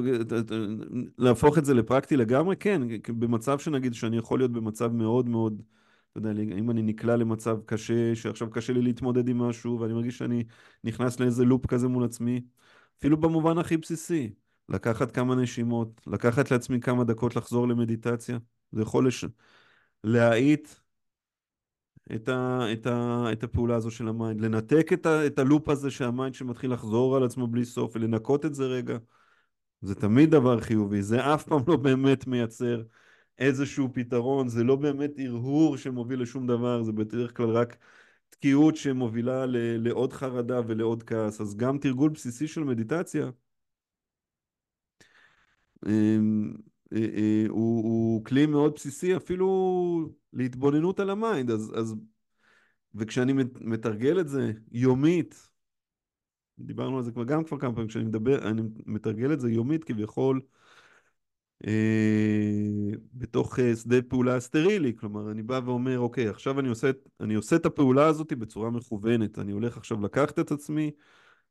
להפוך 1.17 1.57
את 1.57 1.65
זה 1.65 1.73
לפרקטי 1.73 2.17
לגמרי, 2.17 2.55
כן, 2.55 2.81
במצב 3.19 3.59
שנגיד 3.59 3.93
שאני 3.93 4.17
יכול 4.17 4.39
להיות 4.39 4.51
במצב 4.51 4.91
מאוד 4.91 5.29
מאוד, 5.29 5.61
אתה 6.17 6.29
יודע, 6.29 6.41
אם 6.41 6.71
אני 6.71 6.81
נקלע 6.81 7.15
למצב 7.15 7.57
קשה, 7.65 8.15
שעכשיו 8.15 8.49
קשה 8.49 8.73
לי 8.73 8.81
להתמודד 8.81 9.27
עם 9.29 9.37
משהו, 9.37 9.79
ואני 9.79 9.93
מרגיש 9.93 10.17
שאני 10.17 10.43
נכנס 10.83 11.19
לאיזה 11.19 11.45
לופ 11.45 11.65
כזה 11.65 11.87
מול 11.87 12.05
עצמי, 12.05 12.41
אפילו 12.99 13.17
במובן 13.17 13.57
הכי 13.57 13.77
בסיסי, 13.77 14.33
לקחת 14.69 15.11
כמה 15.11 15.35
נשימות, 15.35 16.01
לקחת 16.07 16.51
לעצמי 16.51 16.79
כמה 16.79 17.03
דקות 17.03 17.35
לחזור 17.35 17.67
למדיטציה, 17.67 18.37
זה 18.71 18.81
יכול 18.81 19.07
לש... 19.07 19.25
להאיט 20.03 20.69
את, 22.15 22.29
ה, 22.29 22.59
את, 22.73 22.87
ה, 22.87 23.25
את 23.31 23.43
הפעולה 23.43 23.75
הזו 23.75 23.91
של 23.91 24.07
ה 24.07 24.13
mind, 24.13 24.41
לנתק 24.41 24.93
את, 24.93 25.05
ה, 25.05 25.25
את 25.25 25.39
ה 25.39 25.45
loop 25.45 25.69
הזה 25.69 25.91
שה 25.91 26.09
mind 26.09 26.33
שמתחיל 26.33 26.73
לחזור 26.73 27.15
על 27.15 27.23
עצמו 27.23 27.47
בלי 27.47 27.65
סוף 27.65 27.95
ולנקות 27.95 28.45
את 28.45 28.55
זה 28.55 28.65
רגע. 28.65 28.97
זה 29.81 29.95
תמיד 29.95 30.31
דבר 30.31 30.59
חיובי, 30.59 31.01
זה 31.01 31.33
אף 31.33 31.43
פעם 31.43 31.61
לא 31.67 31.75
באמת 31.75 32.27
מייצר 32.27 32.83
איזשהו 33.39 33.89
פתרון, 33.93 34.47
זה 34.47 34.63
לא 34.63 34.75
באמת 34.75 35.11
הרהור 35.19 35.77
שמוביל 35.77 36.21
לשום 36.21 36.47
דבר, 36.47 36.83
זה 36.83 36.91
בדרך 36.91 37.37
כלל 37.37 37.49
רק 37.49 37.77
תקיעות 38.29 38.75
שמובילה 38.75 39.45
ל, 39.45 39.57
לעוד 39.87 40.13
חרדה 40.13 40.61
ולעוד 40.67 41.03
כעס. 41.03 41.41
אז 41.41 41.55
גם 41.55 41.77
תרגול 41.77 42.09
בסיסי 42.09 42.47
של 42.47 42.63
מדיטציה 42.63 43.29
אמ, 45.85 46.53
אה, 46.93 46.97
אה, 46.97 47.45
הוא, 47.49 47.83
הוא 47.83 48.25
כלי 48.25 48.45
מאוד 48.45 48.73
בסיסי 48.75 49.17
אפילו 49.17 49.47
להתבוננות 50.33 50.99
על 50.99 51.09
ה 51.09 51.16
mind, 51.16 51.51
אז, 51.51 51.73
אז 51.75 51.95
וכשאני 52.95 53.33
מתרגל 53.61 54.19
את 54.19 54.27
זה 54.27 54.51
יומית, 54.71 55.49
דיברנו 56.59 56.97
על 56.97 57.03
זה 57.03 57.11
כבר 57.11 57.23
גם 57.23 57.43
כבר 57.43 57.59
כמה 57.59 57.73
פעמים, 57.73 57.87
כשאני 57.87 58.05
מדבר, 58.05 58.49
אני 58.49 58.61
מתרגל 58.85 59.33
את 59.33 59.39
זה 59.39 59.49
יומית 59.51 59.83
כביכול 59.83 60.41
בתוך 63.13 63.59
אה, 63.59 63.75
שדה 63.75 64.01
פעולה 64.01 64.39
סטרילי, 64.39 64.93
כלומר 64.95 65.31
אני 65.31 65.43
בא 65.43 65.59
ואומר 65.65 65.99
אוקיי 65.99 66.27
עכשיו 66.27 66.59
אני 66.59 66.69
עושה, 66.69 66.91
אני 67.19 67.35
עושה 67.35 67.55
את 67.55 67.65
הפעולה 67.65 68.05
הזאת 68.05 68.33
בצורה 68.33 68.69
מכוונת, 68.69 69.39
אני 69.39 69.51
הולך 69.51 69.77
עכשיו 69.77 70.01
לקחת 70.01 70.39
את 70.39 70.51
עצמי 70.51 70.91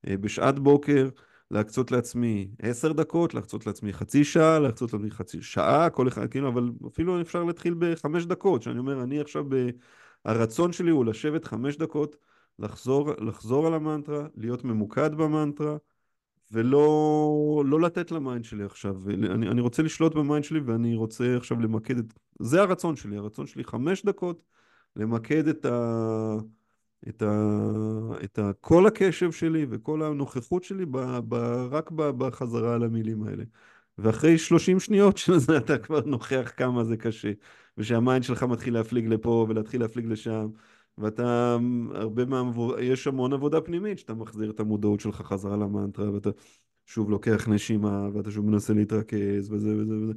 אה, 0.09 0.17
בשעת 0.17 0.59
בוקר, 0.59 1.09
להקצות 1.51 1.91
לעצמי 1.91 2.49
עשר 2.63 2.93
דקות, 2.93 3.35
להקצות 3.35 3.67
לעצמי 3.67 3.93
חצי 3.93 4.25
שעה, 4.25 4.59
להקצות 4.59 4.93
לעצמי 4.93 5.11
חצי 5.11 5.43
שעה, 5.43 5.91
כל 5.91 6.09
אחד, 6.09 6.31
כאילו, 6.31 6.49
אבל 6.49 6.71
אפילו 6.87 7.21
אפשר 7.21 7.45
להתחיל 7.45 7.75
בחמש 7.79 8.25
דקות, 8.25 8.63
שאני 8.63 8.79
אומר, 8.79 9.03
אני 9.03 9.21
עכשיו, 9.21 9.45
ב... 9.49 9.55
הרצון 10.25 10.73
שלי 10.73 10.91
הוא 10.91 11.05
לשבת 11.05 11.45
חמש 11.45 11.77
דקות, 11.77 12.17
לחזור, 12.59 13.11
לחזור 13.19 13.67
על 13.67 13.75
המנטרה, 13.75 14.27
להיות 14.37 14.65
ממוקד 14.65 15.15
במנטרה, 15.15 15.77
ולא 16.53 17.63
לא 17.67 17.81
לתת 17.81 18.11
ל 18.11 18.18
mind 18.18 18.45
שלי 18.45 18.65
עכשיו. 18.65 18.97
אני, 19.11 19.49
אני 19.49 19.61
רוצה 19.61 19.83
לשלוט 19.83 20.15
ב 20.15 20.21
mind 20.21 20.45
שלי 20.45 20.61
ואני 20.61 20.95
רוצה 20.95 21.37
עכשיו 21.37 21.61
למקד 21.61 21.99
את... 21.99 22.05
זה 22.41 22.61
הרצון 22.63 22.97
שלי, 22.97 23.17
הרצון 23.17 23.47
שלי 23.47 23.65
חמש 23.65 24.05
דקות, 24.05 24.43
למקד 24.97 25.49
את 25.49 25.65
ה... 25.65 26.37
את, 27.09 27.23
ה, 27.23 27.27
את 28.25 28.39
ה, 28.39 28.53
כל 28.61 28.87
הקשב 28.87 29.33
שלי 29.33 29.67
וכל 29.71 30.03
הנוכחות 30.03 30.65
שלי 30.65 30.87
ב, 30.87 30.99
ב, 31.29 31.35
רק 31.71 31.91
ב, 31.91 32.03
בחזרה 32.11 32.75
על 32.75 32.83
המילים 32.83 33.23
האלה. 33.23 33.45
ואחרי 33.99 34.39
30 34.39 34.81
שניות 34.81 35.17
של 35.19 35.39
זה 35.39 35.57
אתה 35.57 35.79
כבר 35.79 36.01
נוכח 36.01 36.53
כמה 36.57 36.85
זה 36.85 36.97
קשה, 36.97 37.33
ושה 37.79 38.02
mind 38.02 38.25
שלך 38.25 38.43
מתחיל 38.43 38.75
להפליג 38.75 39.07
לפה 39.07 39.47
ולהתחיל 39.49 39.81
להפליג 39.81 40.07
לשם, 40.07 40.49
ואתה, 40.99 41.57
הרבה 41.95 42.25
מהעבודה, 42.25 42.83
יש 42.83 43.07
המון 43.07 43.33
עבודה 43.33 43.61
פנימית 43.61 43.99
שאתה 43.99 44.15
מחזיר 44.15 44.51
את 44.51 44.61
המודעות 44.61 45.01
שלך 45.01 45.17
חזרה 45.23 45.57
למנטרה, 45.57 46.13
ואתה 46.13 46.31
שוב 46.87 47.11
לוקח 47.11 47.49
נשימה, 47.49 48.09
ואתה 48.15 48.31
שוב 48.31 48.47
מנסה 48.47 48.73
להתרכז, 48.75 49.53
וזה 49.53 49.77
וזה 49.77 49.95
וזה. 50.03 50.13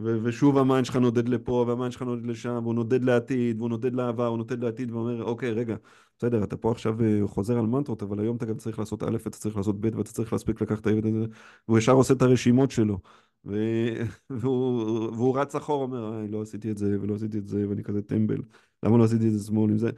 ו- 0.00 0.18
ושוב 0.24 0.58
ה 0.58 0.64
mind 0.64 0.86
שלך 0.86 0.96
נודד 0.96 1.28
לפה, 1.28 1.64
וה 1.68 1.76
mind 1.76 1.92
שלך 1.92 2.02
נודד 2.02 2.26
לשם, 2.26 2.60
והוא 2.62 2.74
נודד 2.74 3.04
לעתיד, 3.04 3.58
והוא 3.58 3.68
נודד 3.68 3.94
לעבר, 3.94 4.26
הוא 4.26 4.38
נודד 4.38 4.64
לעתיד, 4.64 4.90
ואומר, 4.92 5.22
אוקיי, 5.22 5.50
רגע, 5.52 5.76
בסדר, 6.18 6.44
אתה 6.44 6.56
פה 6.56 6.70
עכשיו 6.70 7.02
אה, 7.04 7.20
חוזר 7.26 7.58
על 7.58 7.66
מנטרות, 7.66 8.02
אבל 8.02 8.20
היום 8.20 8.36
אתה 8.36 8.46
גם 8.46 8.56
צריך 8.56 8.78
לעשות 8.78 9.02
א', 9.02 9.16
אתה 9.16 9.30
צריך 9.30 9.56
לעשות 9.56 9.80
ב', 9.80 9.96
ואתה 9.98 10.12
צריך 10.12 10.32
להספיק 10.32 10.62
לקחת 10.62 10.86
את 10.86 11.04
הזה, 11.04 11.26
והוא 11.68 11.78
ישר 11.78 11.92
עושה 11.92 12.14
את 12.14 12.22
הרשימות 12.22 12.70
שלו. 12.70 12.98
ו... 13.44 13.56
והוא, 14.30 15.10
והוא 15.12 15.38
רץ 15.38 15.54
אחורה, 15.54 15.82
אומר, 15.84 16.12
אה, 16.12 16.26
לא 16.28 16.42
עשיתי 16.42 16.70
את 16.70 16.78
זה, 16.78 16.96
ולא 17.00 17.14
עשיתי 17.14 17.38
את 17.38 17.46
זה, 17.48 17.68
ואני 17.68 17.82
כזה 17.84 18.02
טמבל, 18.02 18.42
למה 18.86 18.98
לא 18.98 19.04
עשיתי 19.04 19.28
את 19.28 19.32
זה 19.32 19.46
שמאל 19.46 19.70
עם 19.70 19.78
זה? 19.78 19.90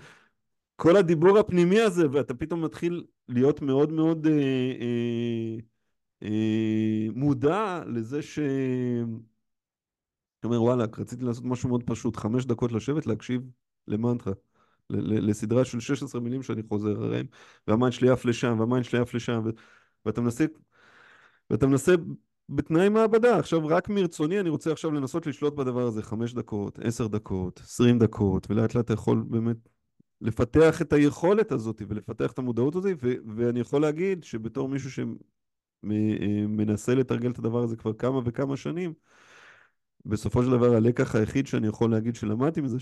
כל 0.77 0.97
הדיבור 0.97 1.39
הפנימי 1.39 1.81
הזה, 1.81 2.11
ואתה 2.13 2.35
פתאום 2.35 2.65
מתחיל 2.65 3.05
להיות 3.29 3.63
מאוד 3.63 3.93
מאוד 3.93 4.27
אה, 4.27 4.33
אה, 4.81 5.57
אה, 6.23 7.07
מודע 7.15 7.83
לזה 7.87 8.23
ש... 8.23 8.39
אומר, 10.45 10.63
וואלה, 10.63 10.85
רציתי 10.99 11.25
לעשות 11.25 11.45
משהו 11.45 11.69
מאוד 11.69 11.83
פשוט, 11.83 12.17
חמש 12.17 12.45
דקות 12.45 12.73
לשבת, 12.73 13.07
להקשיב 13.07 13.43
למנטרה, 13.89 14.33
לסדרה 14.91 15.65
של 15.65 15.81
16 15.81 16.21
מילים 16.21 16.43
שאני 16.43 16.63
חוזר 16.69 17.05
עליהם, 17.05 17.27
וה 17.67 17.75
mind 17.75 17.93
שלי 17.93 18.11
עף 18.11 18.25
לשם, 18.25 18.57
וה 18.59 18.67
mind 18.67 18.85
שלי 18.85 18.99
עף 18.99 19.15
לשם, 19.15 19.43
ו- 19.45 19.51
ואתה 20.05 20.21
מנסה, 20.21 20.45
ואתה 21.51 21.67
מנסה 21.67 21.95
בתנאי 22.49 22.89
מעבדה, 22.89 23.39
עכשיו 23.39 23.67
רק 23.67 23.89
מרצוני 23.89 24.41
אני 24.41 24.49
רוצה 24.49 24.73
עכשיו 24.73 24.91
לנסות 24.91 25.27
לשלוט 25.27 25.55
בדבר 25.55 25.87
הזה 25.87 26.03
חמש 26.03 26.35
דקות, 26.35 26.79
עשר 26.79 27.07
דקות, 27.07 27.61
עשרים 27.61 27.99
דקות, 27.99 28.51
ולאט 28.51 28.75
לאט 28.75 28.85
אתה 28.85 28.93
יכול 28.93 29.25
באמת 29.29 29.57
לפתח 30.21 30.83
את 30.83 30.93
היכולת 30.93 31.53
הזאת 31.53 31.83
ולפתח 31.89 32.33
את 32.33 32.39
המודעות 32.39 32.75
הזאת, 32.75 32.97
ו- 33.03 33.15
ואני 33.37 33.61
יכול 33.61 33.83
להגיד 33.83 34.25
שבתור 34.25 34.69
מישהו 34.69 35.05
שמנסה 35.83 36.95
לתרגל 36.95 37.31
את 37.31 37.39
הדבר 37.39 37.63
הזה 37.63 37.77
כבר 37.77 37.93
כמה 37.93 38.21
וכמה 38.25 38.57
שנים, 38.57 38.93
בסופו 40.07 40.43
של 40.43 40.51
דבר 40.51 40.75
הלקח 40.75 41.15
היחיד 41.15 41.47
שאני 41.47 41.67
יכול 41.67 41.91
להגיד 41.91 42.15
שלמדתי 42.15 42.61
מזה, 42.61 42.77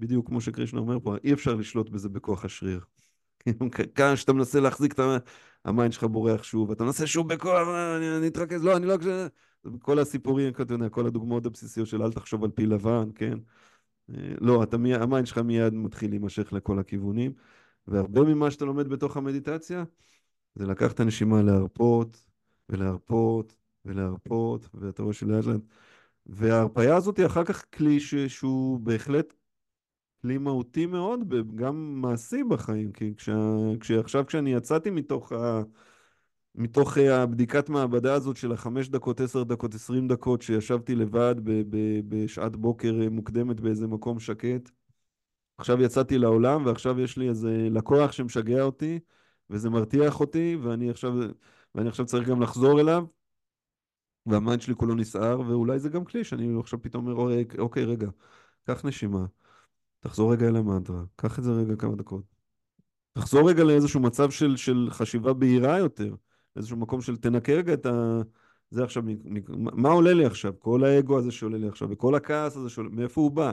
שבדיוק 0.00 0.26
כמו 0.26 0.40
שקרישנה 0.40 0.80
אומר 0.80 0.98
פה, 1.02 1.16
אי 1.24 1.32
אפשר 1.32 1.54
לשלוט 1.54 1.90
בזה 1.90 2.08
בכוח 2.08 2.44
השריר. 2.44 2.80
כמה 3.94 4.16
שאתה 4.16 4.32
מנסה 4.32 4.60
להחזיק 4.60 4.92
את 4.92 5.00
ה 5.64 5.70
mind 5.70 5.92
שלך 5.92 6.04
בורח 6.04 6.42
שוב, 6.42 6.70
אתה 6.70 6.84
מנסה 6.84 7.06
שוב 7.06 7.28
בכוח, 7.28 7.68
אני, 7.96 8.16
אני 8.16 8.28
אתרכז, 8.28 8.64
לא, 8.64 8.76
אני 8.76 8.86
לא... 8.86 8.96
כל 9.78 9.98
הסיפורים, 9.98 10.48
אתה 10.48 10.74
יודע, 10.74 10.88
כל 10.88 11.06
הדוגמאות 11.06 11.46
הבסיסיות 11.46 11.88
של 11.88 12.02
אל 12.02 12.12
תחשוב 12.12 12.44
על 12.44 12.50
פיל 12.50 12.74
לבן, 12.74 13.08
כן? 13.14 13.38
אה, 14.10 14.34
לא, 14.40 14.62
אתה, 14.62 14.76
ה 14.76 14.86
mind 14.86 15.26
שלך 15.26 15.38
מיד 15.38 15.74
מתחיל 15.74 16.10
להימשך 16.10 16.52
לכל 16.52 16.78
הכיוונים, 16.78 17.32
והרבה 17.86 18.20
ממה 18.20 18.50
שאתה 18.50 18.64
לומד 18.64 18.88
בתוך 18.88 19.16
המדיטציה, 19.16 19.84
זה 20.54 20.66
לקחת 20.66 20.94
את 20.94 21.00
הנשימה 21.00 21.42
להרפות, 21.42 22.24
ולהרפות, 22.68 23.56
ולהרפות, 23.84 24.68
ואתה 24.74 25.02
רואה 25.02 25.14
שלאט 25.14 25.44
לאט... 25.44 25.60
וההרפאיה 26.26 26.96
הזאת 26.96 27.16
היא 27.16 27.26
אחר 27.26 27.44
כך 27.44 27.64
כלי 27.74 28.00
ש... 28.00 28.14
שהוא 28.14 28.80
בהחלט 28.80 29.34
כלי 30.22 30.38
מהותי 30.38 30.86
מאוד, 30.86 31.20
גם 31.54 32.00
מעשי 32.00 32.44
בחיים, 32.44 32.92
כי 32.92 33.14
כש... 33.16 33.28
כשעכשיו 33.80 34.26
כשאני 34.26 34.52
יצאתי 34.52 34.90
מתוך, 34.90 35.32
ה... 35.32 35.62
מתוך 36.54 36.98
הבדיקת 36.98 37.68
מעבדה 37.68 38.14
הזאת 38.14 38.36
של 38.36 38.52
החמש 38.52 38.88
דקות, 38.88 39.20
עשר 39.20 39.42
דקות, 39.42 39.74
עשרים 39.74 40.08
דקות, 40.08 40.42
שישבתי 40.42 40.94
לבד 40.94 41.34
ב... 41.44 41.50
ב... 41.70 42.00
בשעת 42.08 42.56
בוקר 42.56 42.94
מוקדמת 43.10 43.60
באיזה 43.60 43.86
מקום 43.86 44.20
שקט, 44.20 44.70
עכשיו 45.58 45.82
יצאתי 45.82 46.18
לעולם 46.18 46.66
ועכשיו 46.66 47.00
יש 47.00 47.16
לי 47.16 47.28
איזה 47.28 47.68
לקוח 47.70 48.12
שמשגע 48.12 48.62
אותי 48.62 48.98
וזה 49.50 49.70
מרתיח 49.70 50.20
אותי 50.20 50.56
ואני 50.62 50.90
עכשיו, 50.90 51.12
ואני 51.74 51.88
עכשיו 51.88 52.06
צריך 52.06 52.28
גם 52.28 52.42
לחזור 52.42 52.80
אליו 52.80 53.04
וה 54.26 54.37
mind 54.37 54.60
שלי 54.60 54.74
כולו 54.74 54.94
נסער, 54.94 55.40
ואולי 55.40 55.78
זה 55.78 55.88
גם 55.88 56.04
כלי 56.04 56.24
שאני 56.24 56.60
עכשיו 56.60 56.82
פתאום 56.82 57.08
אומר, 57.08 57.34
אוקיי, 57.58 57.84
רגע, 57.84 58.08
קח 58.64 58.84
נשימה, 58.84 59.26
תחזור 60.00 60.32
רגע 60.32 60.48
אל 60.48 60.56
המנטרה, 60.56 61.02
קח 61.16 61.38
את 61.38 61.44
זה 61.44 61.52
רגע 61.52 61.76
כמה 61.76 61.96
דקות. 61.96 62.22
תחזור 63.12 63.50
רגע 63.50 63.64
לאיזשהו 63.64 64.00
מצב 64.00 64.30
של, 64.30 64.56
של 64.56 64.88
חשיבה 64.90 65.32
בהירה 65.32 65.78
יותר, 65.78 66.14
איזשהו 66.56 66.76
מקום 66.76 67.00
של 67.00 67.16
תנקה 67.16 67.52
רגע 67.52 67.74
את 67.74 67.86
ה... 67.86 68.20
זה 68.70 68.84
עכשיו, 68.84 69.02
מה 69.56 69.88
עולה 69.88 70.12
לי 70.12 70.24
עכשיו? 70.24 70.52
כל 70.58 70.84
האגו 70.84 71.18
הזה 71.18 71.30
שעולה 71.30 71.58
לי 71.58 71.68
עכשיו, 71.68 71.88
וכל 71.90 72.14
הכעס 72.14 72.56
הזה 72.56 72.68
שעולה, 72.68 72.90
מאיפה 72.90 73.20
הוא 73.20 73.30
בא? 73.30 73.52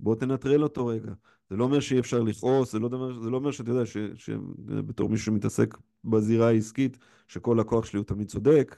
בוא 0.00 0.14
תנטרל 0.14 0.62
אותו 0.62 0.86
רגע. 0.86 1.12
זה 1.50 1.56
לא 1.56 1.64
אומר 1.64 1.80
שאי 1.80 1.98
אפשר 1.98 2.22
לכעוס, 2.22 2.72
זה, 2.72 2.78
לא 2.78 2.88
זה 3.22 3.30
לא 3.30 3.36
אומר 3.36 3.50
שאתה 3.50 3.70
יודע, 3.70 3.82
שבתור 4.16 5.08
מישהו 5.08 5.26
שמתעסק 5.26 5.76
בזירה 6.04 6.48
העסקית, 6.48 6.98
שכל 7.28 7.60
הכוח 7.60 7.84
שלי 7.84 7.98
הוא 7.98 8.06
תמיד 8.06 8.28
צודק, 8.28 8.76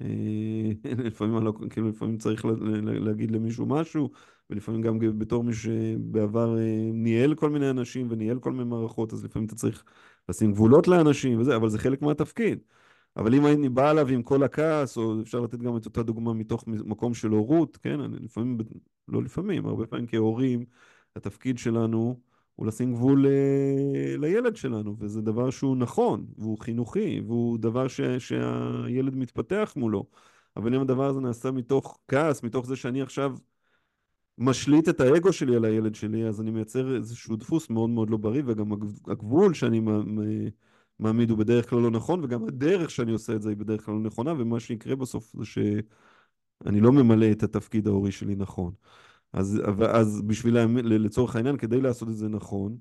לפעמים, 1.04 1.44
לא, 1.44 1.52
כאילו, 1.70 1.88
לפעמים 1.88 2.18
צריך 2.18 2.44
להגיד 2.82 3.30
למישהו 3.30 3.66
משהו, 3.66 4.10
ולפעמים 4.50 4.82
גם 4.82 4.98
בתור 5.18 5.44
מישהו 5.44 5.62
שבעבר 5.72 6.58
אה, 6.58 6.90
ניהל 6.92 7.34
כל 7.34 7.50
מיני 7.50 7.70
אנשים 7.70 8.06
וניהל 8.10 8.38
כל 8.38 8.52
מיני 8.52 8.64
מערכות, 8.64 9.12
אז 9.12 9.24
לפעמים 9.24 9.46
אתה 9.46 9.54
צריך 9.54 9.84
לשים 10.28 10.52
גבולות 10.52 10.88
לאנשים 10.88 11.40
וזה, 11.40 11.56
אבל 11.56 11.68
זה 11.68 11.78
חלק 11.78 12.02
מהתפקיד. 12.02 12.58
אבל 13.16 13.34
אם 13.34 13.46
אני 13.46 13.68
בא 13.68 13.90
אליו 13.90 14.08
עם 14.08 14.22
כל 14.22 14.42
הכעס, 14.42 14.96
או 14.96 15.22
אפשר 15.22 15.40
לתת 15.40 15.58
גם 15.58 15.76
את 15.76 15.86
אותה 15.86 16.02
דוגמה 16.02 16.34
מתוך 16.34 16.64
מקום 16.66 17.14
של 17.14 17.28
הורות, 17.30 17.76
כן, 17.76 18.00
אני 18.00 18.16
לפעמים, 18.18 18.58
לא 19.08 19.22
לפעמים, 19.22 19.66
הרבה 19.66 19.86
פעמים 19.86 20.06
כהורים, 20.06 20.64
התפקיד 21.16 21.58
שלנו 21.58 22.20
הוא 22.60 22.66
לשים 22.66 22.94
גבול 22.94 23.26
אה, 23.26 24.16
לילד 24.16 24.56
שלנו, 24.56 24.96
וזה 24.98 25.20
דבר 25.20 25.50
שהוא 25.50 25.76
נכון, 25.76 26.26
והוא 26.38 26.58
חינוכי, 26.58 27.20
והוא 27.26 27.58
דבר 27.58 27.88
ש, 27.88 28.00
שהילד 28.00 29.16
מתפתח 29.16 29.72
מולו. 29.76 30.06
אבל 30.56 30.74
אם 30.74 30.80
הדבר 30.80 31.06
הזה 31.06 31.20
נעשה 31.20 31.50
מתוך 31.50 31.98
כעס, 32.08 32.42
מתוך 32.42 32.66
זה 32.66 32.76
שאני 32.76 33.02
עכשיו 33.02 33.36
משליט 34.38 34.88
את 34.88 35.00
האגו 35.00 35.32
שלי 35.32 35.56
על 35.56 35.64
הילד 35.64 35.94
שלי, 35.94 36.24
אז 36.28 36.40
אני 36.40 36.50
מייצר 36.50 36.96
איזשהו 36.96 37.36
דפוס 37.36 37.70
מאוד 37.70 37.90
מאוד 37.90 38.10
לא 38.10 38.16
בריא, 38.16 38.42
וגם 38.46 38.72
הגבול 39.06 39.54
שאני 39.54 39.80
מעמיד 40.98 41.30
הוא 41.30 41.38
בדרך 41.38 41.70
כלל 41.70 41.78
לא 41.78 41.90
נכון, 41.90 42.24
וגם 42.24 42.44
הדרך 42.44 42.90
שאני 42.90 43.12
עושה 43.12 43.34
את 43.34 43.42
זה 43.42 43.48
היא 43.48 43.56
בדרך 43.56 43.86
כלל 43.86 43.94
לא 43.94 44.00
נכונה, 44.00 44.32
ומה 44.38 44.60
שיקרה 44.60 44.96
בסוף 44.96 45.32
זה 45.36 45.44
שאני 45.44 46.80
לא 46.80 46.92
ממלא 46.92 47.32
את 47.32 47.42
התפקיד 47.42 47.86
ההורי 47.86 48.12
שלי 48.12 48.34
נכון. 48.36 48.72
אז, 49.32 49.60
אז 49.92 50.22
בשביל, 50.22 50.58
לצורך 50.82 51.36
העניין, 51.36 51.56
כדי 51.56 51.80
לעשות 51.80 52.08
את 52.08 52.16
זה 52.16 52.28
נכון, 52.28 52.78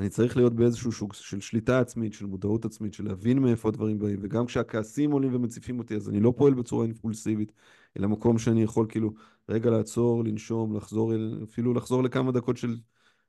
אני 0.00 0.08
צריך 0.08 0.36
להיות 0.36 0.54
באיזשהו 0.54 0.92
שוק 0.92 1.14
של 1.14 1.40
שליטה 1.40 1.80
עצמית, 1.80 2.12
של 2.12 2.26
מודעות 2.26 2.64
עצמית, 2.64 2.94
של 2.94 3.04
להבין 3.04 3.38
מאיפה 3.38 3.68
הדברים 3.68 3.98
באים, 3.98 4.18
וגם 4.22 4.46
כשהכעסים 4.46 5.12
עולים 5.12 5.34
ומציפים 5.34 5.78
אותי, 5.78 5.94
אז 5.96 6.08
אני 6.08 6.20
לא 6.20 6.34
פועל 6.36 6.54
בצורה 6.54 6.84
אינפולסיבית, 6.84 7.52
אלא 7.98 8.08
מקום 8.08 8.38
שאני 8.38 8.62
יכול 8.62 8.86
כאילו 8.88 9.12
רגע 9.48 9.70
לעצור, 9.70 10.24
לנשום, 10.24 10.76
לחזור, 10.76 11.12
אפילו 11.44 11.74
לחזור 11.74 12.02
לכמה 12.02 12.32
דקות 12.32 12.56
של, 12.56 12.76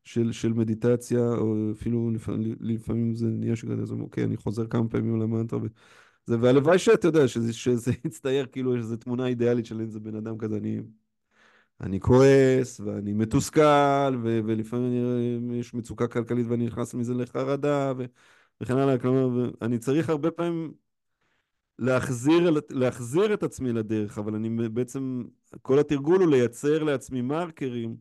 של, 0.03 0.31
של 0.31 0.53
מדיטציה, 0.53 1.29
או 1.29 1.71
אפילו 1.71 2.11
לפעמים, 2.11 2.55
לפעמים 2.59 3.15
זה 3.15 3.27
נהיה 3.27 3.55
שכזה, 3.55 3.81
אז 3.81 3.91
אוקיי, 3.91 4.23
אני 4.23 4.37
חוזר 4.37 4.67
כמה 4.67 4.89
פעמים 4.89 5.21
למנטרה, 5.21 5.59
וזה, 5.59 6.37
והלוואי 6.41 6.79
שאתה 6.79 7.07
יודע, 7.07 7.27
שזה, 7.27 7.53
שזה 7.53 7.91
יצטייר 8.05 8.45
כאילו 8.45 8.75
איזו 8.75 8.97
תמונה 8.97 9.27
אידיאלית 9.27 9.65
של 9.65 9.81
איזה 9.81 9.99
בן 9.99 10.15
אדם 10.15 10.37
כזה, 10.37 10.57
אני 10.57 10.79
אני 11.81 11.99
כועס, 11.99 12.79
ואני 12.79 13.13
מתוסכל, 13.13 14.15
ו- 14.23 14.39
ולפעמים 14.45 15.51
יש 15.53 15.73
מצוקה 15.73 16.07
כלכלית 16.07 16.47
ואני 16.49 16.65
נכנס 16.65 16.93
מזה 16.93 17.13
לחרדה, 17.13 17.93
ו- 17.97 18.05
וכן 18.61 18.77
הלאה. 18.77 18.97
כלומר, 18.97 19.51
אני 19.61 19.79
צריך 19.79 20.09
הרבה 20.09 20.31
פעמים 20.31 20.73
להחזיר, 21.79 22.51
להחזיר 22.69 23.33
את 23.33 23.43
עצמי 23.43 23.73
לדרך, 23.73 24.17
אבל 24.17 24.35
אני 24.35 24.69
בעצם, 24.69 25.23
כל 25.61 25.79
התרגול 25.79 26.21
הוא 26.21 26.29
לייצר 26.31 26.83
לעצמי 26.83 27.21
מרקרים 27.21 27.97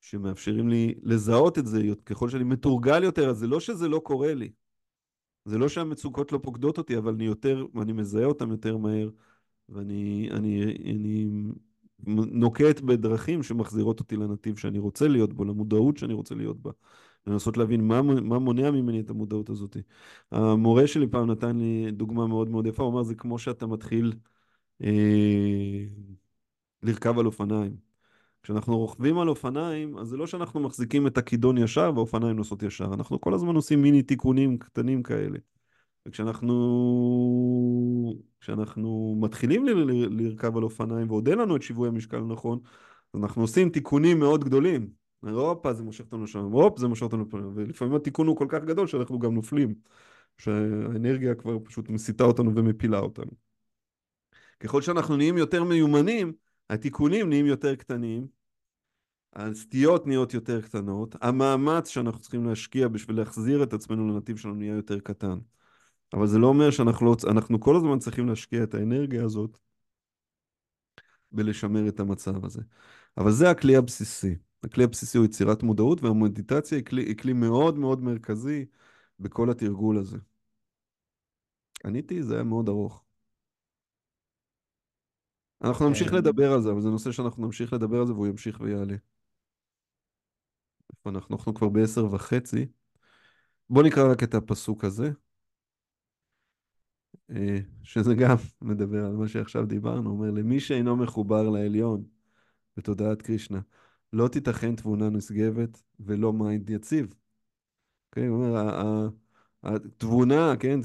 שמאפשרים 0.00 0.68
לי 0.68 0.94
לזהות 1.02 1.58
את 1.58 1.66
זה 1.66 1.82
ככל 2.06 2.28
שאני 2.28 2.44
מתורגל 2.44 3.04
יותר, 3.04 3.30
אז 3.30 3.36
זה 3.38 3.46
לא 3.46 3.60
שזה 3.60 3.88
לא 3.88 3.98
קורה 3.98 4.34
לי. 4.34 4.50
זה 5.44 5.58
לא 5.58 5.68
שהמצוקות 5.68 6.32
לא 6.32 6.40
פוקדות 6.42 6.78
אותי, 6.78 6.98
אבל 6.98 7.14
אני 7.14 7.24
יותר, 7.24 7.66
אני 7.82 7.92
מזהה 7.92 8.24
אותן 8.24 8.50
יותר 8.50 8.76
מהר. 8.76 9.08
ואני 9.68 10.28
אני, 10.30 10.64
אני 10.64 11.26
נוקט 12.32 12.80
בדרכים 12.80 13.42
שמחזירות 13.42 14.00
אותי 14.00 14.16
לנתיב 14.16 14.56
שאני 14.56 14.78
רוצה 14.78 15.08
להיות 15.08 15.32
בו, 15.32 15.44
למודעות 15.44 15.96
שאני 15.96 16.14
רוצה 16.14 16.34
להיות 16.34 16.60
בה. 16.62 16.70
לנסות 17.26 17.56
להבין 17.56 17.88
מה, 17.88 18.02
מה 18.02 18.38
מונע 18.38 18.70
ממני 18.70 19.00
את 19.00 19.10
המודעות 19.10 19.50
הזאת. 19.50 19.76
המורה 20.30 20.86
שלי 20.86 21.06
פעם 21.06 21.30
נתן 21.30 21.56
לי 21.56 21.90
דוגמה 21.90 22.26
מאוד 22.26 22.48
מאוד 22.50 22.66
יפה, 22.66 22.82
הוא 22.82 22.92
אמר, 22.92 23.02
זה 23.02 23.14
כמו 23.14 23.38
שאתה 23.38 23.66
מתחיל 23.66 24.12
אה, 24.84 25.84
לרכב 26.82 27.18
על 27.18 27.26
אופניים. 27.26 27.76
כשאנחנו 28.42 28.78
רוכבים 28.78 29.18
על 29.18 29.28
אופניים, 29.28 29.98
אז 29.98 30.08
זה 30.08 30.16
לא 30.16 30.26
שאנחנו 30.26 30.60
מחזיקים 30.60 31.06
את 31.06 31.18
הכידון 31.18 31.58
ישר 31.58 31.92
והאופניים 31.94 32.36
נוסעות 32.36 32.62
ישר, 32.62 32.94
אנחנו 32.94 33.20
כל 33.20 33.34
הזמן 33.34 33.54
עושים 33.54 33.82
מיני 33.82 34.02
תיקונים 34.02 34.58
קטנים 34.58 35.02
כאלה. 35.02 35.38
וכשאנחנו 36.06 36.54
כשאנחנו 38.40 39.18
מתחילים 39.20 39.66
ל- 39.66 39.70
ל- 39.70 40.22
לרכב 40.22 40.56
על 40.56 40.62
אופניים 40.62 41.10
ועוד 41.10 41.28
אין 41.28 41.38
לנו 41.38 41.56
את 41.56 41.62
שיווי 41.62 41.88
המשקל 41.88 42.16
הנכון, 42.16 42.58
אנחנו 43.14 43.42
עושים 43.42 43.70
תיקונים 43.70 44.18
מאוד 44.18 44.44
גדולים. 44.44 44.90
הופה, 45.20 45.72
זה 45.72 45.82
מושך 45.82 46.04
אותנו 46.04 46.26
שם, 46.26 46.38
הופ, 46.38 46.78
זה 46.78 46.88
מושך 46.88 47.02
אותנו 47.02 47.30
פה, 47.30 47.38
ולפעמים 47.54 47.94
התיקון 47.94 48.26
הוא 48.26 48.36
כל 48.36 48.46
כך 48.48 48.64
גדול 48.64 48.86
שאנחנו 48.86 49.18
גם 49.18 49.34
נופלים, 49.34 49.74
שהאנרגיה 50.38 51.34
כבר 51.34 51.58
פשוט 51.64 51.88
מסיטה 51.88 52.24
אותנו 52.24 52.54
ומפילה 52.54 52.98
אותנו. 52.98 53.30
ככל 54.60 54.82
שאנחנו 54.82 55.16
נהיים 55.16 55.38
יותר 55.38 55.64
מיומנים, 55.64 56.32
התיקונים 56.70 57.28
נהיים 57.28 57.46
יותר 57.46 57.74
קטנים, 57.74 58.26
הסטיות 59.32 60.06
נהיות 60.06 60.34
יותר 60.34 60.60
קטנות, 60.60 61.16
המאמץ 61.20 61.88
שאנחנו 61.88 62.20
צריכים 62.20 62.46
להשקיע 62.46 62.88
בשביל 62.88 63.16
להחזיר 63.16 63.62
את 63.62 63.72
עצמנו 63.72 64.08
לנתיב 64.08 64.36
שלנו 64.36 64.54
נהיה 64.54 64.74
יותר 64.74 65.00
קטן. 65.00 65.38
אבל 66.16 66.26
זה 66.26 66.38
לא 66.38 66.46
אומר 66.46 66.70
שאנחנו 66.70 67.06
לא, 67.06 67.16
אנחנו 67.30 67.60
כל 67.60 67.76
הזמן 67.76 67.98
צריכים 67.98 68.28
להשקיע 68.28 68.62
את 68.62 68.74
האנרגיה 68.74 69.24
הזאת 69.24 69.58
בלשמר 71.32 71.88
את 71.88 72.00
המצב 72.00 72.44
הזה. 72.44 72.62
אבל 73.16 73.32
זה 73.32 73.50
הכלי 73.50 73.76
הבסיסי. 73.76 74.34
הכלי 74.64 74.84
הבסיסי 74.84 75.18
הוא 75.18 75.26
יצירת 75.26 75.62
מודעות, 75.62 76.02
והמדיטציה 76.02 76.78
היא 76.78 76.84
כלי, 76.84 77.02
היא 77.02 77.16
כלי 77.16 77.32
מאוד 77.32 77.78
מאוד 77.78 78.00
מרכזי 78.02 78.66
בכל 79.20 79.50
התרגול 79.50 79.98
הזה. 79.98 80.16
עניתי, 81.84 82.22
זה 82.22 82.34
היה 82.34 82.44
מאוד 82.44 82.68
ארוך. 82.68 83.04
אנחנו 85.64 85.88
נמשיך 85.88 86.10
כן. 86.10 86.16
לדבר 86.16 86.52
על 86.52 86.62
זה, 86.62 86.70
אבל 86.70 86.80
זה 86.80 86.88
נושא 86.88 87.12
שאנחנו 87.12 87.46
נמשיך 87.46 87.72
לדבר 87.72 88.00
על 88.00 88.06
זה 88.06 88.12
והוא 88.12 88.26
ימשיך 88.26 88.60
ויעלה. 88.60 88.96
אנחנו? 91.06 91.36
אנחנו 91.36 91.54
כבר 91.54 91.68
בעשר 91.68 92.14
וחצי. 92.14 92.66
בואו 93.70 93.86
נקרא 93.86 94.12
רק 94.12 94.22
את 94.22 94.34
הפסוק 94.34 94.84
הזה. 94.84 95.10
אה, 97.30 97.58
שזה 97.82 98.14
גם 98.14 98.36
מדבר 98.62 99.04
על 99.06 99.12
מה 99.12 99.28
שעכשיו 99.28 99.66
דיברנו, 99.66 100.10
אומר 100.10 100.30
למי 100.30 100.60
שאינו 100.60 100.96
מחובר 100.96 101.48
לעליון 101.50 102.04
בתודעת 102.76 103.22
קרישנה, 103.22 103.60
לא 104.12 104.28
תיתכן 104.28 104.76
תבונה 104.76 105.10
נשגבת 105.10 105.82
ולא 106.00 106.32
mind 106.32 106.70
יציב. 106.70 107.14
כן, 108.12 108.28
הוא 108.28 108.44
אומר, 108.44 109.10
התבונה, 109.62 110.54
כן, 110.60 110.80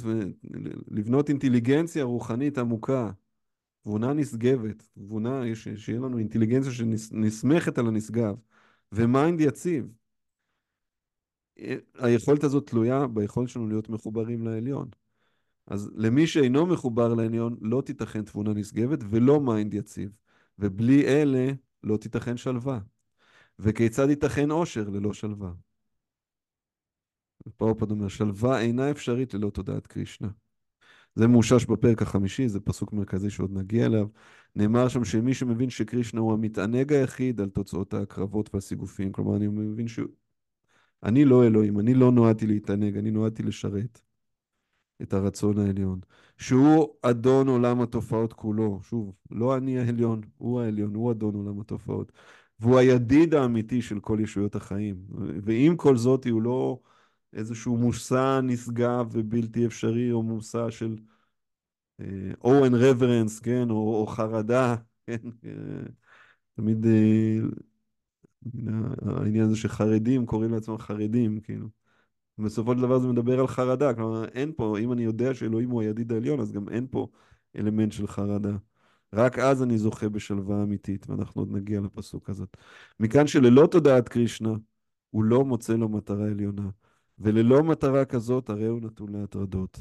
לבנות 0.87 1.29
אינטליגנציה 1.29 2.03
רוחנית 2.03 2.57
עמוקה, 2.57 3.11
תבונה 3.83 4.13
נשגבת, 4.13 4.83
תבונה, 4.93 5.41
שיהיה 5.55 5.99
לנו 5.99 6.17
אינטליגנציה 6.17 6.71
שנסמכת 6.71 7.77
על 7.77 7.87
הנשגב, 7.87 8.35
ו 8.91 9.01
mind 9.01 9.41
יציב. 9.41 9.93
אה, 11.59 11.75
היכולת 11.99 12.43
הזאת 12.43 12.69
תלויה 12.69 13.07
ביכולת 13.07 13.49
שלנו 13.49 13.67
להיות 13.67 13.89
מחוברים 13.89 14.43
לעליון. 14.43 14.89
אז 15.67 15.91
למי 15.95 16.27
שאינו 16.27 16.65
מחובר 16.65 17.13
לעליון 17.13 17.57
לא 17.61 17.81
תיתכן 17.85 18.23
תבונה 18.23 18.53
נשגבת 18.53 18.99
ולא 19.09 19.39
mind 19.39 19.73
יציב, 19.73 20.11
ובלי 20.59 21.05
אלה 21.05 21.51
לא 21.83 21.97
תיתכן 21.97 22.37
שלווה. 22.37 22.79
וכיצד 23.59 24.09
ייתכן 24.09 24.51
עושר 24.51 24.89
ללא 24.89 25.13
שלווה? 25.13 25.51
עוד 27.57 27.91
אומר, 27.91 28.07
שלווה 28.07 28.61
אינה 28.61 28.91
אפשרית 28.91 29.33
ללא 29.33 29.49
תודעת 29.49 29.87
קרישנה. 29.87 30.29
זה 31.15 31.27
מאושש 31.27 31.65
בפרק 31.65 32.01
החמישי, 32.01 32.47
זה 32.47 32.59
פסוק 32.59 32.93
מרכזי 32.93 33.29
שעוד 33.29 33.51
נגיע 33.53 33.85
אליו. 33.85 34.07
נאמר 34.55 34.87
שם 34.87 35.05
שמי 35.05 35.33
שמבין 35.33 35.69
שקרישנה 35.69 36.21
הוא 36.21 36.33
המתענג 36.33 36.93
היחיד 36.93 37.41
על 37.41 37.49
תוצאות 37.49 37.93
הקרבות 37.93 38.55
והסיגופים, 38.55 39.11
כלומר 39.11 39.35
אני 39.35 39.47
מבין 39.47 39.87
שאני 39.87 41.25
לא 41.25 41.43
אלוהים, 41.45 41.79
אני 41.79 41.93
לא 41.93 42.11
נועדתי 42.11 42.47
להתענג, 42.47 42.97
אני 42.97 43.11
נועדתי 43.11 43.43
לשרת. 43.43 44.01
את 45.01 45.13
הרצון 45.13 45.59
העליון, 45.59 45.99
שהוא 46.37 46.95
אדון 47.01 47.47
עולם 47.47 47.81
התופעות 47.81 48.33
כולו. 48.33 48.79
שוב, 48.83 49.13
לא 49.31 49.57
אני 49.57 49.79
העליון, 49.79 50.21
הוא 50.37 50.61
העליון, 50.61 50.95
הוא 50.95 51.11
אדון 51.11 51.35
עולם 51.35 51.59
התופעות. 51.59 52.11
והוא 52.59 52.77
הידיד 52.77 53.33
האמיתי 53.33 53.81
של 53.81 53.99
כל 53.99 54.17
ישויות 54.21 54.55
החיים. 54.55 54.95
ועם 55.43 55.77
כל 55.77 55.97
זאת 55.97 56.27
הוא 56.27 56.41
לא 56.41 56.79
איזשהו 57.33 57.77
מושא 57.77 58.39
נשגב 58.43 59.09
ובלתי 59.11 59.65
אפשרי, 59.65 60.11
או 60.11 60.23
מושא 60.23 60.69
של 60.69 60.95
או 62.43 62.65
אין 62.65 62.73
רברנס, 62.75 63.39
כן, 63.39 63.69
או, 63.69 64.01
או 64.01 64.07
חרדה, 64.07 64.75
כן, 65.07 65.17
תמיד 66.55 66.85
אה, 66.85 67.39
העניין 69.01 69.45
הזה 69.45 69.55
שחרדים 69.55 70.25
קוראים 70.25 70.53
לעצמם 70.53 70.77
חרדים, 70.77 71.39
כאילו. 71.39 71.80
בסופו 72.37 72.73
של 72.73 72.81
דבר 72.81 72.99
זה 72.99 73.07
מדבר 73.07 73.39
על 73.39 73.47
חרדה, 73.47 73.93
כלומר 73.93 74.25
אין 74.25 74.51
פה, 74.55 74.77
אם 74.79 74.91
אני 74.93 75.03
יודע 75.03 75.33
שאלוהים 75.33 75.69
הוא 75.69 75.81
הידיד 75.81 76.11
העליון, 76.11 76.39
אז 76.39 76.51
גם 76.51 76.69
אין 76.69 76.87
פה 76.91 77.07
אלמנט 77.55 77.91
של 77.91 78.07
חרדה. 78.07 78.55
רק 79.13 79.39
אז 79.39 79.63
אני 79.63 79.77
זוכה 79.77 80.09
בשלווה 80.09 80.63
אמיתית, 80.63 81.09
ואנחנו 81.09 81.41
עוד 81.41 81.51
נגיע 81.51 81.81
לפסוק 81.81 82.29
הזאת. 82.29 82.57
מכאן 82.99 83.27
שללא 83.27 83.67
תודעת 83.71 84.09
קרישנה, 84.09 84.53
הוא 85.09 85.23
לא 85.23 85.45
מוצא 85.45 85.73
לו 85.73 85.89
מטרה 85.89 86.27
עליונה, 86.27 86.69
וללא 87.19 87.63
מטרה 87.63 88.05
כזאת, 88.05 88.49
הרי 88.49 88.65
הוא 88.65 88.81
נתון 88.81 89.11
להטרדות. 89.11 89.79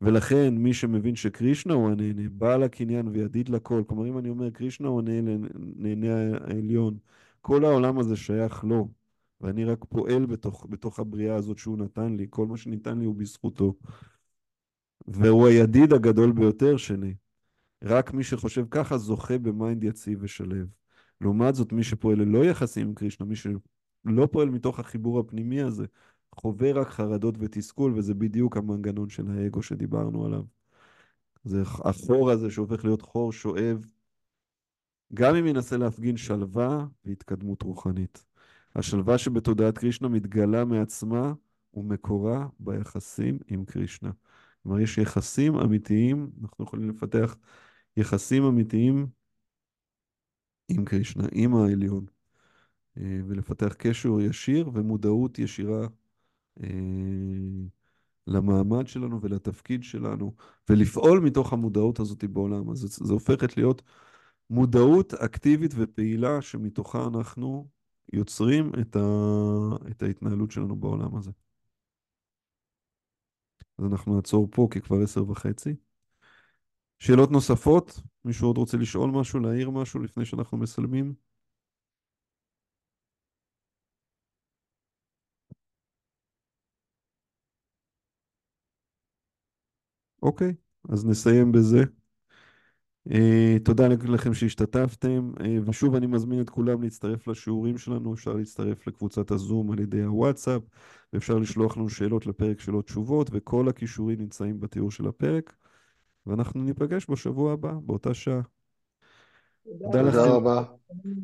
ולכן, 0.00 0.54
מי 0.58 0.74
שמבין 0.74 1.16
שקרישנה 1.16 1.74
הוא 1.74 1.90
הנהנה, 1.90 2.22
בעל 2.32 2.62
הקניין 2.62 3.08
וידיד 3.08 3.48
לכל, 3.48 3.82
כלומר, 3.86 4.08
אם 4.08 4.18
אני 4.18 4.28
אומר 4.28 4.50
קרישנה 4.50 4.88
הוא 4.88 5.00
הנהנה 5.00 6.36
העליון, 6.40 6.98
כל 7.40 7.64
העולם 7.64 7.98
הזה 7.98 8.16
שייך 8.16 8.64
לו. 8.64 8.88
ואני 9.44 9.64
רק 9.64 9.84
פועל 9.88 10.26
בתוך, 10.26 10.66
בתוך 10.70 10.98
הבריאה 10.98 11.34
הזאת 11.34 11.58
שהוא 11.58 11.78
נתן 11.78 12.16
לי, 12.16 12.26
כל 12.30 12.46
מה 12.46 12.56
שניתן 12.56 12.98
לי 12.98 13.04
הוא 13.04 13.14
בזכותו. 13.14 13.74
והוא 15.06 15.46
הידיד 15.48 15.92
הגדול 15.92 16.32
ביותר 16.32 16.76
שלי. 16.76 17.14
רק 17.82 18.12
מי 18.12 18.24
שחושב 18.24 18.66
ככה 18.70 18.98
זוכה 18.98 19.38
ב 19.38 19.47
mind 19.47 19.84
יציב 19.84 20.18
ושלו. 20.22 20.68
לעומת 21.20 21.54
זאת, 21.54 21.72
מי 21.72 21.84
שפועל 21.84 22.18
ללא 22.18 22.44
יחסים 22.44 22.86
עם 22.86 22.94
קרישנה, 22.94 23.26
מי 23.26 23.36
שלא 23.36 24.28
פועל 24.32 24.50
מתוך 24.50 24.80
החיבור 24.80 25.20
הפנימי 25.20 25.60
הזה, 25.60 25.86
חווה 26.34 26.72
רק 26.72 26.88
חרדות 26.88 27.34
ותסכול, 27.38 27.92
וזה 27.96 28.14
בדיוק 28.14 28.56
המנגנון 28.56 29.08
של 29.08 29.30
האגו 29.30 29.62
שדיברנו 29.62 30.26
עליו. 30.26 30.42
זה 31.44 31.62
החור 31.62 32.30
הזה 32.30 32.50
שהופך 32.50 32.84
להיות 32.84 33.02
חור 33.02 33.32
שואב, 33.32 33.86
גם 35.14 35.36
אם 35.36 35.46
ינסה 35.46 35.76
להפגין 35.76 36.16
שלווה 36.16 36.86
והתקדמות 37.04 37.62
רוחנית. 37.62 38.33
השלווה 38.76 39.18
שבתודעת 39.18 39.78
קרישנה 39.78 40.08
מתגלה 40.08 40.64
מעצמה 40.64 41.32
ומקורה 41.74 42.48
ביחסים 42.60 43.38
עם 43.46 43.64
קרישנה. 43.64 44.10
כלומר, 44.62 44.80
יש 44.80 44.98
יחסים 44.98 45.56
אמיתיים, 45.56 46.30
אנחנו 46.42 46.64
יכולים 46.64 46.90
לפתח 46.90 47.36
יחסים 47.96 48.44
אמיתיים 48.44 49.06
עם 50.68 50.84
קרישנה, 50.84 51.24
עם 51.32 51.54
העליון, 51.54 52.06
אה, 52.96 53.20
ולפתח 53.26 53.74
קשר 53.78 54.20
ישיר 54.20 54.70
ומודעות 54.74 55.38
ישירה 55.38 55.86
אה, 56.62 56.68
למעמד 58.26 58.86
שלנו 58.86 59.22
ולתפקיד 59.22 59.82
שלנו, 59.82 60.34
ולפעול 60.68 61.20
מתוך 61.20 61.52
המודעות 61.52 62.00
הזאת 62.00 62.24
בעולם. 62.24 62.70
אז 62.70 62.78
זה, 62.78 62.88
זה 63.06 63.12
הופכת 63.12 63.56
להיות 63.56 63.82
מודעות 64.50 65.14
אקטיבית 65.14 65.70
ופעילה 65.76 66.42
שמתוכה 66.42 67.06
אנחנו 67.06 67.68
יוצרים 68.12 68.70
את, 68.80 68.96
ה, 68.96 69.00
את 69.90 70.02
ההתנהלות 70.02 70.50
שלנו 70.50 70.76
בעולם 70.76 71.16
הזה. 71.16 71.30
אז 73.78 73.84
אנחנו 73.92 74.14
נעצור 74.16 74.48
פה, 74.50 74.68
כי 74.70 74.80
כבר 74.80 75.02
עשר 75.02 75.30
וחצי. 75.30 75.74
שאלות 76.98 77.30
נוספות? 77.30 78.00
מישהו 78.24 78.46
עוד 78.48 78.58
רוצה 78.58 78.76
לשאול 78.76 79.10
משהו, 79.10 79.40
להעיר 79.40 79.70
משהו 79.70 80.00
לפני 80.00 80.24
שאנחנו 80.24 80.58
מסלמים? 80.58 81.14
אוקיי, 90.22 90.54
אז 90.88 91.06
נסיים 91.06 91.52
בזה. 91.52 91.84
Uh, 93.08 93.58
תודה 93.64 93.88
לכם 93.88 94.34
שהשתתפתם, 94.34 95.32
uh, 95.38 95.42
ושוב 95.66 95.94
אני 95.94 96.06
מזמין 96.06 96.40
את 96.40 96.50
כולם 96.50 96.82
להצטרף 96.82 97.28
לשיעורים 97.28 97.78
שלנו, 97.78 98.14
אפשר 98.14 98.32
להצטרף 98.32 98.86
לקבוצת 98.86 99.30
הזום 99.30 99.72
על 99.72 99.80
ידי 99.80 100.02
הוואטסאפ, 100.02 100.62
ואפשר 101.12 101.38
לשלוח 101.38 101.76
לנו 101.76 101.88
שאלות 101.88 102.26
לפרק 102.26 102.60
שאלות 102.60 102.84
תשובות, 102.84 103.30
וכל 103.32 103.68
הכישורים 103.68 104.20
נמצאים 104.20 104.60
בתיאור 104.60 104.90
של 104.90 105.06
הפרק, 105.06 105.56
ואנחנו 106.26 106.62
ניפגש 106.62 107.10
בשבוע 107.10 107.52
הבא, 107.52 107.72
באותה 107.82 108.14
שעה. 108.14 108.40
תודה 109.64 110.02
לכם. 110.02 110.18
תודה 110.18 110.34
רבה. 110.34 110.62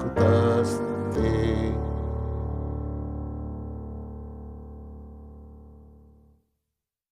कृतस्ते 0.00 0.93
thee. 1.15 1.74